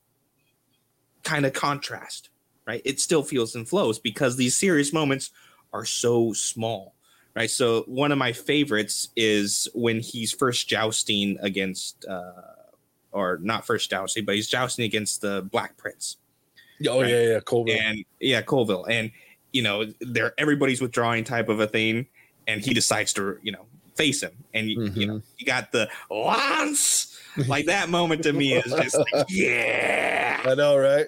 kind 1.23 1.45
of 1.45 1.53
contrast, 1.53 2.29
right? 2.67 2.81
It 2.83 2.99
still 2.99 3.23
feels 3.23 3.55
and 3.55 3.67
flows 3.67 3.97
because 3.97 4.35
these 4.35 4.57
serious 4.57 4.91
moments 4.91 5.31
are 5.73 5.85
so 5.85 6.33
small, 6.33 6.95
right? 7.35 7.49
So 7.49 7.83
one 7.87 8.11
of 8.11 8.17
my 8.17 8.33
favorites 8.33 9.09
is 9.15 9.67
when 9.73 9.99
he's 9.99 10.31
first 10.31 10.67
jousting 10.67 11.37
against, 11.41 12.05
uh, 12.05 12.31
or 13.11 13.39
not 13.41 13.65
first 13.65 13.89
jousting, 13.89 14.25
but 14.25 14.35
he's 14.35 14.49
jousting 14.49 14.83
against 14.83 15.21
the 15.21 15.47
Black 15.49 15.77
Prince 15.77 16.17
Oh 16.87 17.01
Right. 17.01 17.09
yeah, 17.09 17.21
yeah, 17.21 17.39
Colville. 17.39 17.77
and 17.79 18.05
yeah, 18.19 18.41
Colville, 18.41 18.85
and 18.85 19.11
you 19.55 19.61
know, 19.61 19.85
they're 20.01 20.33
everybody's 20.37 20.81
withdrawing 20.81 21.23
type 21.23 21.47
of 21.47 21.61
a 21.61 21.67
thing, 21.67 22.07
and 22.45 22.59
he 22.61 22.73
decides 22.73 23.13
to 23.13 23.39
you 23.41 23.53
know 23.53 23.65
face 23.95 24.21
him, 24.21 24.33
and 24.53 24.69
you, 24.69 24.83
you 24.93 25.07
know, 25.07 25.21
you 25.37 25.45
got 25.45 25.71
the 25.71 25.89
Lance, 26.09 27.17
like 27.47 27.65
that 27.67 27.87
moment 27.87 28.23
to 28.23 28.33
me 28.33 28.53
is 28.53 28.73
just 28.73 28.97
like, 28.97 29.25
yeah. 29.29 30.41
I 30.43 30.55
know, 30.55 30.77
right? 30.77 31.07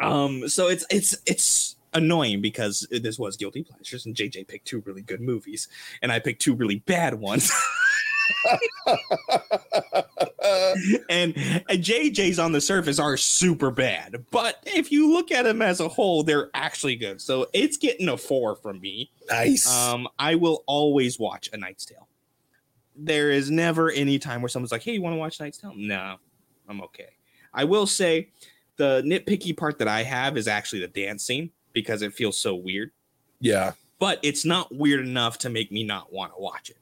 Um, 0.00 0.48
so 0.48 0.66
it's 0.66 0.84
it's 0.90 1.16
it's 1.26 1.76
annoying 1.92 2.40
because 2.40 2.88
this 2.90 3.20
was 3.20 3.36
guilty 3.36 3.62
pleasures, 3.62 4.04
and 4.04 4.16
JJ 4.16 4.48
picked 4.48 4.66
two 4.66 4.82
really 4.84 5.02
good 5.02 5.20
movies, 5.20 5.68
and 6.02 6.10
I 6.10 6.18
picked 6.18 6.42
two 6.42 6.56
really 6.56 6.80
bad 6.80 7.14
ones. 7.14 7.52
and, 11.08 11.34
and 11.36 11.82
JJ's 11.82 12.38
on 12.38 12.52
the 12.52 12.60
surface 12.60 12.98
are 12.98 13.16
super 13.16 13.70
bad, 13.70 14.24
but 14.30 14.62
if 14.64 14.92
you 14.92 15.12
look 15.12 15.30
at 15.30 15.42
them 15.42 15.62
as 15.62 15.80
a 15.80 15.88
whole, 15.88 16.22
they're 16.22 16.50
actually 16.54 16.96
good. 16.96 17.20
So 17.20 17.48
it's 17.52 17.76
getting 17.76 18.08
a 18.08 18.16
four 18.16 18.56
from 18.56 18.80
me. 18.80 19.10
nice. 19.28 19.66
Um, 19.66 20.08
I 20.18 20.34
will 20.34 20.64
always 20.66 21.18
watch 21.18 21.50
A 21.52 21.56
Knight's 21.56 21.84
Tale. 21.84 22.08
There 22.96 23.30
is 23.30 23.50
never 23.50 23.90
any 23.90 24.18
time 24.18 24.40
where 24.40 24.48
someone's 24.48 24.70
like, 24.70 24.82
"Hey, 24.82 24.92
you 24.92 25.02
want 25.02 25.14
to 25.14 25.18
watch 25.18 25.40
Knight's 25.40 25.58
Tale?" 25.58 25.72
No, 25.74 26.16
I'm 26.68 26.80
okay. 26.82 27.08
I 27.52 27.64
will 27.64 27.86
say 27.86 28.28
the 28.76 29.02
nitpicky 29.04 29.56
part 29.56 29.78
that 29.78 29.88
I 29.88 30.04
have 30.04 30.36
is 30.36 30.46
actually 30.46 30.80
the 30.80 30.88
dance 30.88 31.24
scene 31.24 31.50
because 31.72 32.02
it 32.02 32.12
feels 32.12 32.38
so 32.38 32.54
weird 32.54 32.92
yeah. 33.40 33.72
but 33.98 34.18
it's 34.22 34.44
not 34.44 34.74
weird 34.74 35.00
enough 35.06 35.38
to 35.38 35.50
make 35.50 35.70
me 35.70 35.84
not 35.84 36.12
want 36.12 36.34
to 36.34 36.40
watch 36.40 36.70
it. 36.70 36.78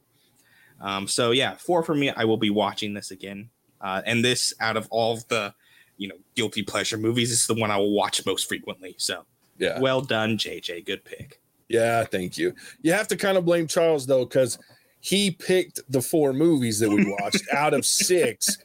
Um, 0.81 1.07
so 1.07 1.31
yeah, 1.31 1.55
four 1.55 1.83
for 1.83 1.95
me. 1.95 2.11
I 2.11 2.25
will 2.25 2.37
be 2.37 2.51
watching 2.51 2.95
this 2.95 3.11
again, 3.11 3.51
uh, 3.83 4.03
and 4.07 4.25
this 4.25 4.55
out 4.61 4.77
of 4.77 4.87
all 4.91 5.13
of 5.15 5.27
the, 5.29 5.53
you 5.99 6.09
know, 6.09 6.17
guilty 6.35 6.63
pleasure 6.63 6.97
movies, 6.97 7.31
this 7.31 7.41
is 7.43 7.47
the 7.47 7.55
one 7.55 7.71
I 7.71 7.77
will 7.77 7.93
watch 7.93 8.25
most 8.25 8.49
frequently. 8.49 8.95
So 8.99 9.25
Yeah. 9.59 9.79
well 9.81 10.01
done, 10.01 10.39
JJ. 10.39 10.85
Good 10.87 11.05
pick. 11.05 11.41
Yeah, 11.69 12.05
thank 12.05 12.37
you. 12.39 12.55
You 12.83 12.93
have 12.93 13.09
to 13.09 13.17
kind 13.17 13.37
of 13.39 13.45
blame 13.45 13.67
Charles 13.67 14.07
though, 14.07 14.25
because 14.25 14.59
he 15.01 15.31
picked 15.31 15.81
the 15.91 16.01
four 16.03 16.33
movies 16.33 16.79
that 16.81 16.91
we 16.91 17.05
watched 17.21 17.43
out 17.53 17.75
of 17.75 17.85
six, 17.87 18.59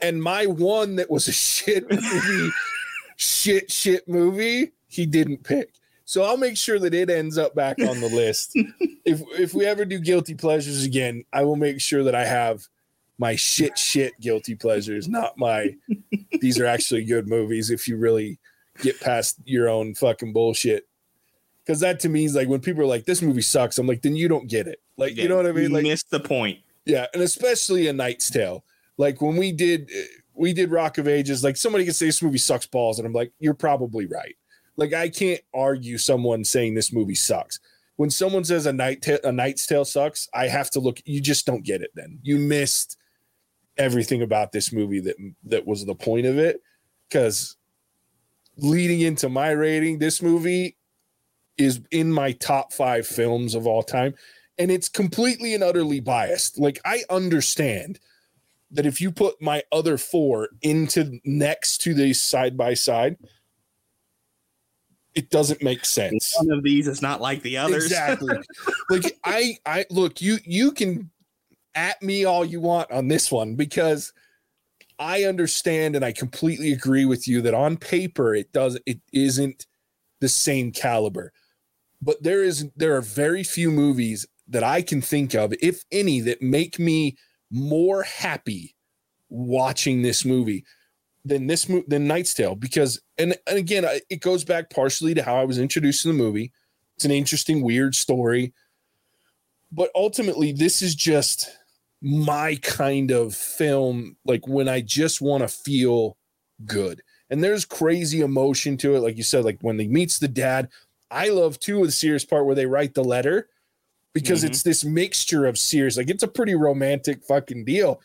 and 0.00 0.22
my 0.22 0.46
one 0.46 0.96
that 0.96 1.10
was 1.10 1.28
a 1.28 1.32
shit 1.32 1.90
movie, 1.90 2.50
shit 3.16 3.70
shit 3.70 4.08
movie, 4.08 4.72
he 4.88 5.06
didn't 5.06 5.42
pick. 5.44 5.70
So 6.06 6.22
I'll 6.22 6.36
make 6.36 6.56
sure 6.56 6.78
that 6.78 6.92
it 6.94 7.08
ends 7.10 7.38
up 7.38 7.54
back 7.54 7.78
on 7.80 8.00
the 8.00 8.08
list. 8.08 8.52
if 9.04 9.22
if 9.38 9.54
we 9.54 9.64
ever 9.66 9.84
do 9.84 9.98
guilty 9.98 10.34
pleasures 10.34 10.84
again, 10.84 11.24
I 11.32 11.44
will 11.44 11.56
make 11.56 11.80
sure 11.80 12.04
that 12.04 12.14
I 12.14 12.24
have 12.24 12.66
my 13.18 13.36
shit 13.36 13.78
shit 13.78 14.18
guilty 14.20 14.54
pleasures, 14.54 15.08
not 15.08 15.36
my 15.38 15.76
these 16.40 16.58
are 16.58 16.66
actually 16.66 17.04
good 17.04 17.28
movies 17.28 17.70
if 17.70 17.86
you 17.86 17.96
really 17.96 18.38
get 18.82 19.00
past 19.00 19.38
your 19.44 19.68
own 19.68 19.94
fucking 19.94 20.32
bullshit. 20.32 20.88
Cause 21.66 21.80
that 21.80 22.00
to 22.00 22.08
me 22.08 22.24
is 22.26 22.34
like 22.34 22.48
when 22.48 22.60
people 22.60 22.82
are 22.82 22.86
like, 22.86 23.06
this 23.06 23.22
movie 23.22 23.40
sucks, 23.40 23.78
I'm 23.78 23.86
like, 23.86 24.02
then 24.02 24.16
you 24.16 24.28
don't 24.28 24.48
get 24.48 24.66
it. 24.66 24.80
Like, 24.96 25.16
you 25.16 25.28
know 25.28 25.36
what 25.36 25.46
I 25.46 25.52
mean? 25.52 25.72
Like, 25.72 25.84
missed 25.84 26.10
the 26.10 26.20
point. 26.20 26.58
yeah, 26.84 27.06
and 27.14 27.22
especially 27.22 27.88
a 27.88 27.92
Knight's 27.92 28.30
Tale. 28.30 28.64
Like 28.98 29.20
when 29.22 29.36
we 29.36 29.50
did 29.52 29.90
we 30.34 30.52
did 30.52 30.70
Rock 30.70 30.98
of 30.98 31.08
Ages, 31.08 31.42
like 31.42 31.56
somebody 31.56 31.84
could 31.84 31.94
say 31.94 32.06
this 32.06 32.22
movie 32.22 32.38
sucks 32.38 32.66
balls, 32.66 32.98
and 32.98 33.06
I'm 33.06 33.12
like, 33.12 33.32
you're 33.38 33.54
probably 33.54 34.06
right. 34.06 34.36
Like 34.76 34.92
I 34.92 35.08
can't 35.08 35.40
argue 35.54 35.98
someone 35.98 36.44
saying 36.44 36.74
this 36.74 36.92
movie 36.92 37.14
sucks. 37.14 37.60
When 37.96 38.10
someone 38.10 38.44
says 38.44 38.66
a 38.66 38.72
night 38.72 39.02
Ta- 39.02 39.18
a 39.22 39.32
Knight's 39.32 39.66
Tale 39.66 39.84
sucks, 39.84 40.28
I 40.34 40.48
have 40.48 40.70
to 40.70 40.80
look. 40.80 40.98
You 41.04 41.20
just 41.20 41.46
don't 41.46 41.64
get 41.64 41.80
it. 41.80 41.92
Then 41.94 42.18
you 42.22 42.38
missed 42.38 42.98
everything 43.76 44.22
about 44.22 44.52
this 44.52 44.72
movie 44.72 45.00
that 45.00 45.16
that 45.44 45.66
was 45.66 45.84
the 45.84 45.94
point 45.94 46.26
of 46.26 46.38
it. 46.38 46.60
Because 47.08 47.56
leading 48.56 49.00
into 49.00 49.28
my 49.28 49.50
rating, 49.50 49.98
this 49.98 50.22
movie 50.22 50.76
is 51.56 51.80
in 51.90 52.12
my 52.12 52.32
top 52.32 52.72
five 52.72 53.06
films 53.06 53.54
of 53.54 53.66
all 53.66 53.82
time 53.82 54.14
and 54.58 54.70
it's 54.70 54.88
completely 54.88 55.54
and 55.54 55.62
utterly 55.62 56.00
biased. 56.00 56.58
Like 56.58 56.80
I 56.84 57.02
understand 57.10 58.00
that 58.70 58.86
if 58.86 59.00
you 59.00 59.10
put 59.10 59.40
my 59.40 59.62
other 59.72 59.98
four 59.98 60.48
into 60.62 61.20
next 61.24 61.78
to 61.82 61.94
these 61.94 62.20
side 62.20 62.56
by 62.56 62.74
side, 62.74 63.16
it 65.14 65.30
doesn't 65.30 65.62
make 65.62 65.84
sense. 65.84 66.34
One 66.38 66.50
of 66.58 66.64
these 66.64 66.88
is 66.88 67.00
not 67.00 67.20
like 67.20 67.42
the 67.42 67.56
others. 67.56 67.84
Exactly. 67.84 68.36
like 68.90 69.18
I 69.24 69.56
I 69.64 69.86
look, 69.90 70.20
you 70.20 70.38
you 70.44 70.72
can 70.72 71.10
at 71.74 72.00
me 72.02 72.24
all 72.24 72.44
you 72.44 72.60
want 72.60 72.90
on 72.90 73.08
this 73.08 73.30
one 73.30 73.54
because 73.54 74.12
I 74.98 75.24
understand 75.24 75.96
and 75.96 76.04
I 76.04 76.12
completely 76.12 76.72
agree 76.72 77.04
with 77.04 77.26
you 77.26 77.42
that 77.42 77.54
on 77.54 77.76
paper 77.76 78.34
it 78.34 78.52
does 78.52 78.78
it 78.86 79.00
isn't 79.12 79.66
the 80.20 80.28
same 80.28 80.72
caliber. 80.72 81.32
But 82.00 82.22
there 82.22 82.42
is 82.42 82.68
there 82.76 82.96
are 82.96 83.02
very 83.02 83.42
few 83.42 83.70
movies 83.70 84.26
that 84.48 84.62
I 84.62 84.82
can 84.82 85.00
think 85.00 85.34
of, 85.34 85.54
if 85.62 85.84
any, 85.90 86.20
that 86.20 86.42
make 86.42 86.78
me 86.78 87.16
more 87.50 88.02
happy 88.02 88.74
watching 89.28 90.02
this 90.02 90.24
movie 90.24 90.64
than 91.24 91.46
this 91.46 91.68
movie 91.68 91.86
than 91.88 92.06
Knight's 92.06 92.34
Tale 92.34 92.54
because 92.54 93.00
and, 93.18 93.36
and 93.46 93.58
again 93.58 93.84
it 94.10 94.20
goes 94.20 94.44
back 94.44 94.70
partially 94.70 95.14
to 95.14 95.22
how 95.22 95.36
I 95.36 95.44
was 95.44 95.58
introduced 95.58 96.02
to 96.02 96.08
the 96.08 96.14
movie. 96.14 96.52
It's 96.96 97.04
an 97.04 97.10
interesting, 97.10 97.62
weird 97.62 97.94
story, 97.94 98.52
but 99.72 99.90
ultimately 99.94 100.52
this 100.52 100.82
is 100.82 100.94
just 100.94 101.50
my 102.04 102.54
kind 102.62 103.10
of 103.10 103.34
film. 103.34 104.16
Like 104.24 104.46
when 104.46 104.68
I 104.68 104.80
just 104.82 105.20
want 105.20 105.42
to 105.42 105.48
feel 105.48 106.16
good, 106.64 107.00
and 107.30 107.42
there's 107.42 107.64
crazy 107.64 108.20
emotion 108.20 108.76
to 108.78 108.94
it, 108.94 109.00
like 109.00 109.16
you 109.16 109.22
said, 109.24 109.44
like 109.44 109.58
when 109.62 109.78
he 109.78 109.88
meets 109.88 110.18
the 110.20 110.28
dad. 110.28 110.68
I 111.10 111.28
love 111.28 111.58
too 111.58 111.84
the 111.84 111.92
serious 111.92 112.24
part 112.24 112.44
where 112.46 112.54
they 112.54 112.66
write 112.66 112.94
the 112.94 113.04
letter 113.04 113.48
because 114.14 114.42
Mhm. 114.42 114.48
it's 114.48 114.62
this 114.62 114.84
mixture 114.84 115.46
of 115.46 115.58
serious, 115.58 115.96
like 115.96 116.10
it's 116.10 116.22
a 116.22 116.28
pretty 116.28 116.54
romantic 116.54 117.24
fucking 117.24 117.64
deal 117.64 118.00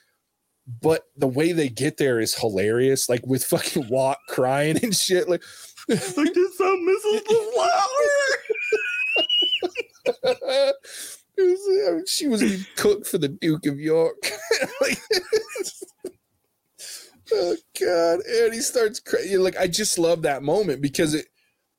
but 0.84 1.06
the 1.18 1.28
way 1.28 1.52
they 1.52 1.68
get 1.68 1.98
there 1.98 2.20
is 2.20 2.36
hilarious. 2.36 3.10
Like 3.10 3.26
with 3.26 3.44
fucking 3.44 3.88
Wat 3.90 4.20
crying 4.28 4.78
and 4.84 4.96
shit. 4.96 5.28
Like, 5.28 5.42
like 5.88 6.00
this 6.34 6.58
some 6.60 6.86
missiles 6.86 7.22
it 10.24 10.76
was- 11.44 12.10
she 12.10 12.28
was 12.28 12.42
the 12.42 12.66
cook 12.76 13.06
for 13.06 13.18
the 13.18 13.28
Duke 13.30 13.66
of 13.66 13.80
York. 13.80 14.18
Like, 14.82 14.98
oh 17.34 17.56
god! 17.80 18.20
And 18.26 18.54
he 18.54 18.62
starts 18.62 19.00
crying. 19.00 19.40
Like 19.40 19.58
I 19.58 19.68
just 19.68 19.98
love 19.98 20.22
that 20.24 20.44
moment 20.44 20.82
because 20.82 21.14
it. 21.14 21.28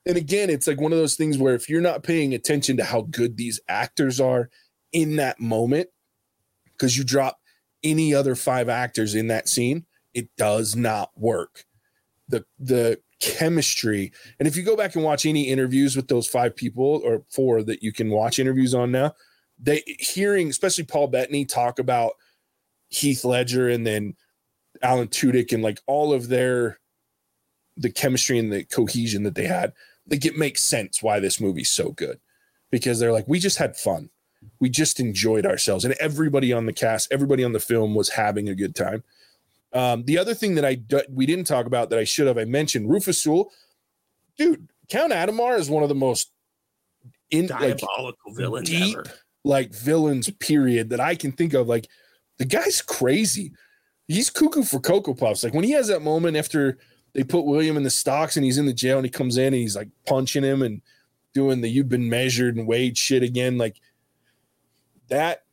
And 0.07 0.17
again, 0.17 0.49
it's 0.49 0.67
like 0.67 0.81
one 0.81 0.93
of 0.93 0.99
those 0.99 1.15
things 1.17 1.37
where 1.37 1.55
if 1.55 1.69
you're 1.69 1.81
not 1.83 2.03
paying 2.03 2.33
attention 2.35 2.77
to 2.79 2.85
how 2.85 3.03
good 3.03 3.37
these 3.37 3.61
actors 3.69 4.19
are 4.21 4.49
in 4.93 5.17
that 5.17 5.41
moment, 5.41 5.89
because 6.73 6.97
you 6.97 7.05
drop 7.05 7.39
any 7.85 8.15
other 8.15 8.35
five 8.35 8.69
actors 8.69 9.15
in 9.15 9.27
that 9.29 9.49
scene, 9.49 9.85
it 10.15 10.29
does 10.37 10.75
not 10.75 11.11
work. 11.17 11.65
the 12.29 12.45
the 12.59 12.99
chemistry. 13.21 14.13
And 14.39 14.49
if 14.49 14.57
you 14.57 14.63
go 14.63 14.77
back 14.77 14.95
and 14.95 15.05
watch 15.05 15.27
any 15.27 15.49
interviews 15.49 15.95
with 15.97 16.09
those 16.09 16.27
five 16.27 16.57
people 16.57 17.03
or 17.05 17.25
four 17.31 17.63
that 17.65 17.83
you 17.83 17.93
can 17.93 18.09
watch 18.11 18.39
interviews 18.39 18.73
on 18.75 18.91
now, 18.93 19.13
they 19.63 19.83
hearing 19.99 20.49
especially 20.49 20.85
Paul 20.85 21.09
Bettany 21.09 21.45
talk 21.45 21.79
about 21.79 22.13
Heath 22.89 23.25
Ledger 23.25 23.69
and 23.69 23.87
then 23.87 24.15
Alan 24.83 25.09
Tudyk 25.09 25.53
and 25.53 25.63
like 25.63 25.81
all 25.87 26.13
of 26.13 26.29
their 26.29 26.79
the 27.77 27.91
chemistry 27.91 28.39
and 28.39 28.53
the 28.53 28.65
cohesion 28.65 29.23
that 29.23 29.35
they 29.35 29.47
had, 29.47 29.73
like 30.09 30.25
it 30.25 30.37
makes 30.37 30.63
sense 30.63 31.03
why 31.03 31.21
this 31.21 31.41
movie's 31.41 31.71
so 31.71 31.93
good. 31.93 32.19
Because 32.71 32.99
they're 32.99 33.13
like, 33.13 33.27
we 33.27 33.39
just 33.39 33.59
had 33.59 33.77
fun. 33.77 34.11
We 34.61 34.71
just 34.71 35.01
enjoyed 35.01 35.45
ourselves. 35.45 35.85
And 35.85 35.95
everybody 35.95 36.53
on 36.53 36.67
the 36.67 36.73
cast, 36.73 37.13
everybody 37.13 37.43
on 37.43 37.53
the 37.53 37.61
film 37.61 37.95
was 37.95 38.11
having 38.11 38.49
a 38.49 38.55
good 38.55 38.75
time. 38.75 39.03
Um, 39.73 40.05
the 40.05 40.19
other 40.19 40.35
thing 40.35 40.55
that 40.57 40.65
I 40.65 40.83
we 41.11 41.27
didn't 41.27 41.47
talk 41.47 41.67
about 41.67 41.91
that 41.91 41.99
I 41.99 42.05
should 42.05 42.27
have 42.27 42.39
I 42.39 42.45
mentioned 42.45 42.91
Rufus 42.91 43.23
Sewell, 43.23 43.53
dude. 44.37 44.69
Count 44.89 45.13
Adhemar 45.13 45.59
is 45.59 45.71
one 45.71 45.85
of 45.85 45.89
the 45.89 45.95
most 45.95 46.33
in 47.31 47.47
diabolical 47.47 48.17
like, 48.27 48.37
villains 48.37 48.69
deep, 48.69 48.97
ever. 48.99 49.11
Like 49.45 49.75
villains. 49.75 50.31
Period 50.31 50.91
that 50.91 51.01
I 51.01 51.15
can 51.15 51.33
think 51.33 51.55
of. 51.55 51.69
Like 51.69 51.89
the 52.39 52.45
guy's 52.45 52.83
crazy. 52.83 53.53
He's 54.09 54.31
cuckoo 54.31 54.63
for 54.63 54.81
cocoa 54.81 55.15
puffs. 55.15 55.45
Like 55.45 55.55
when 55.55 55.65
he 55.65 55.73
has 55.73 55.89
that 55.89 56.03
moment 56.03 56.37
after 56.37 56.79
they 57.13 57.25
put 57.25 57.45
William 57.45 57.77
in 57.77 57.83
the 57.83 57.91
stocks 57.91 58.37
and 58.37 58.45
he's 58.45 58.59
in 58.59 58.67
the 58.67 58.73
jail 58.73 58.99
and 58.99 59.07
he 59.07 59.11
comes 59.11 59.37
in 59.37 59.47
and 59.47 59.55
he's 59.55 59.77
like 59.77 59.89
punching 60.07 60.45
him 60.45 60.63
and 60.63 60.81
doing 61.33 61.61
the 61.61 61.69
you've 61.69 61.89
been 61.89 62.09
measured 62.09 62.57
and 62.57 62.67
weighed 62.67 62.99
shit 62.99 63.23
again. 63.23 63.59
Like 63.59 63.81
that 65.09 65.45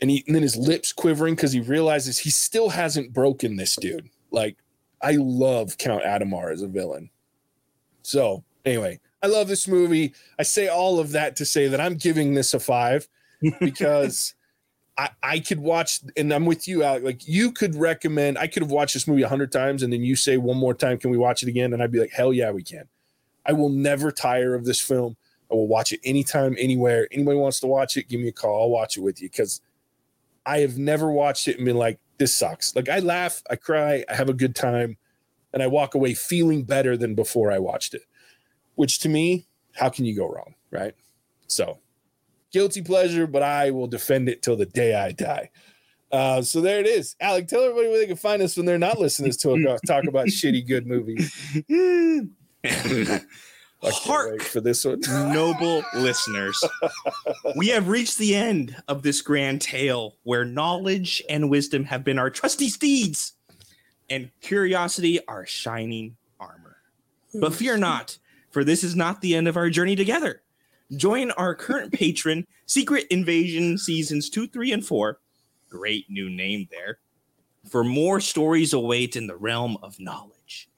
and 0.00 0.10
he 0.10 0.24
and 0.26 0.34
then 0.34 0.42
his 0.42 0.56
lips 0.56 0.92
quivering 0.92 1.34
because 1.34 1.52
he 1.52 1.60
realizes 1.60 2.18
he 2.18 2.30
still 2.30 2.68
hasn't 2.68 3.12
broken 3.12 3.56
this 3.56 3.76
dude. 3.76 4.10
Like, 4.30 4.58
I 5.00 5.12
love 5.12 5.78
Count 5.78 6.02
Adhemar 6.02 6.52
as 6.52 6.62
a 6.62 6.66
villain. 6.66 7.08
So 8.02 8.44
anyway, 8.64 9.00
I 9.22 9.28
love 9.28 9.48
this 9.48 9.66
movie. 9.66 10.12
I 10.38 10.42
say 10.42 10.68
all 10.68 10.98
of 10.98 11.12
that 11.12 11.36
to 11.36 11.46
say 11.46 11.68
that 11.68 11.80
I'm 11.80 11.94
giving 11.94 12.34
this 12.34 12.52
a 12.52 12.60
five 12.60 13.08
because 13.60 14.34
I, 14.96 15.10
I 15.22 15.38
could 15.40 15.60
watch, 15.60 16.00
and 16.16 16.32
I'm 16.32 16.46
with 16.46 16.68
you, 16.68 16.82
Alec. 16.82 17.04
Like 17.04 17.28
you 17.28 17.52
could 17.52 17.74
recommend, 17.74 18.38
I 18.38 18.46
could 18.46 18.62
have 18.62 18.70
watched 18.70 18.94
this 18.94 19.08
movie 19.08 19.22
a 19.22 19.28
hundred 19.28 19.52
times, 19.52 19.82
and 19.82 19.92
then 19.92 20.02
you 20.02 20.16
say 20.16 20.36
one 20.36 20.56
more 20.56 20.74
time, 20.74 20.98
can 20.98 21.10
we 21.10 21.18
watch 21.18 21.42
it 21.42 21.48
again? 21.48 21.72
And 21.72 21.82
I'd 21.82 21.92
be 21.92 22.00
like, 22.00 22.12
hell 22.12 22.32
yeah, 22.32 22.50
we 22.50 22.62
can. 22.62 22.88
I 23.46 23.52
will 23.52 23.68
never 23.68 24.10
tire 24.10 24.54
of 24.54 24.64
this 24.64 24.80
film. 24.80 25.16
I 25.50 25.54
will 25.54 25.68
watch 25.68 25.92
it 25.92 26.00
anytime, 26.04 26.56
anywhere. 26.58 27.08
Anybody 27.12 27.36
wants 27.36 27.60
to 27.60 27.66
watch 27.66 27.96
it, 27.96 28.08
give 28.08 28.20
me 28.20 28.28
a 28.28 28.32
call. 28.32 28.62
I'll 28.62 28.70
watch 28.70 28.96
it 28.96 29.00
with 29.00 29.20
you 29.20 29.28
because 29.28 29.60
I 30.46 30.58
have 30.58 30.78
never 30.78 31.10
watched 31.10 31.48
it 31.48 31.56
and 31.56 31.64
been 31.64 31.76
like, 31.76 31.98
this 32.18 32.32
sucks. 32.32 32.74
Like 32.74 32.88
I 32.88 33.00
laugh, 33.00 33.42
I 33.50 33.56
cry, 33.56 34.04
I 34.08 34.14
have 34.14 34.28
a 34.28 34.34
good 34.34 34.54
time, 34.54 34.96
and 35.52 35.62
I 35.62 35.66
walk 35.66 35.94
away 35.94 36.14
feeling 36.14 36.62
better 36.62 36.96
than 36.96 37.14
before 37.14 37.50
I 37.52 37.58
watched 37.58 37.94
it. 37.94 38.02
Which 38.76 38.98
to 39.00 39.08
me, 39.08 39.46
how 39.74 39.88
can 39.88 40.04
you 40.04 40.16
go 40.16 40.28
wrong? 40.28 40.54
Right. 40.70 40.94
So 41.46 41.78
guilty 42.54 42.82
pleasure, 42.82 43.26
but 43.26 43.42
I 43.42 43.72
will 43.72 43.88
defend 43.88 44.28
it 44.28 44.40
till 44.40 44.56
the 44.56 44.64
day 44.64 44.94
I 44.94 45.10
die. 45.10 45.50
Uh, 46.12 46.40
so 46.40 46.60
there 46.60 46.78
it 46.78 46.86
is. 46.86 47.16
Alec, 47.20 47.48
tell 47.48 47.62
everybody 47.62 47.88
where 47.88 47.98
they 47.98 48.06
can 48.06 48.16
find 48.16 48.40
us 48.40 48.56
when 48.56 48.64
they're 48.64 48.78
not 48.78 49.00
listening 49.00 49.32
to 49.32 49.68
us 49.68 49.80
talk 49.86 50.04
about 50.04 50.28
shitty 50.28 50.64
good 50.66 50.86
movies. 50.86 51.34
Hark 53.82 54.40
for 54.40 54.60
this 54.60 54.84
one. 54.84 55.00
noble 55.10 55.82
listeners. 55.94 56.62
We 57.56 57.68
have 57.68 57.88
reached 57.88 58.18
the 58.18 58.36
end 58.36 58.76
of 58.86 59.02
this 59.02 59.20
grand 59.20 59.60
tale 59.60 60.16
where 60.22 60.44
knowledge 60.44 61.22
and 61.28 61.50
wisdom 61.50 61.84
have 61.84 62.04
been 62.04 62.20
our 62.20 62.30
trusty 62.30 62.68
steeds 62.68 63.32
and 64.08 64.30
curiosity 64.40 65.26
our 65.26 65.44
shining 65.44 66.16
armor. 66.38 66.76
But 67.34 67.52
fear 67.52 67.76
not, 67.76 68.16
for 68.52 68.62
this 68.62 68.84
is 68.84 68.94
not 68.94 69.20
the 69.20 69.34
end 69.34 69.48
of 69.48 69.56
our 69.56 69.68
journey 69.70 69.96
together. 69.96 70.43
Join 70.96 71.30
our 71.32 71.54
current 71.54 71.92
patron, 71.92 72.46
Secret 72.66 73.06
Invasion 73.10 73.78
Seasons 73.78 74.28
2, 74.28 74.48
3, 74.48 74.72
and 74.72 74.86
4. 74.86 75.18
Great 75.70 76.06
new 76.10 76.28
name 76.28 76.68
there. 76.70 76.98
For 77.68 77.82
more 77.82 78.20
stories 78.20 78.72
await 78.72 79.16
in 79.16 79.26
the 79.26 79.36
realm 79.36 79.78
of 79.82 79.98
knowledge. 79.98 80.68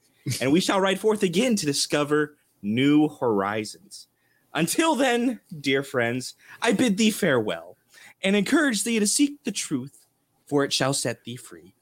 And 0.41 0.53
we 0.53 0.61
shall 0.61 0.81
ride 0.81 1.01
forth 1.01 1.23
again 1.23 1.57
to 1.57 1.67
discover 1.67 2.37
new 2.63 3.09
horizons. 3.09 4.07
Until 4.55 4.95
then, 4.95 5.41
dear 5.61 5.83
friends, 5.83 6.35
I 6.63 6.73
bid 6.73 6.97
thee 6.97 7.11
farewell 7.11 7.77
and 8.23 8.35
encourage 8.35 8.85
thee 8.85 8.99
to 8.99 9.07
seek 9.07 9.43
the 9.45 9.53
truth, 9.53 10.07
for 10.47 10.65
it 10.65 10.73
shall 10.73 10.95
set 10.95 11.25
thee 11.25 11.37
free. 11.37 11.75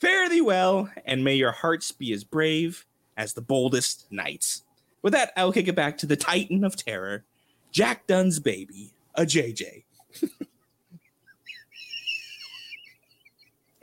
Fare 0.00 0.28
thee 0.28 0.40
well, 0.40 0.90
and 1.06 1.24
may 1.24 1.34
your 1.34 1.52
hearts 1.52 1.92
be 1.92 2.12
as 2.12 2.24
brave 2.24 2.84
as 3.16 3.34
the 3.34 3.40
boldest 3.40 4.06
knights. 4.10 4.62
With 5.02 5.12
that, 5.12 5.32
I'll 5.36 5.52
kick 5.52 5.68
it 5.68 5.76
back 5.76 5.96
to 5.98 6.06
the 6.06 6.16
Titan 6.16 6.64
of 6.64 6.76
Terror, 6.76 7.24
Jack 7.72 8.06
Dunn's 8.06 8.40
baby, 8.40 8.92
a 9.14 9.22
JJ. 9.22 9.84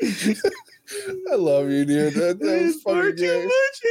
I 1.31 1.35
love 1.35 1.69
you, 1.69 1.85
dude. 1.85 2.13
That, 2.13 2.39
that 2.39 2.61
was 2.61 2.81
far 2.81 3.11
too 3.11 3.43
much 3.43 3.81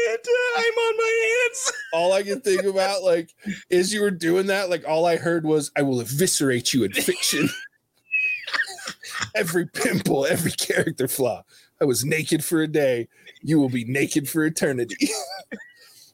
I'm 0.56 0.74
on 0.74 0.96
my 0.96 1.42
hands. 1.44 1.72
All 1.92 2.12
I 2.12 2.22
can 2.22 2.40
think 2.40 2.64
about, 2.64 3.02
like, 3.02 3.30
as 3.70 3.92
you 3.92 4.00
were 4.00 4.10
doing 4.10 4.46
that, 4.46 4.70
like, 4.70 4.84
all 4.86 5.06
I 5.06 5.16
heard 5.16 5.44
was, 5.44 5.70
"I 5.76 5.82
will 5.82 6.00
eviscerate 6.00 6.72
you 6.72 6.84
in 6.84 6.92
fiction." 6.92 7.48
every 9.34 9.66
pimple, 9.66 10.26
every 10.26 10.52
character 10.52 11.08
flaw. 11.08 11.44
I 11.80 11.84
was 11.84 12.04
naked 12.04 12.44
for 12.44 12.62
a 12.62 12.68
day. 12.68 13.08
You 13.42 13.58
will 13.60 13.68
be 13.68 13.84
naked 13.84 14.28
for 14.28 14.44
eternity. 14.44 15.08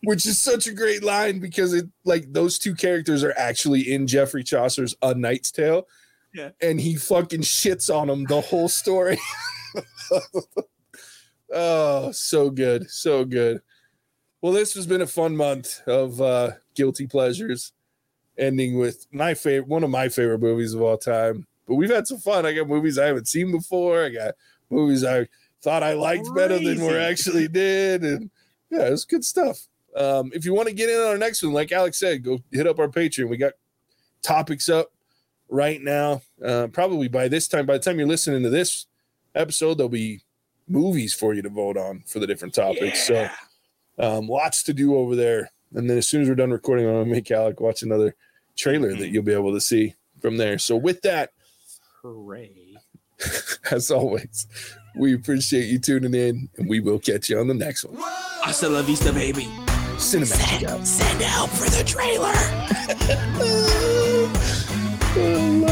Which 0.03 0.25
is 0.27 0.39
such 0.39 0.67
a 0.67 0.73
great 0.73 1.03
line 1.03 1.41
because 1.41 1.75
it 1.75 1.87
like 2.05 2.33
those 2.33 2.59
two 2.59 2.75
characters 2.75 3.23
are 3.23 3.35
actually 3.37 3.93
in 3.93 4.07
Geoffrey 4.07 4.43
Chaucer's 4.43 4.95
A 5.03 5.15
Knight's 5.15 5.51
Tale. 5.51 5.87
Yeah. 6.33 6.51
And 6.63 6.81
he 6.81 6.97
fucking 6.97 7.43
shits 7.43 7.95
on 7.95 8.07
them 8.07 8.25
the 8.25 8.41
whole 8.41 8.69
story. 8.69 9.19
oh, 11.53 12.13
so 12.13 12.51
good. 12.51 12.89
So 12.89 13.25
good. 13.25 13.61
Well, 14.41 14.53
this 14.53 14.75
has 14.75 14.87
been 14.87 15.03
a 15.03 15.07
fun 15.07 15.37
month 15.37 15.87
of 15.87 16.21
uh, 16.21 16.53
guilty 16.75 17.07
pleasures, 17.07 17.73
ending 18.39 18.79
with 18.79 19.07
my 19.13 19.35
favorite, 19.35 19.69
one 19.69 19.85
of 19.85 19.91
my 19.91 20.09
favorite 20.09 20.41
movies 20.41 20.73
of 20.73 20.81
all 20.81 20.97
time. 20.97 21.47
But 21.69 21.75
we've 21.75 21.91
had 21.91 22.07
some 22.07 22.19
fun. 22.19 22.47
I 22.47 22.55
got 22.55 22.69
movies 22.69 22.99
I 22.99 23.07
haven't 23.07 23.29
seen 23.29 23.53
before. 23.53 24.05
I 24.05 24.09
got 24.09 24.35
movies 24.71 25.05
I 25.05 25.29
thought 25.63 25.83
I 25.83 25.93
liked 25.93 26.27
Crazy. 26.27 26.35
better 26.35 26.59
than 26.59 26.81
we 26.81 26.97
actually 26.97 27.49
did, 27.49 28.03
and 28.03 28.31
yeah, 28.71 28.85
it's 28.85 29.05
good 29.05 29.25
stuff. 29.25 29.69
Um, 29.97 30.31
if 30.35 30.45
you 30.45 30.55
want 30.55 30.69
to 30.69 30.75
get 30.75 30.89
in 30.89 30.99
on 30.99 31.09
our 31.09 31.19
next 31.19 31.43
one, 31.43 31.53
like 31.53 31.73
Alec 31.73 31.95
said, 31.95 32.23
go 32.23 32.39
hit 32.53 32.67
up 32.67 32.79
our 32.79 32.89
Patreon. 32.89 33.29
We 33.29 33.37
got 33.37 33.55
topics 34.23 34.69
up 34.69 34.93
right 35.49 35.81
now. 35.81 36.23
Uh, 36.45 36.69
probably 36.69 37.09
by 37.09 37.29
this 37.29 37.49
time, 37.49 37.67
by 37.67 37.75
the 37.75 37.85
time 37.85 37.99
you're 37.99 38.09
listening 38.09 38.43
to 38.43 38.51
this 38.51 38.87
episode, 39.35 39.79
there'll 39.79 39.89
be 39.89 40.23
movies 40.69 41.13
for 41.13 41.35
you 41.35 41.43
to 41.43 41.49
vote 41.49 41.77
on 41.77 42.03
for 42.07 42.21
the 42.21 42.27
different 42.27 42.55
topics. 42.55 43.11
Yeah. 43.11 43.31
So 43.99 44.19
um, 44.19 44.29
lots 44.29 44.63
to 44.65 44.73
do 44.73 44.97
over 44.97 45.17
there. 45.17 45.51
And 45.75 45.89
then 45.89 45.99
as 45.99 46.09
soon 46.09 46.23
as 46.23 46.29
we're 46.29 46.35
done 46.35 46.51
recording, 46.51 46.87
I'm 46.87 46.93
gonna 46.93 47.05
make 47.07 47.31
Alec 47.31 47.61
watch 47.61 47.83
another 47.83 48.15
trailer 48.57 48.95
that 48.95 49.09
you'll 49.09 49.23
be 49.23 49.33
able 49.33 49.53
to 49.53 49.61
see 49.61 49.95
from 50.21 50.37
there. 50.37 50.59
So 50.59 50.77
with 50.77 51.03
that, 51.03 51.31
hooray! 52.03 52.77
as 53.71 53.91
always, 53.91 54.47
we 54.97 55.15
appreciate 55.15 55.67
you 55.67 55.79
tuning 55.79 56.15
in, 56.15 56.49
and 56.57 56.69
we 56.69 56.81
will 56.81 56.99
catch 56.99 57.29
you 57.29 57.39
on 57.39 57.49
the 57.49 57.55
next 57.55 57.85
one. 57.85 57.97
Hasta 58.43 58.69
la 58.69 58.83
vista, 58.83 59.13
baby. 59.13 59.49
Cinematic 60.01 60.67
send, 60.67 60.87
send 60.87 61.21
help 61.21 61.51
for 61.51 61.69
the 61.69 61.85
trailer. 61.85 62.33
It. 65.13 65.70